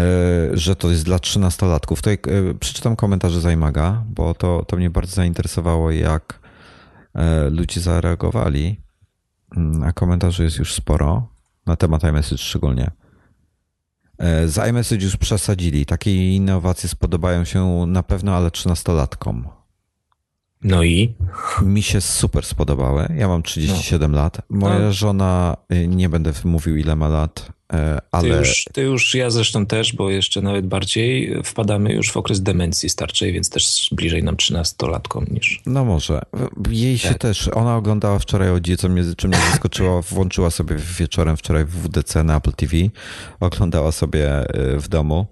[0.53, 1.99] że to jest dla trzynastolatków.
[1.99, 6.47] Tutaj e, przeczytam komentarze Zajmaga, bo to, to mnie bardzo zainteresowało, jak
[7.51, 8.86] ludzie zareagowali.
[9.57, 11.29] Mm, a komentarzy jest już sporo
[11.67, 12.91] na temat iMessage szczególnie.
[14.19, 15.87] E, z iMessage już przesadzili.
[15.87, 19.49] Takie innowacje spodobają się na pewno, ale trzynastolatkom.
[20.63, 21.15] No i?
[21.63, 23.09] Mi się super spodobały.
[23.19, 24.19] Ja mam 37 no.
[24.19, 24.39] lat.
[24.51, 24.93] Moja no.
[24.93, 28.31] żona, y, nie będę mówił ile ma lat, E, ale...
[28.31, 32.43] Ty już, ty już, ja zresztą też, bo jeszcze nawet bardziej wpadamy już w okres
[32.43, 35.63] demencji starczej, więc też bliżej nam 13-latkom niż...
[35.67, 36.23] No może.
[36.71, 37.19] Jej się tak.
[37.19, 41.71] też, ona oglądała wczoraj o co mnie, czym mnie zaskoczyło, włączyła sobie wieczorem wczoraj w
[41.71, 42.77] WDC na Apple TV,
[43.41, 45.27] oglądała sobie e, w domu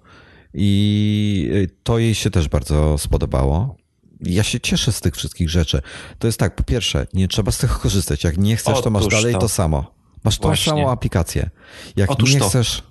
[0.53, 3.75] i e, to jej się też bardzo spodobało.
[4.21, 5.81] Ja się cieszę z tych wszystkich rzeczy.
[6.19, 8.23] To jest tak, po pierwsze, nie trzeba z tego korzystać.
[8.23, 9.95] Jak nie chcesz, to masz dalej to, to samo.
[10.23, 10.69] Masz tą Właśnie.
[10.69, 11.49] samą aplikację.
[11.95, 12.49] Jak Otóż nie to.
[12.49, 12.83] chcesz,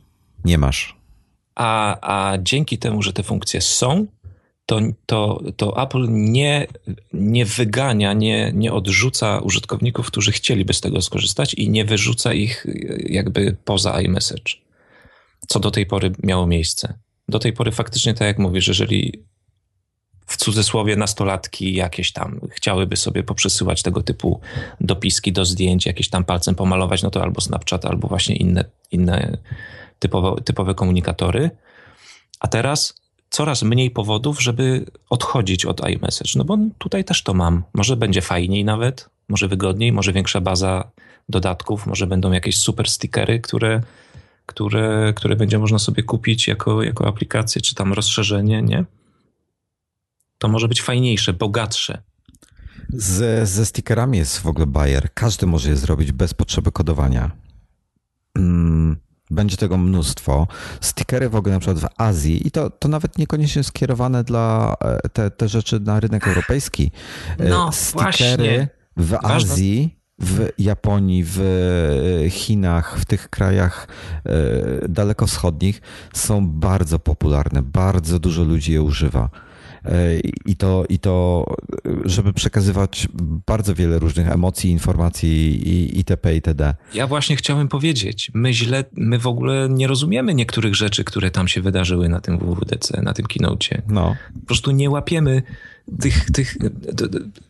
[0.45, 0.97] nie masz.
[1.55, 1.99] A,
[2.33, 4.07] a dzięki temu, że te funkcje są,
[4.67, 6.67] to, to, to Apple nie,
[7.13, 12.67] nie wygania, nie, nie odrzuca użytkowników, którzy chcieliby z tego skorzystać i nie wyrzuca ich
[12.99, 14.53] jakby poza iMessage.
[15.49, 16.99] Co do tej pory miało miejsce.
[17.29, 19.25] Do tej pory faktycznie, tak jak mówisz, jeżeli
[20.27, 24.41] w cudzysłowie nastolatki jakieś tam chciałyby sobie poprzesyłać tego typu
[24.81, 29.39] dopiski do zdjęć, jakieś tam palcem pomalować, no to albo Snapchat, albo właśnie inne, inne
[29.99, 31.51] typowe, typowe komunikatory.
[32.41, 32.95] A teraz
[33.31, 36.31] coraz mniej powodów, żeby odchodzić od iMessage.
[36.37, 37.63] No bo tutaj też to mam.
[37.75, 40.91] Może będzie fajniej nawet, może wygodniej, może większa baza
[41.29, 43.81] dodatków, może będą jakieś super stickery, które,
[44.47, 48.85] które, które będzie można sobie kupić jako, jako aplikację, czy tam rozszerzenie, nie?
[50.39, 52.02] To może być fajniejsze, bogatsze.
[52.89, 55.09] Z, ze stickerami jest w ogóle bajer.
[55.15, 57.31] Każdy może je zrobić bez potrzeby kodowania.
[58.39, 58.97] Mm,
[59.31, 60.47] będzie tego mnóstwo.
[60.81, 65.09] Stickery w ogóle na przykład w Azji i to, to nawet niekoniecznie skierowane dla e,
[65.09, 66.90] te, te rzeczy na rynek europejski.
[67.39, 68.06] E, no, Stickery
[68.36, 68.69] właśnie.
[68.97, 71.40] w Azji w Japonii, w
[72.27, 73.89] e, Chinach, w tych krajach
[74.89, 75.81] dalekowschodnich
[76.15, 77.62] są bardzo popularne.
[77.62, 79.31] Bardzo dużo ludzi je używa.
[80.47, 81.47] I to, I to,
[82.05, 83.09] żeby przekazywać
[83.47, 86.35] bardzo wiele różnych emocji, informacji i itp.
[86.35, 86.74] itd.
[86.94, 91.48] Ja właśnie chciałem powiedzieć, my źle, my w ogóle nie rozumiemy niektórych rzeczy, które tam
[91.48, 93.82] się wydarzyły na tym WWDC, na tym keynote.
[93.89, 94.16] No.
[94.40, 95.43] Po prostu nie łapiemy
[96.01, 96.56] tych, tych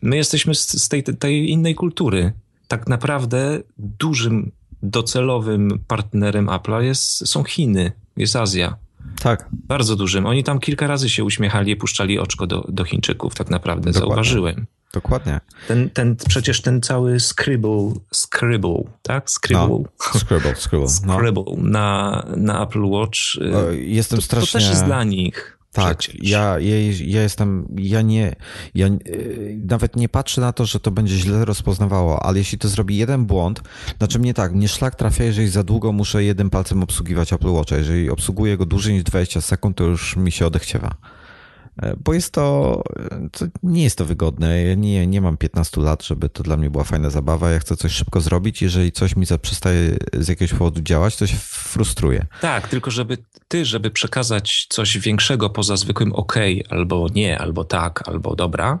[0.01, 2.33] my jesteśmy z tej, tej innej kultury.
[2.67, 4.51] Tak naprawdę dużym
[4.83, 8.75] docelowym partnerem Apple'a jest, są Chiny, jest Azja.
[9.21, 9.49] Tak.
[9.51, 10.25] Bardzo dużym.
[10.25, 14.09] Oni tam kilka razy się uśmiechali i puszczali oczko do, do Chińczyków, tak naprawdę, Dokładnie.
[14.09, 14.65] zauważyłem.
[14.93, 15.39] dokładnie.
[15.67, 19.29] Ten, ten, przecież ten cały Scribble, Scribble, tak?
[19.29, 19.67] Scribble.
[20.13, 20.87] No, scribble, Scribble.
[21.05, 21.15] No.
[21.17, 23.19] Scribble na, na Apple Watch.
[23.55, 24.47] O, jestem to, strasznie...
[24.47, 25.54] To też jest dla nich.
[25.75, 26.75] Tak, ja, ja,
[27.05, 28.35] ja jestem, ja nie,
[28.75, 28.87] ja
[29.65, 33.25] nawet nie patrzę na to, że to będzie źle rozpoznawało, ale jeśli to zrobi jeden
[33.25, 33.61] błąd,
[33.97, 37.77] znaczy mnie tak, mnie szlak trafia, jeżeli za długo muszę jednym palcem obsługiwać Apple Watcha,
[37.77, 40.95] jeżeli obsługuję go dłużej niż 20 sekund, to już mi się odechciewa.
[41.81, 42.83] E, bo jest to,
[43.31, 44.63] to, nie jest to wygodne.
[44.63, 47.51] Ja nie, nie mam 15 lat, żeby to dla mnie była fajna zabawa.
[47.51, 48.61] Ja chcę coś szybko zrobić.
[48.61, 52.25] Jeżeli coś mi przestaje z jakiegoś powodu działać, to się frustruje.
[52.41, 56.35] Tak, tylko żeby ty, żeby przekazać coś większego poza zwykłym OK,
[56.69, 58.79] albo nie, albo tak, albo dobra,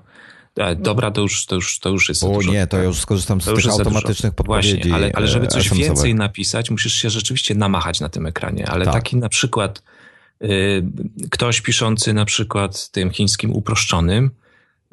[0.57, 2.23] e, Dobra, to już, to już, to już jest.
[2.23, 4.73] O dużo, nie, to ja już skorzystam z tych automatycznych podpowiedzi.
[4.73, 8.69] Właśnie, ale, ale żeby coś więcej napisać, musisz się rzeczywiście namachać na tym ekranie.
[8.69, 8.93] Ale tak.
[8.93, 9.83] taki na przykład
[11.31, 14.31] ktoś piszący na przykład tym chińskim uproszczonym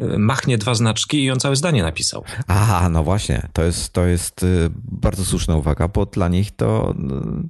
[0.00, 2.24] y, machnie dwa znaczki i on całe zdanie napisał.
[2.48, 6.94] Aha, no właśnie, to jest, to jest y, bardzo słuszna uwaga, bo dla nich to,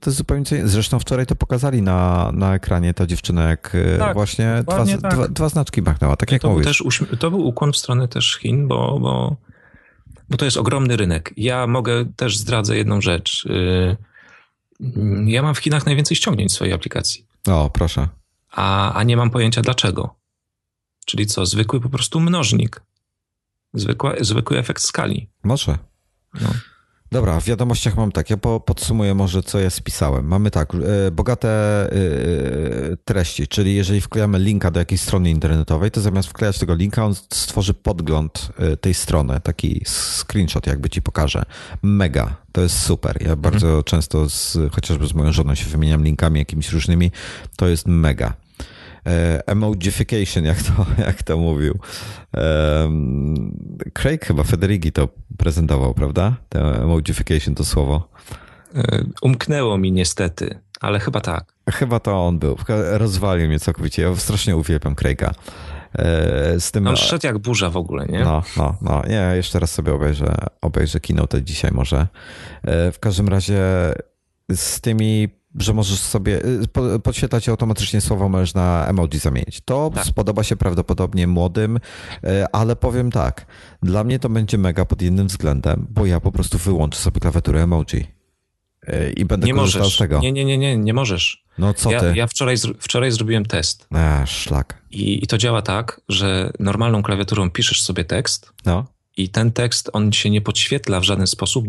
[0.00, 4.14] to jest zupełnie co Zresztą wczoraj to pokazali na, na ekranie ta dziewczyna, jak tak,
[4.14, 5.14] właśnie dwa, tak.
[5.14, 6.78] dwa, dwa, znaczki machnęła, tak jak to mówisz.
[6.78, 9.36] Był też, to był ukłon w stronę też Chin, bo, bo,
[10.30, 11.32] bo to jest ogromny rynek.
[11.36, 13.48] Ja mogę też zdradzę jedną rzecz.
[15.26, 17.31] Ja mam w Chinach najwięcej ściągnięć swojej aplikacji.
[17.46, 18.08] O, proszę.
[18.50, 20.14] A, a nie mam pojęcia dlaczego.
[21.06, 22.82] Czyli co, zwykły po prostu mnożnik.
[23.74, 25.30] Zwykła, zwykły efekt skali.
[25.44, 25.78] Może.
[26.40, 26.48] No.
[27.12, 30.26] Dobra, w wiadomościach mam tak, ja podsumuję może, co ja spisałem.
[30.26, 31.48] Mamy tak, e, bogate
[31.92, 37.04] e, treści, czyli jeżeli wklejamy linka do jakiejś strony internetowej, to zamiast wklejać tego linka,
[37.04, 38.48] on stworzy podgląd
[38.80, 39.82] tej strony, taki
[40.20, 41.42] screenshot jakby ci pokaże.
[41.82, 43.16] Mega, to jest super.
[43.20, 43.40] Ja mhm.
[43.40, 47.10] bardzo często, z, chociażby z moją żoną się wymieniam linkami jakimiś różnymi,
[47.56, 48.34] to jest mega.
[49.06, 51.78] E, emojification, jak to, jak to mówił.
[53.92, 56.36] Craig chyba Federigi to prezentował, prawda?
[56.48, 58.08] To emojification to słowo.
[58.74, 61.52] E, umknęło mi niestety, ale chyba tak.
[61.70, 62.56] Chyba to on był.
[62.92, 64.02] Rozwalił mnie całkowicie.
[64.02, 65.32] Ja strasznie uwielbiam Craiga.
[65.94, 66.86] E, z tym...
[66.86, 68.24] On szedł jak burza w ogóle, nie?
[68.24, 69.02] No, no, no.
[69.08, 72.06] Nie, jeszcze raz sobie obejrzę, obejrzę keynote dzisiaj może.
[72.64, 73.62] W każdym razie
[74.50, 79.60] z tymi że możesz sobie y, podświetlać automatycznie słowo możesz na emoji zamienić.
[79.64, 80.04] To tak.
[80.04, 81.80] spodoba się prawdopodobnie młodym, y,
[82.52, 83.46] ale powiem tak,
[83.82, 87.62] dla mnie to będzie mega pod jednym względem, bo ja po prostu wyłączę sobie klawiaturę
[87.62, 88.06] emoji
[88.88, 89.94] y, i będę nie korzystał możesz.
[89.94, 90.20] z tego.
[90.20, 91.44] Nie, nie, nie, nie, nie możesz.
[91.58, 92.12] No co ja, ty?
[92.16, 93.86] Ja wczoraj, wczoraj zrobiłem test.
[93.90, 94.82] A, szlak.
[94.90, 98.86] I, I to działa tak, że normalną klawiaturą piszesz sobie tekst no.
[99.16, 101.66] i ten tekst, on się nie podświetla w żaden sposób,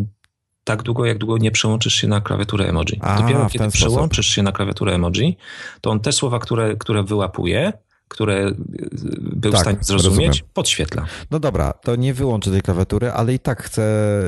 [0.64, 3.00] tak długo, jak długo nie przełączysz się na klawiaturę emoji.
[3.02, 4.36] A, Dopiero kiedy przełączysz sposób.
[4.36, 5.38] się na klawiaturę emoji,
[5.82, 7.74] to on te słowa, które, które wyłapuje,
[8.08, 8.56] które y,
[9.20, 10.50] był tak, w stanie zrozumieć, rozumiem.
[10.54, 11.06] podświetla.
[11.32, 13.84] No dobra, to nie wyłączę tej klawiatury, ale i tak chcę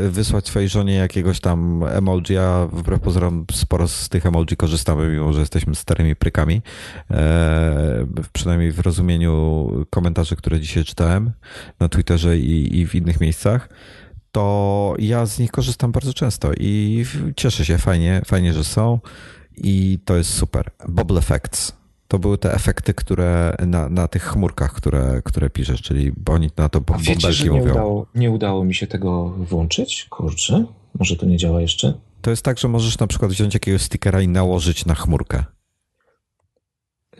[0.09, 5.33] wysłać swojej żonie jakiegoś tam emoji, a wbrew pozorom sporo z tych emoji korzystamy, mimo
[5.33, 6.61] że jesteśmy starymi prykami,
[7.11, 11.31] e, przynajmniej w rozumieniu komentarzy, które dzisiaj czytałem
[11.79, 13.69] na Twitterze i, i w innych miejscach
[14.35, 17.05] to ja z nich korzystam bardzo często i
[17.35, 18.99] cieszę się, fajnie, fajnie, że są
[19.57, 20.71] i to jest super.
[20.87, 21.73] Bubble Effects.
[22.07, 26.69] To były te efekty, które na, na tych chmurkach, które, które piszesz, czyli oni na
[26.69, 27.71] to wiecie, że nie mówią.
[27.71, 30.07] Udało, nie udało mi się tego włączyć?
[30.09, 30.65] Kurczę,
[30.99, 31.93] może to nie działa jeszcze?
[32.21, 35.43] To jest tak, że możesz na przykład wziąć jakiegoś stickera i nałożyć na chmurkę.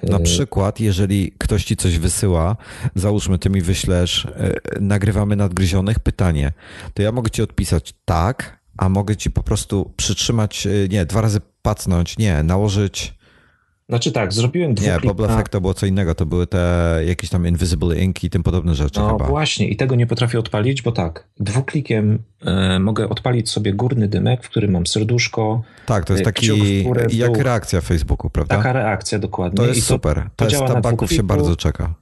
[0.04, 2.58] Na przykład, jeżeli ktoś ci coś wysyła,
[2.96, 6.52] załóżmy, ty mi wyślesz, e, nagrywamy nadgryzionych, pytanie,
[6.94, 11.22] to ja mogę ci odpisać tak, a mogę ci po prostu przytrzymać, e, nie, dwa
[11.22, 13.14] razy pacnąć, nie, nałożyć
[13.90, 17.30] znaczy tak, zrobiłem dwuklik Nie, Bubble Effect to było co innego, to były te jakieś
[17.30, 19.26] tam Invisible Ink i tym podobne rzeczy no, chyba.
[19.28, 24.44] właśnie i tego nie potrafię odpalić, bo tak, dwuklikiem e, mogę odpalić sobie górny dymek,
[24.44, 25.62] w którym mam serduszko.
[25.86, 28.58] Tak, to jest e, taki górę, jak reakcja Facebooku, prawda?
[28.58, 29.58] Taka reakcja, dokładnie.
[29.58, 30.30] To jest I super.
[30.36, 31.94] To, to jest tabaków się bardzo czeka.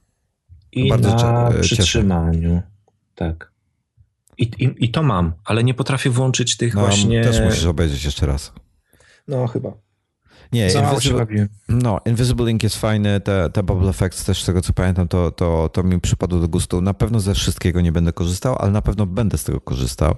[0.72, 2.62] I bardzo na e, przytrzymaniu.
[3.14, 3.52] Tak.
[4.38, 7.24] I, i, I to mam, ale nie potrafię włączyć tych no, właśnie...
[7.24, 8.52] Też musisz obejrzeć jeszcze raz.
[9.28, 9.83] No, chyba.
[10.52, 11.26] Nie, Invisible,
[11.68, 15.30] no, Invisible Ink jest fajny, te, te Bubble Effects też z tego co pamiętam, to,
[15.30, 16.80] to, to mi przypadło do gustu.
[16.80, 20.14] Na pewno ze wszystkiego nie będę korzystał, ale na pewno będę z tego korzystał.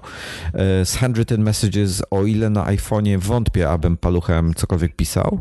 [0.53, 5.39] E, z Handwritten Messages, o ile na iPhone'ie wątpię, abym paluchem cokolwiek pisał,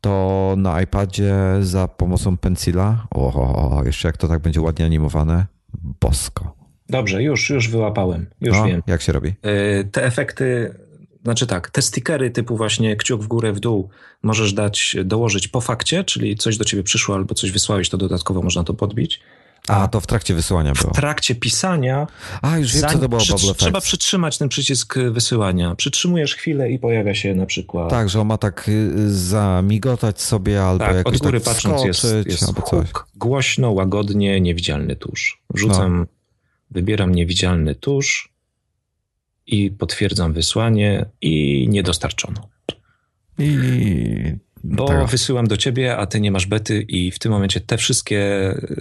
[0.00, 5.46] to na iPadzie za pomocą Pencila, o, jeszcze jak to tak będzie ładnie animowane,
[6.00, 6.56] bosko.
[6.88, 8.82] Dobrze, już, już wyłapałem, już no, wiem.
[8.86, 9.34] Jak się robi?
[9.42, 10.74] E, te efekty
[11.26, 13.88] znaczy tak, te stickery typu właśnie kciuk w górę, w dół
[14.22, 18.42] możesz dać, dołożyć po fakcie, czyli coś do ciebie przyszło albo coś wysłałeś, to dodatkowo
[18.42, 19.20] można to podbić.
[19.68, 20.92] A, to w trakcie wysyłania było.
[20.92, 22.06] W trakcie pisania.
[22.42, 25.74] A, już wiem, co to było przy, Bubble Trzeba przytrzymać ten przycisk wysyłania.
[25.74, 27.90] Przytrzymujesz chwilę i pojawia się na przykład.
[27.90, 31.84] Tak, że on ma tak y, zamigotać sobie albo tak, jakoś od góry tak patrząc
[31.84, 32.64] jest, wskoczyć, jest coś.
[32.64, 35.42] huk, głośno, łagodnie, niewidzialny tusz.
[35.54, 36.06] Wrzucam, No.
[36.70, 38.35] wybieram niewidzialny tusz
[39.46, 42.48] i potwierdzam wysłanie i nie dostarczono.
[43.38, 45.06] I Bo Tak.
[45.10, 48.76] wysyłam do ciebie, a ty nie masz bety i w tym momencie te wszystkie y,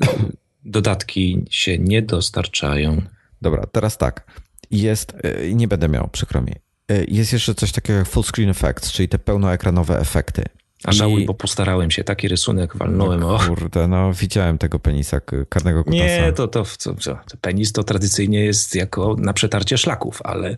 [0.65, 3.01] dodatki się nie dostarczają.
[3.41, 4.41] Dobra, teraz tak.
[4.71, 5.13] Jest,
[5.43, 6.51] y, nie będę miał, przykro mi.
[6.91, 10.43] Y, Jest jeszcze coś takiego jak full screen effects, czyli te pełnoekranowe efekty.
[10.85, 13.23] A żałuj, I- bo postarałem się, taki rysunek walnąłem.
[13.23, 13.39] o.
[13.39, 16.03] Kurde, no widziałem tego penisa, karnego kutasa.
[16.03, 20.57] Nie, to, to, to, to, penis to tradycyjnie jest jako na przetarcie szlaków, ale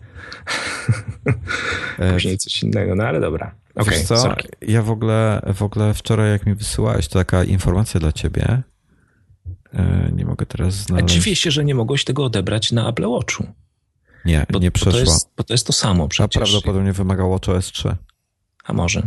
[1.98, 3.54] E, później coś innego, no ale dobra.
[3.74, 4.48] Okej, Wiesz co, sorki.
[4.62, 8.62] ja w ogóle, w ogóle wczoraj jak mi wysyłałeś, to taka informacja dla ciebie.
[9.74, 11.14] E, Nie mogę teraz A znaleźć.
[11.14, 13.46] dziwię się, że nie mogłeś tego odebrać na Apple Watchu.
[14.24, 15.00] Nie, Bo, nie bo, to przeszła.
[15.00, 16.38] jest, bo to jest to samo A przecież.
[16.42, 17.96] prawdopodobnie wymagało WatchOS 3.
[18.64, 19.02] A może.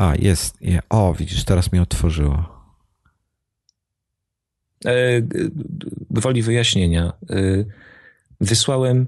[0.00, 0.62] A, jest.
[0.62, 0.80] Je.
[0.88, 2.48] O, widzisz, teraz mi otworzyło.
[4.84, 4.90] E,
[6.10, 7.12] gwoli wyjaśnienia.
[7.30, 7.34] E,
[8.40, 9.06] wysłałem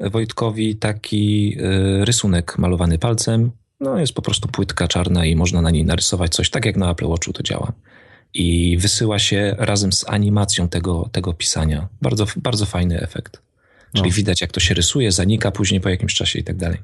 [0.00, 3.50] Wojtkowi taki e, rysunek malowany palcem.
[3.80, 6.90] No, jest po prostu płytka czarna i można na niej narysować coś, tak jak na
[6.90, 7.72] Apple Watchu to działa.
[8.34, 11.88] I wysyła się razem z animacją tego, tego pisania.
[12.02, 13.42] Bardzo, bardzo fajny efekt.
[13.94, 14.14] Czyli No.
[14.14, 16.78] widać, jak to się rysuje, zanika później po jakimś czasie i tak dalej.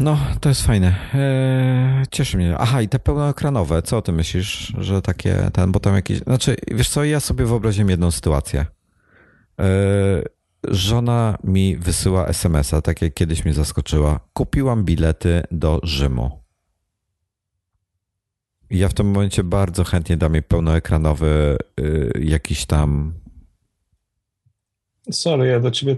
[0.00, 0.94] No, to jest fajne.
[1.14, 2.58] Eee, cieszy mnie.
[2.58, 6.56] Aha, i te pełnoekranowe, co o tym myślisz, że takie, ten, bo tam jakieś, znaczy,
[6.70, 8.66] wiesz co, ja sobie wyobraziłem jedną sytuację.
[9.58, 9.66] Eee,
[10.68, 14.20] żona mi wysyła SMS-a, tak jak kiedyś mnie zaskoczyła.
[14.32, 16.40] Kupiłam bilety do Rzymu.
[18.70, 23.14] I ja w tym momencie bardzo chętnie dam jej pełnoekranowy y, jakiś tam
[25.10, 25.96] Sorry, ja do ciebie...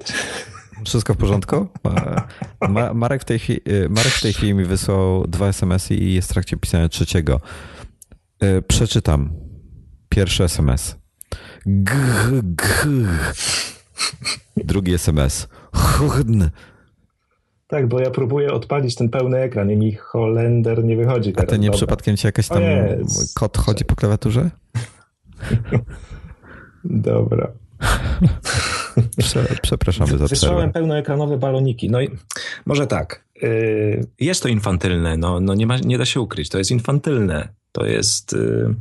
[0.84, 1.56] Wszystko w porządku?
[1.84, 3.60] Ma- Ma, Marek, w tej chwili,
[3.90, 7.40] Marek w tej chwili mi wysłał dwa SMS-y i jest w trakcie pisania trzeciego.
[8.40, 9.32] E, Przeczytam.
[10.08, 10.96] Pierwszy SMS.
[11.66, 11.94] G,
[12.42, 12.64] g.
[14.56, 15.48] Drugi SMS.
[15.74, 16.42] Chudn.
[17.66, 21.50] Tak, bo ja próbuję odpalić ten pełny ekran i mi Holender nie wychodzi A teraz.
[21.50, 21.76] to nie Dobra.
[21.76, 22.62] przypadkiem ci jakaś tam
[23.34, 24.50] kod chodzi po klawiaturze?
[26.84, 27.52] Dobra.
[29.18, 30.28] Prze, przepraszamy za przerwę.
[30.28, 31.90] Wysłałem pełnoekranowe baloniki.
[31.90, 32.10] No i
[32.66, 33.24] może tak.
[33.42, 36.48] yy, Jest to infantylne, no, no nie, ma, nie da się ukryć.
[36.48, 37.48] To jest infantylne.
[37.72, 38.32] To jest.
[38.32, 38.74] yy,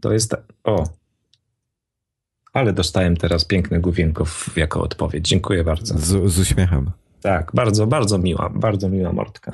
[0.00, 0.34] To jest.
[0.64, 0.88] O.
[2.52, 4.24] Ale dostałem teraz piękne główienko
[4.56, 5.28] jako odpowiedź.
[5.28, 5.98] Dziękuję bardzo.
[5.98, 6.90] Z, z uśmiechem.
[7.20, 9.52] Tak, bardzo, bardzo miła, bardzo miła mortka.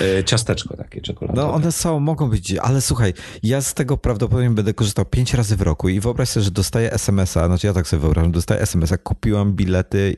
[0.00, 1.48] Yy, Ciasteczko takie czekoladowe.
[1.48, 5.56] No one są, mogą być, ale słuchaj, ja z tego prawdopodobnie będę korzystał pięć razy
[5.56, 8.98] w roku i wyobraź sobie, że dostaję SMS-a, znaczy ja tak sobie wyobrażam, dostaję SMS-a,
[8.98, 10.16] kupiłam bilety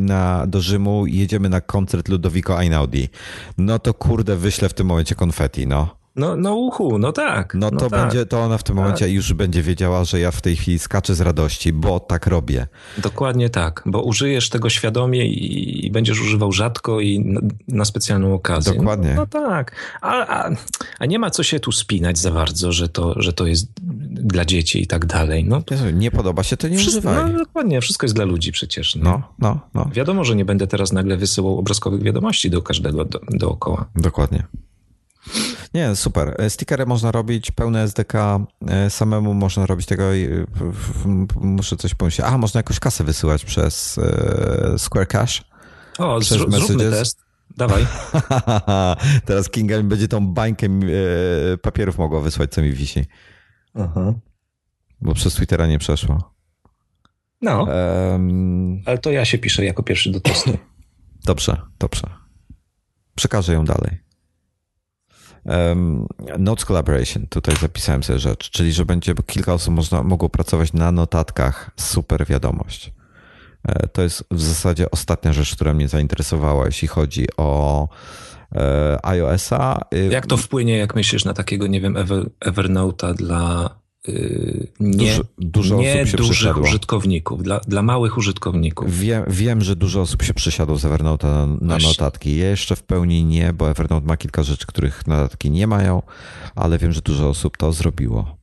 [0.00, 3.08] na, do Rzymu i jedziemy na koncert Ludovico Einaudi.
[3.58, 5.99] No to kurde, wyślę w tym momencie konfetti, no.
[6.16, 7.54] No, no uhu, no tak.
[7.54, 8.00] No to tak.
[8.00, 11.14] będzie, to ona w tym momencie już będzie wiedziała, że ja w tej chwili skaczę
[11.14, 12.66] z radości, bo tak robię.
[12.98, 18.34] Dokładnie tak, bo użyjesz tego świadomie i, i będziesz używał rzadko i na, na specjalną
[18.34, 18.74] okazję.
[18.74, 19.14] Dokładnie.
[19.14, 20.50] No, no tak, a, a,
[20.98, 23.66] a nie ma co się tu spinać za bardzo, że to, że to jest
[24.10, 25.44] dla dzieci i tak dalej.
[25.44, 27.32] No, Jezu, Nie podoba się, to nie wszystko, używaj.
[27.32, 28.96] no dokładnie, wszystko jest dla ludzi przecież.
[28.96, 29.02] nie?
[29.02, 33.20] No, no, no, Wiadomo, że nie będę teraz nagle wysyłał obrazkowych wiadomości do każdego do,
[33.30, 33.86] dookoła.
[33.96, 34.44] dokładnie.
[35.74, 36.34] Nie, super.
[36.38, 38.14] E, Stickery można robić, pełne SDK,
[38.68, 40.14] e, samemu można robić tego.
[40.14, 40.44] i, e,
[41.40, 42.28] Muszę coś pomyśleć.
[42.28, 44.00] A, można jakąś kasę wysyłać przez
[44.78, 45.42] Square Cash.
[45.98, 47.24] O, Przez zró- zróbmy test.
[47.56, 47.86] Dawaj.
[49.26, 50.66] Teraz Kinga będzie tą bańkę
[51.62, 53.04] papierów mogła wysłać, co mi wisi,
[53.74, 54.14] Aha.
[55.00, 56.34] bo przez Twittera nie przeszło.
[57.42, 60.58] No, Em, ale to ja się piszę jako pierwszy do testu.
[61.26, 62.02] Dobrze, dobrze.
[63.14, 63.98] Przekażę ją dalej.
[65.44, 66.06] Um,
[66.38, 70.92] Notes Collaboration, tutaj zapisałem sobie rzecz, czyli że będzie kilka osób można, mogło pracować na
[70.92, 71.70] notatkach.
[71.76, 72.92] Super wiadomość.
[73.68, 77.88] E, To jest w zasadzie ostatnia rzecz, która mnie zainteresowała, jeśli chodzi o
[78.54, 79.80] e, iOS-a.
[79.94, 83.70] Y, Jak to wpłynie, jak myślisz, na takiego, nie wiem, Ever, Evernote'a dla
[84.80, 86.62] nie, Dużo- dużo nie osób się dużych przysiadło.
[86.62, 88.98] użytkowników, dla, dla małych użytkowników.
[88.98, 92.36] Wiem, wiem, że dużo osób się przysiadło z Evernote'a na, na notatki.
[92.38, 96.02] Ja jeszcze w pełni nie, bo Evernote ma kilka rzeczy, których notatki nie mają,
[96.54, 98.36] ale wiem, że dużo osób to zrobiło.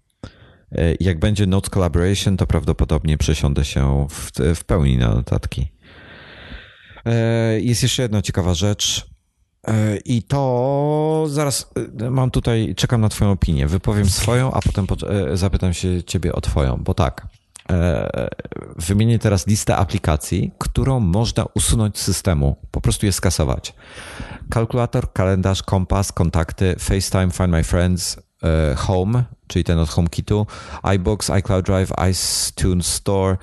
[0.72, 5.68] E, Jak będzie Notes Collaboration, to prawdopodobnie przesiądę się w, w pełni na notatki.
[7.06, 9.08] E, Jest jeszcze jedna ciekawa rzecz.
[9.68, 11.72] E, I to zaraz
[12.02, 13.68] e, mam tutaj, czekam na Twoją opinię.
[13.68, 17.28] Wypowiem swoją, a potem e, zapytam się Ciebie o Twoją, bo tak.
[18.76, 23.74] Wymienię teraz listę aplikacji, którą można usunąć z systemu, po prostu je skasować.
[24.50, 28.18] Kalkulator, kalendarz, kompas, kontakty, FaceTime, Find My Friends,
[28.76, 30.48] Home, czyli ten od HomeKitu,
[30.84, 33.38] iBooks, iCloud Drive, iTunes Store,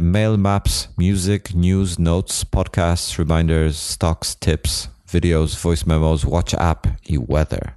[0.00, 7.18] Mail Maps, Music, News, Notes, Podcasts, Reminders, Stocks, Tips, Videos, Voice Memos, Watch App i
[7.28, 7.72] Weather.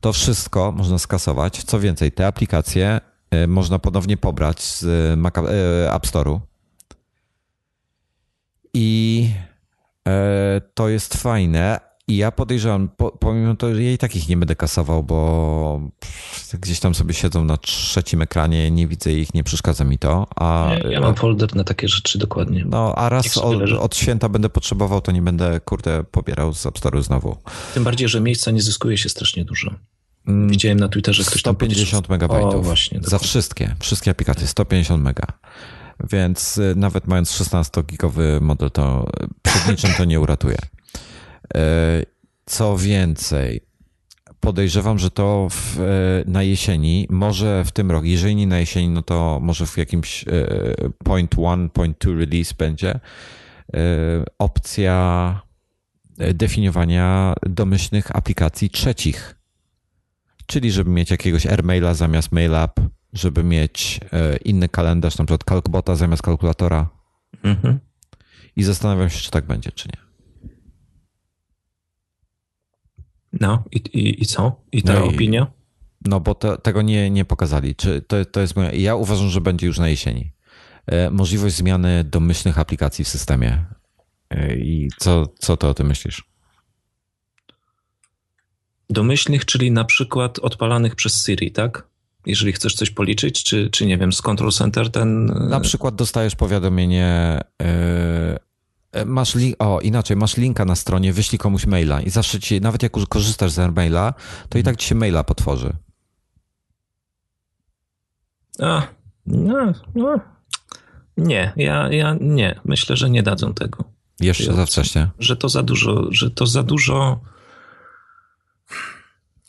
[0.00, 1.64] To wszystko można skasować.
[1.64, 3.00] Co więcej, te aplikacje
[3.30, 6.40] e, można ponownie pobrać z Maca, e, App Store'u.
[8.74, 9.30] I
[10.74, 11.80] to jest fajne,
[12.10, 15.80] i ja podejrzewam, po, pomimo to, że ja i takich nie będę kasował, bo
[16.52, 20.26] gdzieś tam sobie siedzą na trzecim ekranie, nie widzę ich, nie przeszkadza mi to.
[20.36, 22.64] A, ja, ja mam folder na takie rzeczy dokładnie.
[22.66, 26.78] No, a raz od, od, święta będę potrzebował, to nie będę, kurde, pobierał z App
[26.78, 27.36] Store znowu.
[27.74, 29.74] Tym bardziej, że miejsca nie zyskuje się strasznie dużo.
[30.26, 32.54] Mm, Widziałem na Twitterze ktoś 150 tam megabajtów.
[32.54, 35.26] O, właśnie, za wszystkie, wszystkie aplikacje, 150 mega.
[36.12, 39.10] Więc y, nawet mając 16-gigowy model, to
[39.42, 40.56] przed niczym to nie uratuje.
[41.56, 42.02] E,
[42.46, 43.60] co więcej,
[44.40, 48.88] podejrzewam, że to w, e, na jesieni, może w tym roku, jeżeli nie na jesieni,
[48.88, 50.28] no to może w jakimś e,
[51.04, 53.00] point one, point two release będzie
[54.38, 55.40] opcja
[56.34, 59.36] definiowania domyślnych aplikacji trzecich.
[60.46, 62.70] Czyli żeby mieć jakiegoś AirMaila zamiast MailUp,
[63.12, 64.00] żeby mieć
[64.44, 66.88] inny kalendarz, na przykład Calcbota zamiast kalkulatora.
[67.42, 67.78] Mhm.
[68.56, 70.09] I zastanawiam się, czy tak będzie, czy nie.
[73.32, 74.60] No i, i, i co?
[74.72, 75.46] I ta no opinia?
[76.04, 77.74] no bo to, tego nie, nie pokazali.
[77.74, 80.32] Czy to, to jest moja, ja uważam, że będzie już na jesieni.
[80.86, 83.64] E, możliwość zmiany domyślnych aplikacji w systemie.
[84.30, 86.24] E, I co, co ty o tym myślisz?
[88.90, 91.86] Domyślnych, czyli na przykład odpalanych przez Siri, tak?
[92.26, 95.26] Jeżeli chcesz coś policzyć, czy, czy nie wiem, z Control Center ten.
[95.26, 98.38] Na przykład dostajesz powiadomienie, E,
[99.06, 102.82] masz li- o, inaczej, masz linka na stronie, wyślij komuś maila i zawsze ci, nawet
[102.82, 104.14] jak korzystasz z maila,
[104.48, 105.76] to i tak ci się maila potworzy.
[108.58, 108.82] A,
[109.26, 110.20] no, no.
[111.16, 112.60] Nie, ja, ja nie.
[112.64, 113.84] Myślę, że nie dadzą tego.
[114.20, 115.10] Jeszcze za wcześnie.
[115.18, 117.20] Że to za dużo, że to za dużo.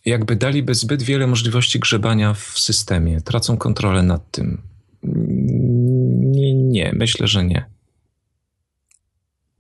[0.06, 4.62] Jakby daliby zbyt wiele możliwości grzebania w systemie, tracą kontrolę nad tym.
[5.04, 7.66] Nie, nie myślę, że nie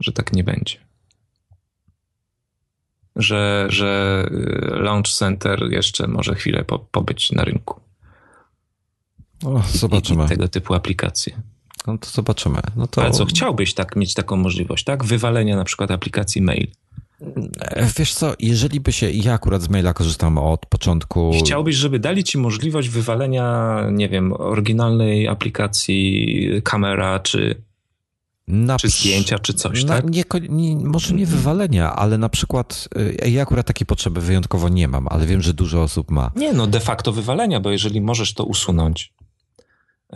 [0.01, 0.77] że tak nie będzie.
[3.15, 7.81] Że, że y, Launch Center jeszcze może chwilę po, pobyć na rynku.
[9.45, 10.23] O, zobaczymy.
[10.23, 11.41] I, i tego typu aplikacje.
[11.87, 12.61] No to zobaczymy.
[12.75, 13.01] No to...
[13.01, 15.05] Ale co, chciałbyś tak mieć taką możliwość, tak?
[15.05, 16.67] Wywalenia na przykład aplikacji mail.
[17.59, 21.31] E, wiesz co, jeżeli by się, ja akurat z maila korzystam od początku.
[21.39, 27.61] Chciałbyś, żeby dali ci możliwość wywalenia, nie wiem, oryginalnej aplikacji kamera, czy
[28.47, 30.09] na czy zdjęcia, czy coś, na, tak?
[30.09, 32.87] Nie, nie, może nie wywalenia, ale na przykład
[33.23, 36.31] y, ja akurat takiej potrzeby wyjątkowo nie mam, ale wiem, że dużo osób ma.
[36.35, 39.13] Nie, no de facto wywalenia, bo jeżeli możesz to usunąć.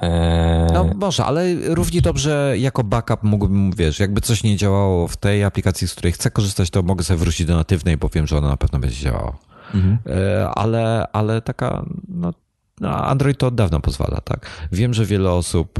[0.01, 0.73] Eee...
[0.73, 5.43] No może, ale równie dobrze jako backup mógłbym, wiesz, jakby coś nie działało w tej
[5.43, 8.47] aplikacji, z której chcę korzystać, to mogę sobie wrócić do natywnej, bo wiem, że ona
[8.47, 9.37] na pewno będzie działała.
[9.73, 9.97] Mhm.
[10.05, 12.33] Eee, ale, ale taka, no,
[12.81, 14.67] no Android to od dawna pozwala, tak?
[14.71, 15.79] Wiem, że wiele osób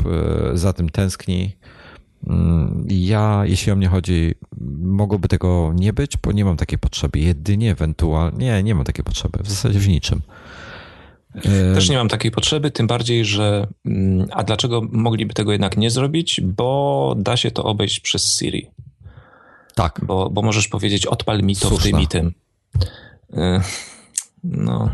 [0.53, 1.55] e, za tym tęskni.
[2.27, 4.35] Mm, ja, jeśli o mnie chodzi,
[4.81, 7.19] mogłoby tego nie być, bo nie mam takiej potrzeby.
[7.19, 10.21] Jedynie ewentualnie, nie, nie mam takiej potrzeby, w zasadzie w niczym.
[11.73, 13.67] Też nie mam takiej potrzeby, tym bardziej, że.
[13.85, 16.41] Mm, a dlaczego mogliby tego jednak nie zrobić?
[16.43, 18.67] Bo da się to obejść przez Siri.
[19.75, 20.01] Tak.
[20.03, 21.87] Bo, bo możesz powiedzieć, odpal mi to Słuszna.
[21.87, 22.33] w tym i tym.
[23.33, 23.61] Y,
[24.43, 24.91] no.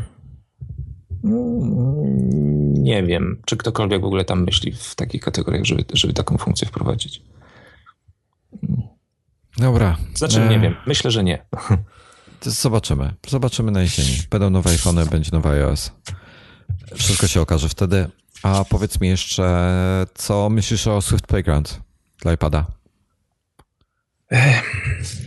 [2.74, 6.68] Nie wiem, czy ktokolwiek w ogóle tam myśli w takich kategoriach, żeby, żeby taką funkcję
[6.68, 7.22] wprowadzić.
[9.58, 9.98] Dobra.
[10.16, 10.60] Znaczy, nie e...
[10.60, 10.76] wiem.
[10.88, 11.46] Myślę, że nie.
[12.42, 13.14] Zobaczymy.
[13.28, 14.18] Zobaczymy na jesieni.
[14.30, 15.92] Będą nowe iPhony, będzie nowy iOS.
[16.96, 18.10] Wszystko się okaże wtedy.
[18.44, 21.80] A powiedz mi jeszcze, co myślisz o Swift Playground
[22.22, 22.66] dla iPada?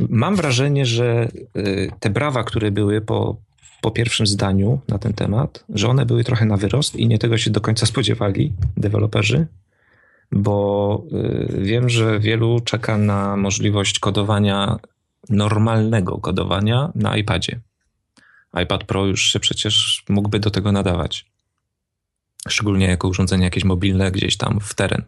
[0.09, 3.37] Mam wrażenie, że y, te brawa, które były po
[3.85, 7.39] po pierwszym zdaniu na ten temat, że one były trochę na wyrost i nie tego
[7.39, 9.47] się do końca spodziewali deweloperzy,
[10.33, 14.79] bo y, wiem, że wielu czeka na możliwość kodowania,
[15.29, 17.61] normalnego kodowania na iPadzie.
[18.63, 21.27] iPad Pro już się przecież mógłby do tego nadawać.
[22.49, 25.03] Szczególnie jako urządzenie jakieś mobilne gdzieś tam w teren.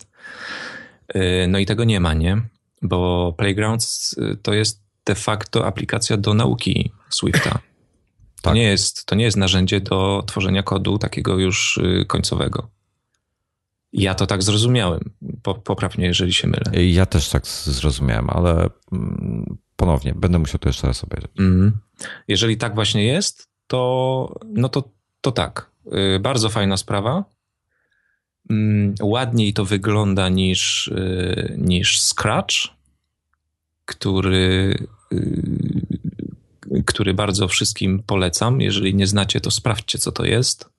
[1.17, 2.41] Y, no i tego nie ma, nie?
[2.83, 7.59] Bo Playgrounds y, to jest de facto aplikacja do nauki Swifta.
[8.47, 8.57] To, tak.
[8.57, 12.71] nie jest, to nie jest narzędzie do tworzenia kodu takiego już y, końcowego.
[13.93, 15.11] Ja to tak zrozumiałem.
[15.65, 16.85] Poprawnie, jeżeli się mylę.
[16.85, 21.31] Ja też tak zrozumiałem, ale mm, ponownie będę musiał to jeszcze raz obejrzeć.
[21.39, 21.73] Mm.
[22.29, 24.91] Jeżeli tak właśnie jest, to no to,
[25.21, 25.71] to tak.
[26.17, 27.25] Y, bardzo fajna sprawa.
[28.51, 32.55] Mm, ładniej to wygląda niż, y, niż Scratch,
[33.85, 34.79] który,
[36.87, 38.61] który bardzo wszystkim polecam.
[38.61, 40.71] Jeżeli nie znacie, to sprawdźcie, co to jest.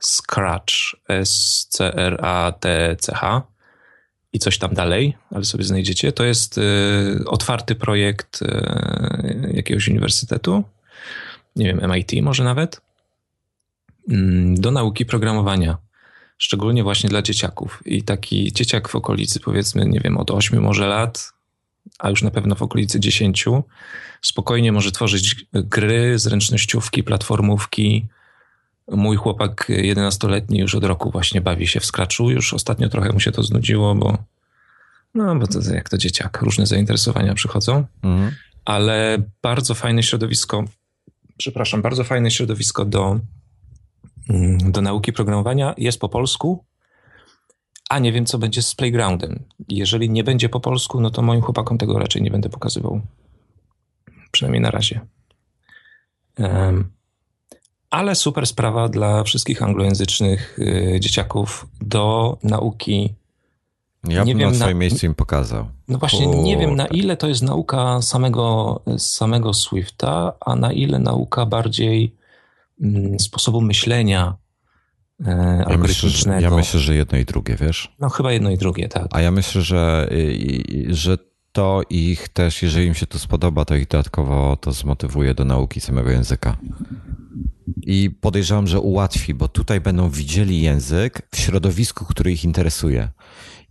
[0.00, 0.74] Scratch,
[1.08, 2.38] S-C-R-A-T-C-H
[4.32, 6.12] i coś tam dalej, ale sobie znajdziecie.
[6.12, 6.62] To jest y,
[7.26, 10.64] otwarty projekt y, jakiegoś uniwersytetu,
[11.56, 12.80] nie wiem, MIT może nawet, y,
[14.54, 15.78] do nauki programowania,
[16.38, 17.82] szczególnie właśnie dla dzieciaków.
[17.84, 21.32] I taki dzieciak w okolicy, powiedzmy, nie wiem, od 8 może lat,
[21.98, 23.44] a już na pewno w okolicy 10,
[24.22, 28.06] spokojnie może tworzyć gry, zręcznościówki, platformówki,
[28.90, 32.30] Mój chłopak 11-letni już od roku właśnie bawi się w Scratchu.
[32.30, 34.18] Już ostatnio trochę mu się to znudziło, bo
[35.14, 37.84] no, bo to jak to dzieciak, różne zainteresowania przychodzą.
[38.02, 38.32] Mhm.
[38.64, 40.64] Ale bardzo fajne środowisko,
[41.36, 43.20] przepraszam, bardzo fajne środowisko do,
[44.30, 46.64] mm, do nauki programowania jest po polsku,
[47.88, 49.44] a nie wiem, co będzie z Playgroundem.
[49.68, 53.00] Jeżeli nie będzie po polsku, no to moim chłopakom tego raczej nie będę pokazywał.
[54.30, 55.00] Przynajmniej na razie.
[56.38, 56.90] Um,
[57.90, 63.14] ale super sprawa dla wszystkich anglojęzycznych y, dzieciaków do nauki.
[64.08, 64.80] Ja nie bym wiem, na swoim na...
[64.80, 65.66] miejscu im pokazał.
[65.88, 70.98] No właśnie, nie wiem na ile to jest nauka samego, samego Swifta, a na ile
[70.98, 72.14] nauka bardziej
[72.80, 74.36] mm, sposobu myślenia
[75.70, 77.94] ja myślę, ja myślę, że jedno i drugie, wiesz?
[78.00, 79.06] No chyba jedno i drugie, tak.
[79.10, 80.08] A ja myślę, że,
[80.88, 81.18] że
[81.52, 85.80] to ich też, jeżeli im się to spodoba, to ich dodatkowo to zmotywuje do nauki
[85.80, 86.56] samego języka.
[87.82, 93.08] I podejrzewam, że ułatwi, bo tutaj będą widzieli język w środowisku, który ich interesuje.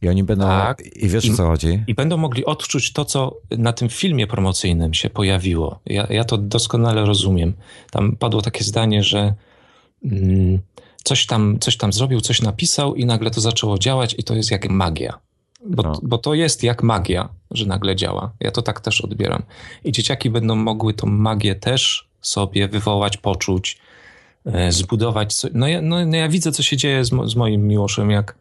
[0.01, 0.45] I oni będą.
[0.45, 0.83] Tak.
[0.95, 1.83] I wiesz I, o co chodzi?
[1.87, 5.79] I będą mogli odczuć to, co na tym filmie promocyjnym się pojawiło.
[5.85, 7.53] Ja, ja to doskonale rozumiem.
[7.91, 9.33] Tam padło takie zdanie, że
[10.05, 10.59] mm,
[11.07, 14.51] coś, tam, coś tam zrobił, coś napisał, i nagle to zaczęło działać, i to jest
[14.51, 15.19] jak magia.
[15.65, 15.99] Bo, no.
[16.03, 18.31] bo to jest jak magia, że nagle działa.
[18.39, 19.43] Ja to tak też odbieram.
[19.83, 23.77] I dzieciaki będą mogły tą magię też sobie wywołać, poczuć,
[24.45, 25.35] e, zbudować.
[25.35, 28.35] Co, no, ja, no, no ja widzę, co się dzieje z, z moim Miłoszem, jak,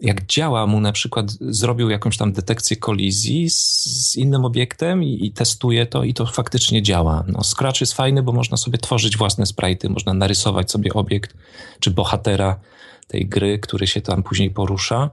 [0.00, 5.26] jak działa mu na przykład, zrobił jakąś tam detekcję kolizji z, z innym obiektem i,
[5.26, 7.24] i, testuje to i to faktycznie działa.
[7.26, 11.34] No, Scratch jest fajny, bo można sobie tworzyć własne sprite, można narysować sobie obiekt
[11.80, 12.60] czy bohatera
[13.06, 15.10] tej gry, który się tam później porusza.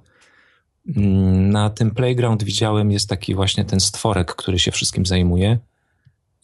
[0.95, 5.57] Mm, na tym playground widziałem jest taki właśnie ten stworek, który się wszystkim zajmuje.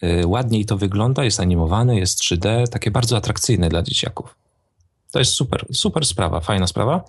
[0.04, 4.36] Y, ładniej to wygląda, jest animowane, jest 3D, takie bardzo atrakcyjne dla dzieciaków.
[5.12, 7.04] To jest super, super sprawa, fajna sprawa.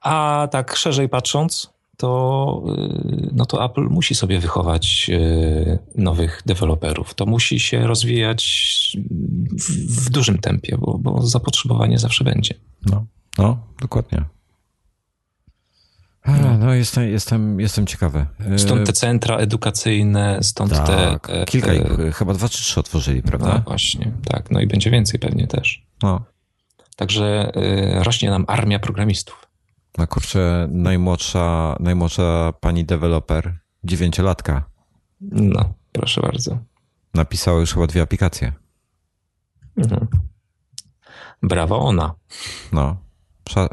[0.00, 7.14] A tak szerzej patrząc, to, y, no to Apple musi sobie wychować y, nowych deweloperów.
[7.14, 8.42] To musi się rozwijać
[9.60, 12.54] w, w dużym tempie, bo, bo zapotrzebowanie zawsze będzie.
[12.86, 13.06] No,
[13.38, 14.24] no dokładnie.
[16.22, 18.26] A, no jestem, jestem, jestem ciekawy.
[18.56, 20.86] Stąd te centra edukacyjne, stąd tak,
[21.26, 21.40] te...
[21.40, 23.54] E, kilka ich, e, chyba dwa czy trzy otworzyli, prawda?
[23.54, 24.50] No właśnie, tak.
[24.50, 25.86] No i będzie więcej pewnie też.
[26.02, 26.24] No.
[26.96, 27.52] Także
[28.00, 29.47] y, rośnie nam armia programistów.
[29.98, 34.62] No kurczę, najmłodsza, najmłodsza pani deweloper, dziewięciolatka.
[35.20, 36.58] No, proszę bardzo.
[37.14, 38.52] Napisała już chyba dwie aplikacje.
[39.76, 40.06] Mhm.
[41.42, 42.14] Brawo ona.
[42.72, 42.96] No,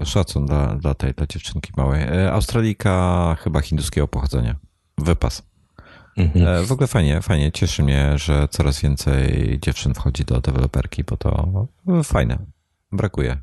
[0.04, 2.04] Szacun dla, dla tej dla dziewczynki małej.
[2.04, 4.56] E, Australika chyba hinduskiego pochodzenia.
[4.98, 5.44] Wypas.
[6.18, 6.48] Mhm.
[6.48, 7.52] E, w ogóle fajnie, fajnie.
[7.52, 11.68] Cieszy mnie, że coraz więcej dziewczyn wchodzi do deweloperki, bo to
[12.04, 12.38] fajne.
[12.92, 13.42] Brakuje.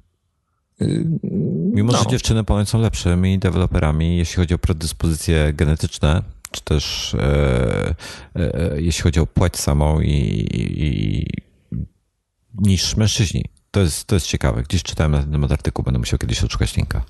[1.72, 1.98] Mimo, no.
[1.98, 7.94] że dziewczyny ponoć są lepszymi deweloperami, jeśli chodzi o predyspozycje genetyczne, czy też e,
[8.36, 11.26] e, jeśli chodzi o płeć samą i, i,
[12.54, 13.44] niż mężczyźni.
[13.70, 14.62] To jest, to jest ciekawe.
[14.62, 17.04] Gdzieś czytałem na ten artykuł, będę musiał kiedyś odszukać linka.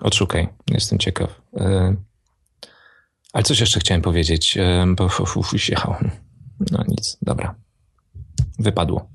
[0.00, 1.40] Odszukaj, jestem ciekaw.
[1.56, 1.96] E,
[3.32, 5.08] ale coś jeszcze chciałem powiedzieć, e, bo
[5.52, 5.94] już jechał.
[6.70, 7.54] No nic, dobra.
[8.58, 9.10] Wypadło.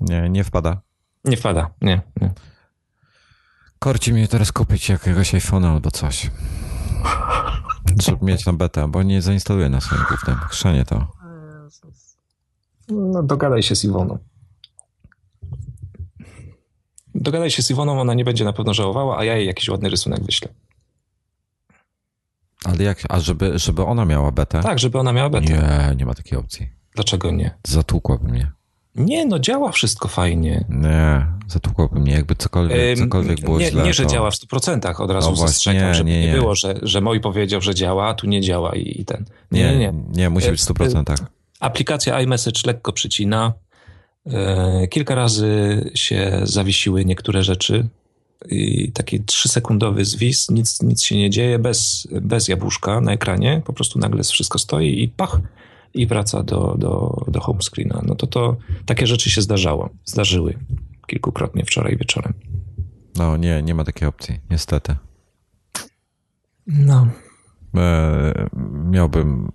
[0.00, 0.85] Nie, nie wpada.
[1.26, 2.02] Nie wpada, nie.
[2.20, 2.30] nie.
[3.78, 6.30] Korci mnie teraz kupić jakiegoś iPhone'a albo coś.
[8.02, 10.36] Żeby mieć na betę, bo nie zainstaluję na swoim głównym.
[10.36, 11.12] Chrzanie to.
[12.88, 14.18] No, dogadaj się z Iwoną.
[17.14, 19.88] Dogadaj się z Iwoną, ona nie będzie na pewno żałowała, a ja jej jakiś ładny
[19.88, 20.48] rysunek wyślę.
[22.64, 24.60] Ale jak, a żeby, żeby ona miała betę?
[24.62, 25.46] Tak, żeby ona miała betę.
[25.46, 26.70] Nie, nie ma takiej opcji.
[26.94, 27.58] Dlaczego nie?
[27.64, 28.52] Zatłukłaby mnie.
[28.96, 30.64] Nie, no działa wszystko fajnie.
[30.68, 33.84] Nie, zatłukłaby mnie, jakby cokolwiek, cokolwiek było nie, źle.
[33.84, 34.10] Nie, że to...
[34.10, 36.32] działa w 100%, od razu No zastrzegam, żeby nie, nie, nie.
[36.32, 39.24] było, że, że moi powiedział, że działa, a tu nie działa i, i ten.
[39.52, 39.92] Nie, nie, nie.
[40.12, 41.16] nie musi być w 100%.
[41.60, 43.52] Aplikacja iMessage lekko przycina.
[44.26, 47.88] E, Kilka razy się zawiesiły niektóre rzeczy.
[48.48, 53.72] I taki trzysekundowy zwis, nic, nic się nie dzieje, bez, bez jabłuszka na ekranie, po
[53.72, 55.40] prostu nagle wszystko stoi i pach,
[55.96, 58.02] i wraca do, do, do home screena.
[58.06, 58.56] No to, to
[58.86, 60.58] takie rzeczy się zdarzało, zdarzyły
[61.06, 62.32] kilkukrotnie wczoraj wieczorem.
[63.16, 64.96] No nie, nie ma takiej opcji, niestety.
[66.66, 67.06] No.
[67.76, 68.48] E,
[68.84, 69.52] miałbym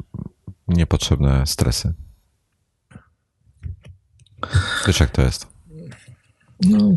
[0.68, 1.94] niepotrzebne stresy.
[4.88, 5.48] Wiesz jak to jest?
[6.66, 6.96] No,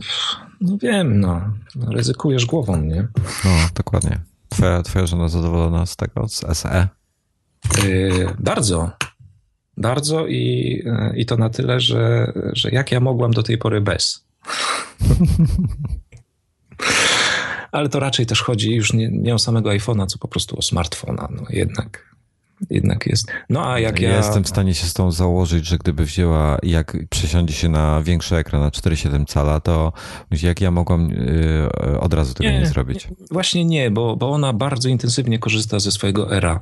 [0.60, 1.52] no wiem, no.
[1.88, 3.08] Ryzykujesz głową, nie?
[3.44, 4.20] No, dokładnie.
[4.48, 6.54] Twoja, twoja żona zadowolona z tego, z E?
[6.54, 6.88] SE?
[7.84, 8.90] Yy, bardzo.
[9.76, 13.80] Bardzo i, yy, i to na tyle, że, że jak ja mogłam do tej pory
[13.80, 14.24] bez.
[17.72, 20.62] Ale to raczej też chodzi już nie, nie o samego iPhone'a, co po prostu o
[20.62, 21.28] smartfona.
[21.30, 22.13] No jednak,
[22.70, 23.26] jednak jest.
[23.50, 24.10] No a jak ja...
[24.10, 24.16] ja...
[24.16, 28.36] Jestem w stanie się z tą założyć, że gdyby wzięła, jak przesiądzie się na większy
[28.36, 29.92] ekran, na 4,7 cala, to
[30.42, 33.08] jak ja mogłam yy, od razu tego nie, nie zrobić?
[33.10, 36.60] Nie, właśnie nie, bo, bo ona bardzo intensywnie korzysta ze swojego era,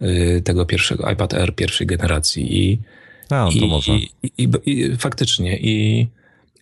[0.00, 2.82] yy, tego pierwszego, iPad Air pierwszej generacji i
[3.28, 3.92] to i, może.
[3.92, 6.06] I, i, i, faktycznie i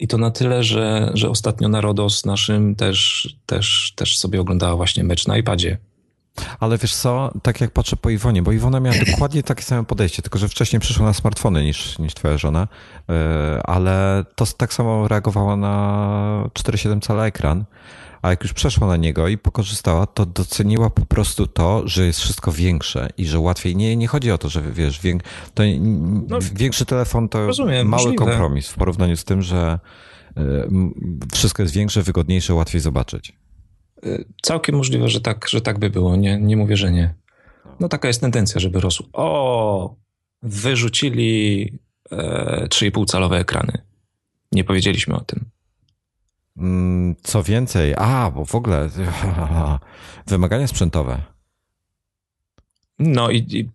[0.00, 4.76] i to na tyle, że, że ostatnio na Rodos naszym też, też, też sobie oglądała
[4.76, 5.78] właśnie mecz na iPadzie.
[6.60, 10.22] Ale wiesz co, tak jak patrzę po Iwonie, bo Iwona miała dokładnie takie same podejście,
[10.22, 12.68] tylko że wcześniej przyszła na smartfony niż, niż twoja żona,
[13.64, 17.64] ale to tak samo reagowała na 4,7 cala ekran,
[18.22, 22.20] a jak już przeszła na niego i pokorzystała, to doceniła po prostu to, że jest
[22.20, 23.76] wszystko większe i że łatwiej.
[23.76, 25.24] Nie, nie chodzi o to, że wiesz, wiek,
[25.54, 25.62] to
[26.28, 28.24] no, większy telefon to rozumiem, mały możliwe.
[28.24, 29.78] kompromis w porównaniu z tym, że
[31.32, 33.32] wszystko jest większe, wygodniejsze, łatwiej zobaczyć.
[34.42, 36.16] Całkiem możliwe, że tak, że tak by było.
[36.16, 37.14] Nie, nie mówię, że nie.
[37.80, 39.06] No taka jest tendencja, żeby rosło.
[39.12, 39.94] O,
[40.42, 41.72] wyrzucili
[42.10, 43.72] e, 3,5 calowe ekrany.
[44.52, 45.44] Nie powiedzieliśmy o tym.
[46.56, 48.88] Mm, Co więcej, a, bo w ogóle
[50.26, 51.22] wymagania sprzętowe.
[52.98, 53.70] No i, i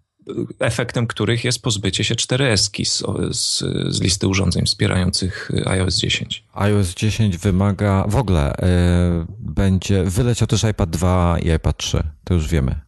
[0.59, 3.03] efektem których jest pozbycie się 4S z,
[3.37, 3.59] z,
[3.95, 6.43] z, listy urządzeń wspierających iOS 10.
[6.53, 8.61] iOS 10 wymaga, w ogóle y,
[9.39, 12.79] będzie, wyleciał też iPad 2 i iPad 3, to już wiemy.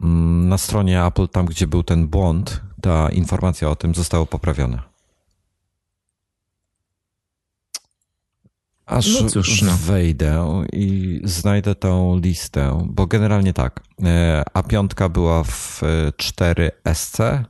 [0.00, 4.91] Mm, Na stronie Apple, tam gdzie był ten błąd, ta informacja o tym została poprawiona.
[8.92, 9.76] Aż no cóż, no.
[9.76, 13.80] wejdę i znajdę tą listę, bo generalnie tak.
[14.54, 15.80] A5 była w
[16.16, 17.44] 4SC,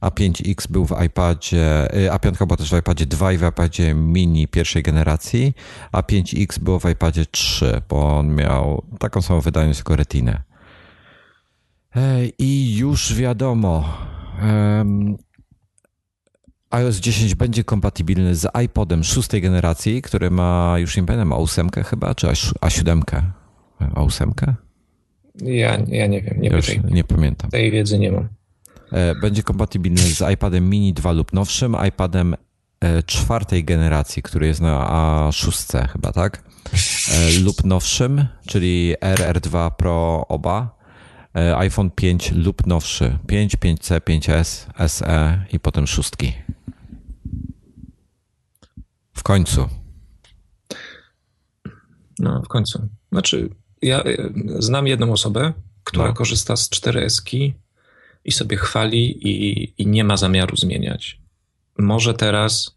[0.00, 4.82] A5X był w iPadzie, A5 była też w iPadzie 2 i w iPadzie mini pierwszej
[4.82, 5.52] generacji,
[5.92, 10.42] A5X było w iPadzie 3, bo on miał taką samą wydajność jako Retinę.
[12.38, 13.98] I już wiadomo,
[16.70, 22.14] iOS 10 będzie kompatybilny z iPodem szóstej generacji, który ma, już nie pamiętam, A8 chyba,
[22.14, 23.02] czy A7?
[23.80, 24.32] A8?
[25.42, 27.50] Ja, ja nie wiem, nie, już nie pamiętam.
[27.50, 28.28] Tej wiedzy nie mam.
[29.20, 32.34] Będzie kompatybilny z iPadem mini 2 lub nowszym, iPadem
[33.06, 34.88] czwartej generacji, który jest na
[35.30, 36.42] A6 chyba, tak?
[37.44, 40.78] lub nowszym, czyli RR2 Pro oba,
[41.56, 46.32] iPhone 5 lub nowszy, 5, 5C, 5S, SE i potem szóstki.
[49.18, 49.68] W końcu.
[52.18, 52.88] No, w końcu.
[53.12, 53.48] Znaczy,
[53.82, 54.04] ja
[54.58, 55.52] znam jedną osobę,
[55.84, 56.14] która no.
[56.14, 57.52] korzysta z 4S
[58.24, 61.20] i sobie chwali i, i nie ma zamiaru zmieniać.
[61.78, 62.76] Może teraz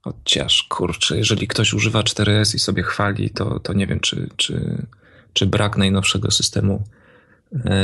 [0.00, 4.86] chociaż kurczę, jeżeli ktoś używa 4S i sobie chwali, to, to nie wiem, czy, czy,
[5.32, 6.84] czy brak najnowszego systemu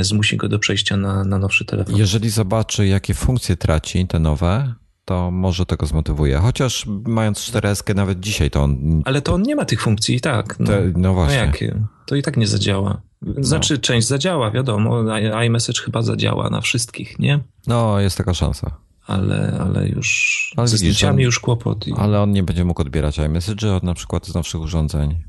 [0.01, 1.97] zmusi go do przejścia na, na nowszy telefon.
[1.97, 4.75] Jeżeli zobaczy, jakie funkcje traci te nowe,
[5.05, 6.39] to może tego zmotywuje.
[6.39, 9.03] Chociaż mając 4S nawet dzisiaj to on...
[9.05, 10.59] Ale to on nie ma tych funkcji i tak.
[10.59, 11.39] No, te, no właśnie.
[11.39, 11.87] No jakie?
[12.07, 13.01] To i tak nie zadziała.
[13.39, 13.81] Znaczy no.
[13.81, 15.03] część zadziała, wiadomo.
[15.47, 17.41] iMessage chyba zadziała na wszystkich, nie?
[17.67, 18.71] No, jest taka szansa.
[19.07, 21.89] Ale, ale już ale ze zdjęciami już kłopot.
[21.89, 21.93] I...
[21.93, 25.23] Ale on nie będzie mógł odbierać iMessage od na przykład z nowszych urządzeń.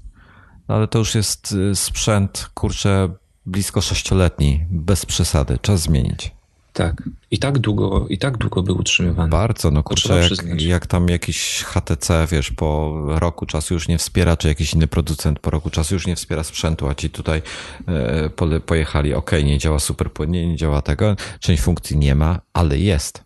[0.68, 3.10] No, ale to już jest y, sprzęt, kurczę,
[3.45, 5.57] blisko sześcioletni, bez przesady.
[5.61, 6.35] Czas zmienić.
[6.76, 7.03] Tak.
[7.31, 9.30] I tak długo, i tak długo był utrzymywany.
[9.30, 14.38] Bardzo, no kurczę, jak, jak, tam jakiś HTC, wiesz, po roku czasu już nie wspiera,
[14.38, 17.41] czy jakiś inny producent po roku czasu już nie wspiera sprzętu, a ci tutaj
[17.88, 22.80] e, pojechali, ok, nie działa super płynnie, nie działa tego, część funkcji nie ma, ale
[22.80, 23.23] jest.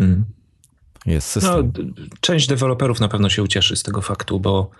[0.00, 0.24] Mm.
[1.06, 1.72] Jest system.
[1.76, 1.84] No,
[2.20, 4.70] część deweloperów na pewno się ucieszy z tego faktu, bo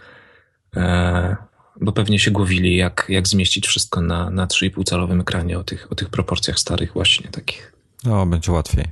[0.76, 1.36] e,
[1.80, 5.92] bo pewnie się głowili, jak, jak zmieścić wszystko na, na 3,5 calowym ekranie o tych,
[5.92, 7.72] o tych proporcjach starych właśnie takich.
[8.04, 8.84] No, będzie łatwiej.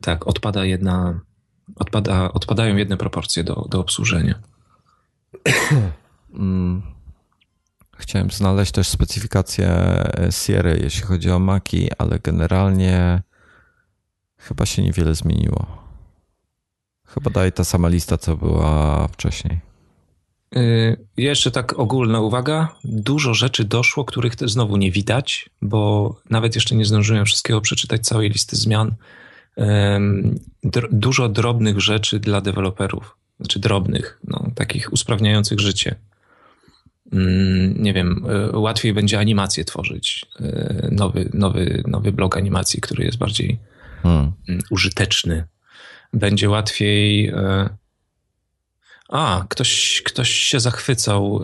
[0.00, 1.20] Tak, odpada jedna,
[1.76, 4.34] odpada, odpadają jedne proporcje do, do obsłużenia.
[6.34, 6.82] Mm.
[7.96, 9.68] Chciałem znaleźć też specyfikację
[10.30, 13.22] Sierra, jeśli chodzi o Maki, ale generalnie
[14.36, 15.66] chyba się niewiele zmieniło.
[17.06, 19.60] Chyba daje ta sama lista, co była wcześniej.
[20.56, 22.76] Y, jeszcze tak ogólna uwaga.
[22.84, 28.30] Dużo rzeczy doszło, których znowu nie widać, bo nawet jeszcze nie zdążyłem wszystkiego przeczytać, całej
[28.30, 28.94] listy zmian.
[30.90, 35.94] Dużo drobnych rzeczy dla deweloperów, znaczy drobnych, no, takich usprawniających życie.
[37.12, 40.26] Mm, nie wiem, y, łatwiej będzie animację tworzyć.
[40.40, 43.58] Y, nowy, nowy, nowy blok animacji, który jest bardziej
[44.02, 44.32] hmm.
[44.48, 45.44] Mm, użyteczny.
[46.12, 47.32] Będzie łatwiej
[49.08, 51.40] a, ktoś, ktoś się zachwycał.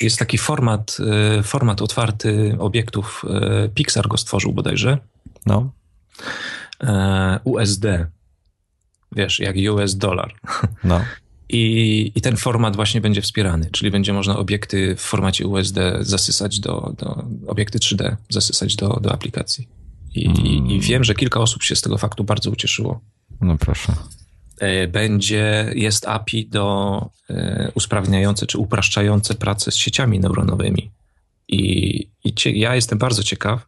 [0.00, 0.96] Jest taki format,
[1.38, 3.22] e, format otwarty obiektów.
[3.30, 4.98] E, Pixar go stworzył bodajże.
[5.46, 5.72] No.
[6.80, 7.84] E, USD.
[9.16, 10.34] Wiesz, jak US dollar.
[10.84, 11.04] No.
[11.48, 16.60] I, I ten format właśnie będzie wspierany, czyli będzie można obiekty w formacie USD zasysać
[16.60, 19.68] do, do obiekty 3D, zasysać do, do aplikacji.
[20.14, 20.46] I, mm.
[20.46, 23.00] i, I wiem, że kilka osób się z tego faktu bardzo ucieszyło.
[23.40, 23.92] No proszę.
[24.62, 30.90] E, będzie, jest API do e, usprawniające czy upraszczające pracę z sieciami neuronowymi.
[31.48, 33.66] I, i cie, ja jestem bardzo ciekaw,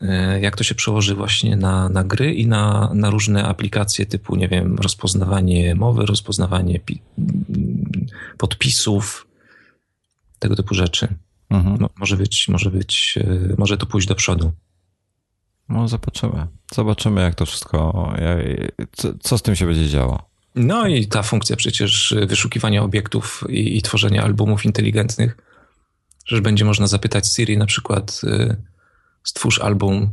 [0.00, 4.36] e, jak to się przełoży właśnie na, na gry i na, na różne aplikacje typu,
[4.36, 7.02] nie wiem, rozpoznawanie mowy, rozpoznawanie pi,
[8.38, 9.26] podpisów,
[10.38, 11.08] tego typu rzeczy.
[11.50, 11.86] Mhm.
[11.98, 13.18] Może być, może być,
[13.58, 14.52] może to pójść do przodu.
[15.70, 16.46] No, zobaczymy.
[16.74, 18.12] Zobaczymy, jak to wszystko,
[18.92, 20.30] co, co z tym się będzie działo.
[20.54, 25.36] No i ta funkcja przecież wyszukiwania obiektów i, i, tworzenia albumów inteligentnych,
[26.26, 28.56] że będzie można zapytać Siri na przykład y,
[29.24, 30.12] stwórz album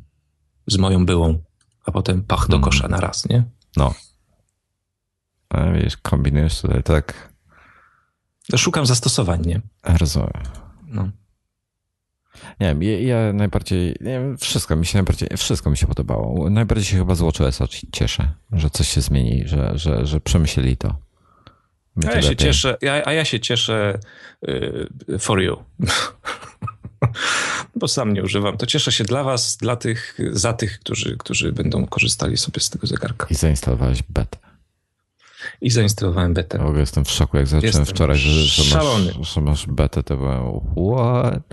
[0.67, 1.43] z moją byłą,
[1.85, 2.63] a potem pach do hmm.
[2.63, 3.43] kosza na raz, nie?
[3.77, 3.93] No.
[5.49, 7.33] A wiesz, kombinujesz tutaj tak.
[8.55, 9.61] Szukam zastosowań, nie?
[9.83, 10.43] Rozumiem.
[10.87, 11.09] No.
[12.59, 16.49] Nie wiem, ja, ja najbardziej, nie wiem, wszystko mi się najbardziej, wszystko mi się podobało.
[16.49, 17.59] Najbardziej się chyba z WatchOS
[17.91, 20.95] cieszę, że coś się zmieni, że, że, że przemyśleli to.
[22.07, 23.99] A ja, się cieszę, ja, a ja się cieszę
[24.49, 25.57] y, for you.
[27.75, 28.57] Bo sam nie używam.
[28.57, 32.69] To cieszę się dla was, dla tych, za tych, którzy, którzy będą korzystali sobie z
[32.69, 33.27] tego zegarka.
[33.29, 34.37] I zainstalowałeś betę.
[35.61, 36.59] I zainstalowałem betę.
[36.59, 40.43] Ogóle jestem w szoku, jak zacząłem wczoraj, że, że, masz, że masz betę, to byłem
[40.93, 41.43] what?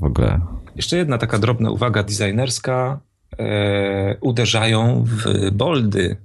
[0.00, 0.40] W ogóle.
[0.76, 3.00] Jeszcze jedna taka drobna uwaga designerska.
[3.38, 6.16] E, uderzają w boldy.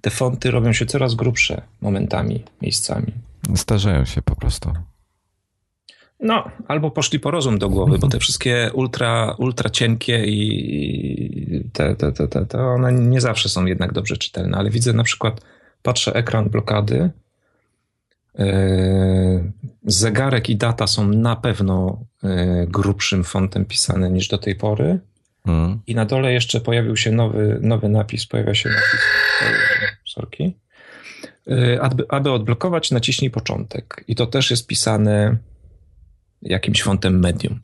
[0.00, 3.12] Te fonty robią się coraz grubsze momentami, miejscami.
[3.54, 4.72] Starzeją się po prostu.
[6.20, 11.96] No, albo poszli po rozum do głowy, bo te wszystkie ultra, ultra cienkie i te,
[11.96, 15.40] te, te, te, one nie zawsze są jednak dobrze czytelne, ale widzę na przykład,
[15.82, 17.10] patrzę ekran blokady,
[19.86, 25.00] zegarek i data są na pewno e, grubszym fontem pisane niż do tej pory.
[25.46, 25.80] Hmm.
[25.86, 29.00] I na dole jeszcze pojawił się nowy, nowy napis, pojawia się napis,
[30.04, 30.56] sorki.
[31.50, 34.04] E, aby, aby odblokować, naciśnij początek.
[34.08, 35.36] I to też jest pisane
[36.42, 37.60] jakimś fontem medium.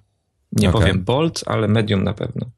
[0.52, 0.80] Nie okay.
[0.80, 2.50] powiem bold, ale medium na pewno.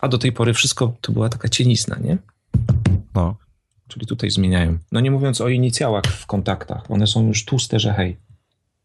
[0.00, 2.18] A do tej pory wszystko to była taka cienizna, nie?
[3.14, 3.36] No.
[3.90, 4.78] Czyli tutaj zmieniają.
[4.92, 6.90] No nie mówiąc o inicjałach w kontaktach.
[6.90, 8.16] One są już tłuste, że hej.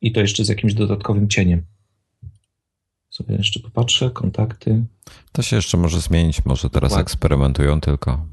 [0.02, 1.64] I to jeszcze z jakimś dodatkowym cieniem.
[3.10, 4.86] Sobie jeszcze popatrzę, kontakty.
[5.32, 7.02] To się jeszcze może zmienić, może teraz Dokładnie.
[7.02, 8.26] eksperymentują tylko.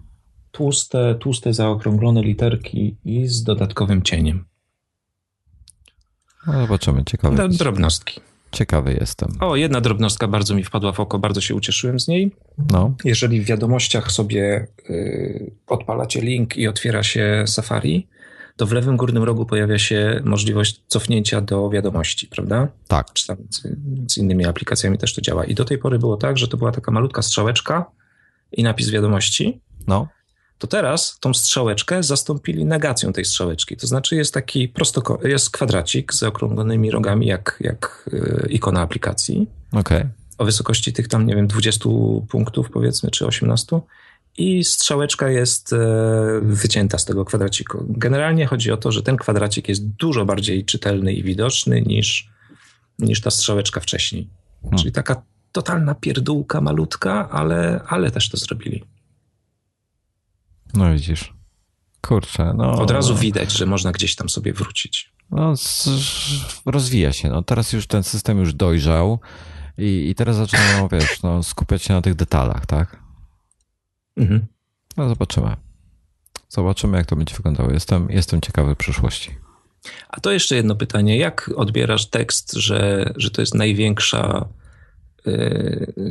[0.53, 4.45] Tłuste, tłuste, zaokrąglone literki i z dodatkowym cieniem.
[6.47, 7.49] No zobaczymy, ciekawe.
[7.49, 8.21] Drobnostki.
[8.53, 9.29] Ciekawy jestem.
[9.41, 12.33] O, jedna drobnostka bardzo mi wpadła w oko, bardzo się ucieszyłem z niej.
[12.73, 12.95] No.
[13.05, 18.09] Jeżeli w wiadomościach sobie y, odpalacie link i otwiera się Safari,
[18.57, 22.69] to w lewym górnym rogu pojawia się możliwość cofnięcia do wiadomości, prawda?
[22.89, 23.13] Tak.
[23.13, 23.63] Czy tam z,
[24.13, 25.45] z innymi aplikacjami też to działa.
[25.45, 27.91] I do tej pory było tak, że to była taka malutka strzałeczka
[28.53, 29.61] i napis wiadomości.
[29.87, 30.09] No
[30.63, 33.77] to teraz tą strzałeczkę zastąpili negacją tej strzałeczki.
[33.77, 39.47] To znaczy jest taki prosto, jest kwadracik z okrąglonymi rogami jak, jak e, ikona aplikacji.
[39.73, 40.09] Okay.
[40.39, 41.89] o wysokości tych tam, nie wiem, 20
[42.29, 43.81] punktów powiedzmy, czy 18
[44.39, 45.77] i strzałeczka jest e,
[46.43, 47.85] wycięta z tego kwadraciku.
[47.89, 52.31] Generalnie chodzi o to, że ten kwadracik jest dużo bardziej czytelny i widoczny niż,
[52.99, 54.29] niż ta strzałeczka wcześniej.
[54.63, 54.79] Hmm.
[54.79, 55.23] Czyli taka
[55.53, 58.85] totalna pierdółka malutka, ale, ale też to zrobili.
[60.75, 61.35] No widzisz.
[62.01, 62.73] Kurczę, no.
[62.73, 65.13] Od razu widać, że można gdzieś tam sobie wrócić.
[65.31, 65.55] No,
[66.67, 67.29] rozwija się.
[67.29, 69.21] No, teraz już ten system już dojrzał
[69.79, 73.03] i, i teraz zaczynają, wiesz, no, skupiać się na tych detalach, tak?
[74.17, 74.47] Mhm.
[74.97, 75.57] No, zobaczymy.
[76.49, 77.71] Zobaczymy, jak to będzie wyglądało.
[77.71, 79.31] Jestem, jestem ciekawy przyszłości.
[80.09, 81.17] A to jeszcze jedno pytanie.
[81.17, 84.49] Jak odbierasz tekst, że, że to jest największa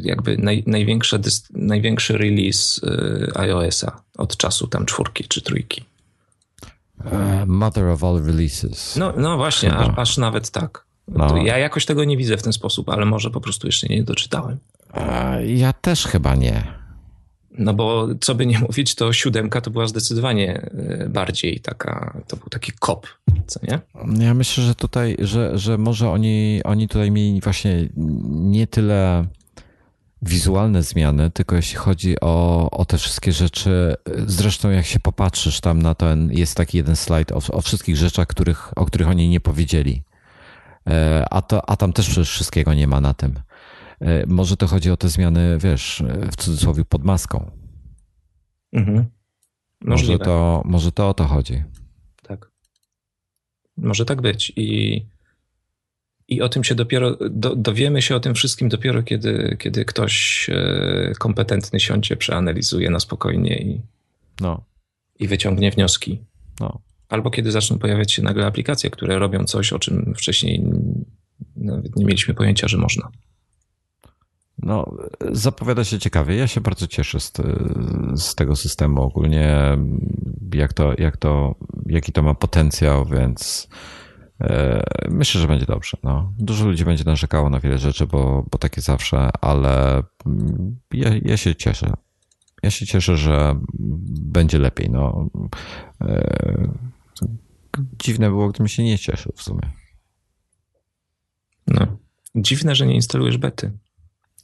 [0.02, 1.18] jakby naj, największa,
[1.54, 5.86] największy release y, iOS-a od czasu tam czwórki czy trójki?
[7.06, 7.12] Uh,
[7.48, 8.96] mother of all releases.
[8.96, 10.86] No, no właśnie, aż, aż, nawet tak.
[11.08, 11.38] No.
[11.38, 14.58] Ja jakoś tego nie widzę w ten sposób, ale może po prostu jeszcze nie doczytałem.
[15.46, 16.81] Ja też chyba nie.
[17.58, 22.38] No bo co by nie mówić, to siódemka to była zdecydowanie e, bardziej taka, to
[22.38, 23.08] był taki kop,
[23.48, 23.80] co nie?
[24.26, 27.90] Ja myślę, że tutaj, że, że może oni, oni tutaj mieli właśnie
[28.32, 29.26] nie tyle
[30.22, 33.96] wizualne zmiany, tylko jeśli chodzi o, o te wszystkie rzeczy,
[34.28, 38.28] zresztą jak się popatrzysz tam na ten, jest taki jeden slajd o, o wszystkich rzeczach,
[38.28, 40.04] których, o których oni nie powiedzieli.
[40.88, 43.40] E, a, to, a tam też przecież wszystkiego nie ma na tym.
[44.02, 47.52] E, może to chodzi o te zmiany, wiesz, w cudzysłowie pod maską.
[48.74, 49.06] Mhm.
[49.82, 51.64] Może to, może to o to chodzi.
[52.24, 52.52] Tak.
[53.78, 54.54] Może tak być.
[54.56, 55.06] I,
[56.28, 60.48] i o tym się dopiero, do, dowiemy się o tym wszystkim dopiero, kiedy, kiedy ktoś
[60.50, 63.82] e, kompetentny siądzie, przeanalizuje na spokojnie i,
[64.40, 64.64] no.
[65.20, 66.20] i wyciągnie wnioski.
[66.60, 66.82] No.
[67.10, 70.64] Albo kiedy zaczną pojawiać się nagle aplikacje, które robią coś, o czym wcześniej
[71.56, 73.12] nawet nie mieliśmy pojęcia, że można.
[74.64, 74.96] No,
[75.32, 76.36] zapowiada się ciekawie.
[76.36, 77.34] Ja się bardzo cieszę z,
[78.16, 79.78] z tego systemu ogólnie,
[80.54, 81.56] jak to, jak to,
[81.86, 83.68] jaki to ma potencjał, więc
[84.42, 85.98] e, myślę, że będzie dobrze.
[86.04, 86.34] No.
[86.40, 90.04] Dużo ludzi będzie narzekało na wiele rzeczy, bo, bo takie zawsze, ale
[90.94, 91.94] ja, ja się cieszę.
[92.64, 93.60] Ja się cieszę, że
[94.22, 94.90] będzie lepiej.
[94.90, 95.30] No.
[96.02, 96.70] E,
[98.04, 99.70] dziwne było, gdybym się nie cieszył w sumie.
[101.68, 101.98] No.
[102.36, 103.72] Dziwne, że nie instalujesz bety.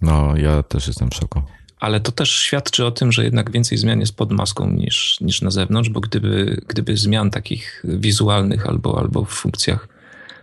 [0.02, 1.42] No, ja też jestem w szoku.
[1.80, 5.42] Ale to też świadczy o tym, że jednak więcej zmian jest pod maską niż, niż
[5.42, 9.88] na zewnątrz, bo gdyby, gdyby zmian takich wizualnych albo, albo w funkcjach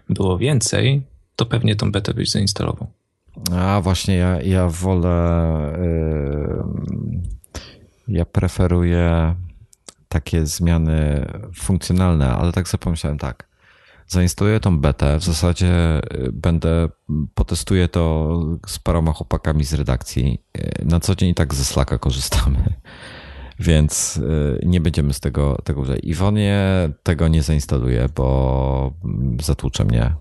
[0.09, 1.03] było więcej,
[1.37, 2.91] to pewnie tą betę byś zainstalował.
[3.53, 5.79] A właśnie, ja, ja wolę.
[5.81, 7.35] Yy,
[8.09, 9.35] ja preferuję
[10.09, 13.49] takie zmiany funkcjonalne, ale tak pomyślałem tak
[14.09, 16.89] zainstaluję tą betę, w zasadzie y, będę,
[17.35, 20.43] potestuję to z paroma chłopakami z redakcji.
[20.59, 22.59] Y, na co dzień i tak ze Slacka korzystamy,
[23.59, 26.01] więc y, nie będziemy z tego, tego używać.
[26.03, 26.61] Iwonie
[27.03, 30.15] tego nie zainstaluję, bo mm, zatłucze mnie.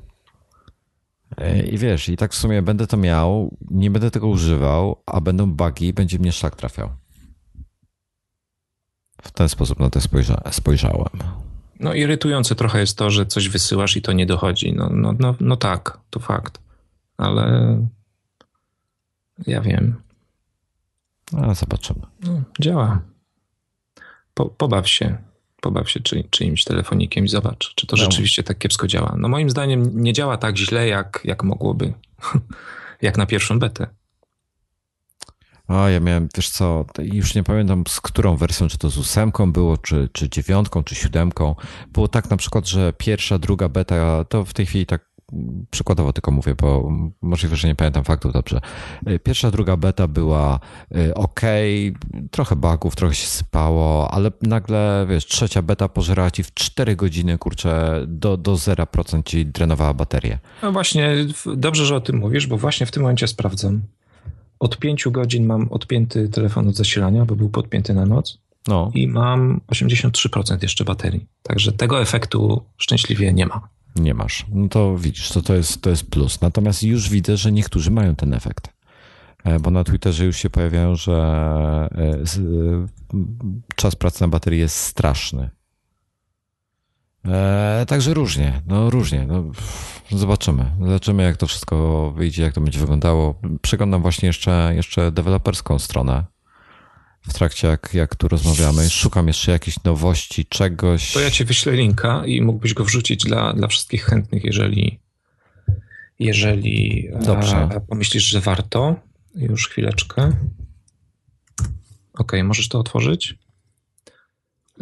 [1.72, 5.52] I wiesz, i tak w sumie będę to miał, nie będę tego używał, a będą
[5.52, 6.90] bugi, będzie mnie szlak trafiał.
[9.22, 11.10] W ten sposób na to spojrza spojrzałem.
[11.80, 14.74] No irytujące trochę jest to, że coś wysyłasz i to nie dochodzi.
[14.74, 16.60] No, no, no, no tak, to fakt.
[17.18, 17.78] Ale
[19.48, 20.02] ja wiem.
[21.32, 22.02] No, zobaczymy.
[22.22, 23.02] No, działa.
[24.34, 25.18] Po, pobaw się.
[25.62, 28.04] Pobaw się czy, czyimś telefonikiem i zobacz, czy to no.
[28.04, 29.16] rzeczywiście tak kiepsko działa.
[29.18, 31.94] No moim zdaniem nie działa tak źle, jak, jak mogłoby.
[33.02, 33.88] jak na pierwszą betę.
[35.68, 39.52] O, ja miałem, wiesz co, już nie pamiętam z którą wersją, czy to z ósemką
[39.52, 41.56] było, czy, czy dziewiątką, czy siódemką.
[41.94, 45.14] Było tak na przykład, że pierwsza, druga beta, to w tej chwili tak
[45.72, 46.92] przykładowo tylko mówię, bo
[47.22, 48.62] możliwe, że nie pamiętam faktów dobrze.
[49.24, 50.60] Pierwsza, druga beta była
[50.96, 51.42] y, ok,
[52.32, 57.38] trochę bugów, trochę się sypało, ale nagle, wiesz, trzecia beta pożerała ci w 4 godziny,
[57.38, 60.40] kurczę, do, do 0% ci drenowała baterię.
[60.62, 61.16] No właśnie,
[61.56, 63.82] dobrze, że o tym mówisz, bo właśnie w tym momencie sprawdzam.
[64.64, 68.38] Od pięciu godzin mam odpięty telefon od zasilania, bo był podpięty na noc.
[68.68, 68.92] No.
[68.94, 71.28] I mam 83% jeszcze baterii.
[71.44, 73.70] Także tego efektu szczęśliwie nie ma.
[73.96, 74.46] Nie masz.
[74.52, 76.42] No to widzisz, to, to, jest, to jest plus.
[76.42, 78.74] Natomiast już widzę, że niektórzy mają ten efekt.
[79.44, 81.14] E, bo na Twitterze już się pojawiają, że
[81.96, 82.24] e, e,
[83.76, 85.50] czas pracy na baterii jest straszny.
[87.88, 89.26] także różnie, no różnie.
[89.28, 89.44] No,
[90.12, 90.72] Zobaczymy.
[90.80, 93.40] Zobaczymy, jak to wszystko wyjdzie, jak to będzie wyglądało.
[93.62, 96.24] Przeglądam właśnie jeszcze, jeszcze deweloperską stronę
[97.30, 98.90] w trakcie, jak, jak tu rozmawiamy.
[98.90, 101.14] Szukam jeszcze jakichś nowości, czegoś.
[101.14, 105.00] To ja ci wyślę linka i mógłbyś go wrzucić dla, dla wszystkich chętnych, jeżeli,
[106.20, 107.70] Jeżeli Dobrze.
[107.90, 108.96] pomyślisz, że warto,
[109.36, 110.32] już chwileczkę.
[112.14, 113.36] Ok, możesz to otworzyć.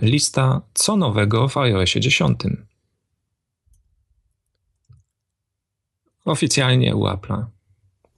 [0.01, 2.39] Lista co nowego w iOSie 10.
[6.31, 7.45] Oficjalnie u Apple'a.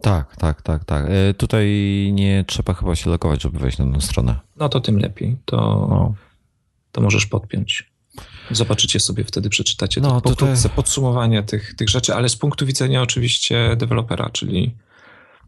[0.02, 1.06] Tak, tak, tak, tak.
[1.10, 1.68] E, tutaj
[2.14, 4.40] nie trzeba chyba się logować, żeby wejść na tę stronę.
[4.58, 5.38] No to tym lepiej.
[5.46, 5.58] To,
[5.90, 6.14] no.
[6.92, 7.94] to możesz podpiąć.
[8.52, 10.56] Zobaczycie sobie wtedy, przeczytacie no, tak tutaj...
[10.76, 14.76] podsumowanie tych, tych rzeczy, ale z punktu widzenia oczywiście dewelopera, czyli,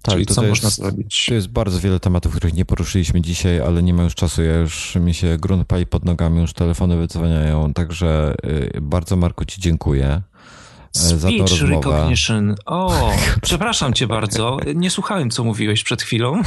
[0.01, 1.25] tak, czyli co można jest, zrobić.
[1.27, 4.43] Tu jest bardzo wiele tematów, których nie poruszyliśmy dzisiaj, ale nie ma już czasu.
[4.43, 8.35] Ja już mi się grunt pali pod nogami, już telefony wydzwaniają, także
[8.75, 10.21] y, bardzo Marku Ci dziękuję.
[10.95, 12.55] E, Speech za recognition.
[12.65, 13.11] O,
[13.41, 14.57] przepraszam cię bardzo.
[14.75, 16.41] Nie słuchałem, co mówiłeś przed chwilą,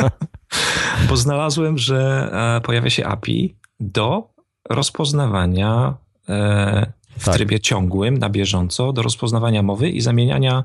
[1.08, 4.28] bo znalazłem, że e, pojawia się API do
[4.70, 5.94] rozpoznawania
[6.28, 7.34] e, w tak.
[7.34, 10.64] trybie ciągłym, na bieżąco, do rozpoznawania mowy i zamieniania,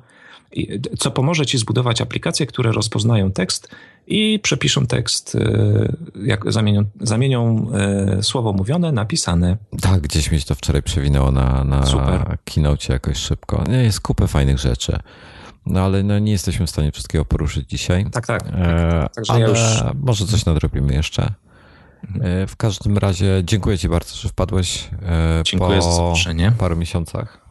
[0.98, 3.68] co pomoże ci zbudować aplikacje, które rozpoznają tekst
[4.07, 5.95] i przepiszą tekst, e,
[6.26, 9.57] jak zamienią, zamienią e, słowo mówione na pisane.
[9.82, 12.38] Tak, gdzieś mi to wczoraj przewinęło na, na Super.
[12.45, 13.64] keynote jakoś szybko.
[13.69, 14.99] Nie, jest kupę fajnych rzeczy.
[15.65, 18.06] No ale no, nie jesteśmy w stanie wszystkiego poruszyć dzisiaj.
[18.11, 18.41] Tak, tak.
[18.48, 19.60] E, Także ale ja już...
[19.95, 21.34] może coś nadrobimy jeszcze.
[22.15, 22.48] Mhm.
[22.48, 24.90] W każdym razie dziękuję Ci bardzo, że wpadłeś
[25.44, 26.53] dziękuję po za zaproszenie.
[26.57, 27.41] paru miesiącach.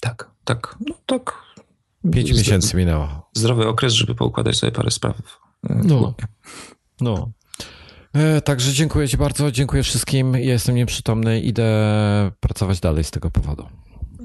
[0.00, 1.49] Tak, tak, no tak.
[2.12, 3.30] Pięć miesięcy minęło.
[3.36, 5.16] Zdrowy okres, żeby poukładać sobie parę spraw.
[5.62, 6.14] No,
[7.00, 7.32] no.
[8.12, 10.32] E, także dziękuję Ci bardzo, dziękuję wszystkim.
[10.32, 11.66] Ja jestem nieprzytomny, idę
[12.40, 13.66] pracować dalej z tego powodu.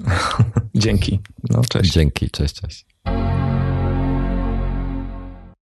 [0.74, 1.20] Dzięki.
[1.50, 1.92] No, cześć.
[1.92, 2.86] Dzięki, cześć, cześć.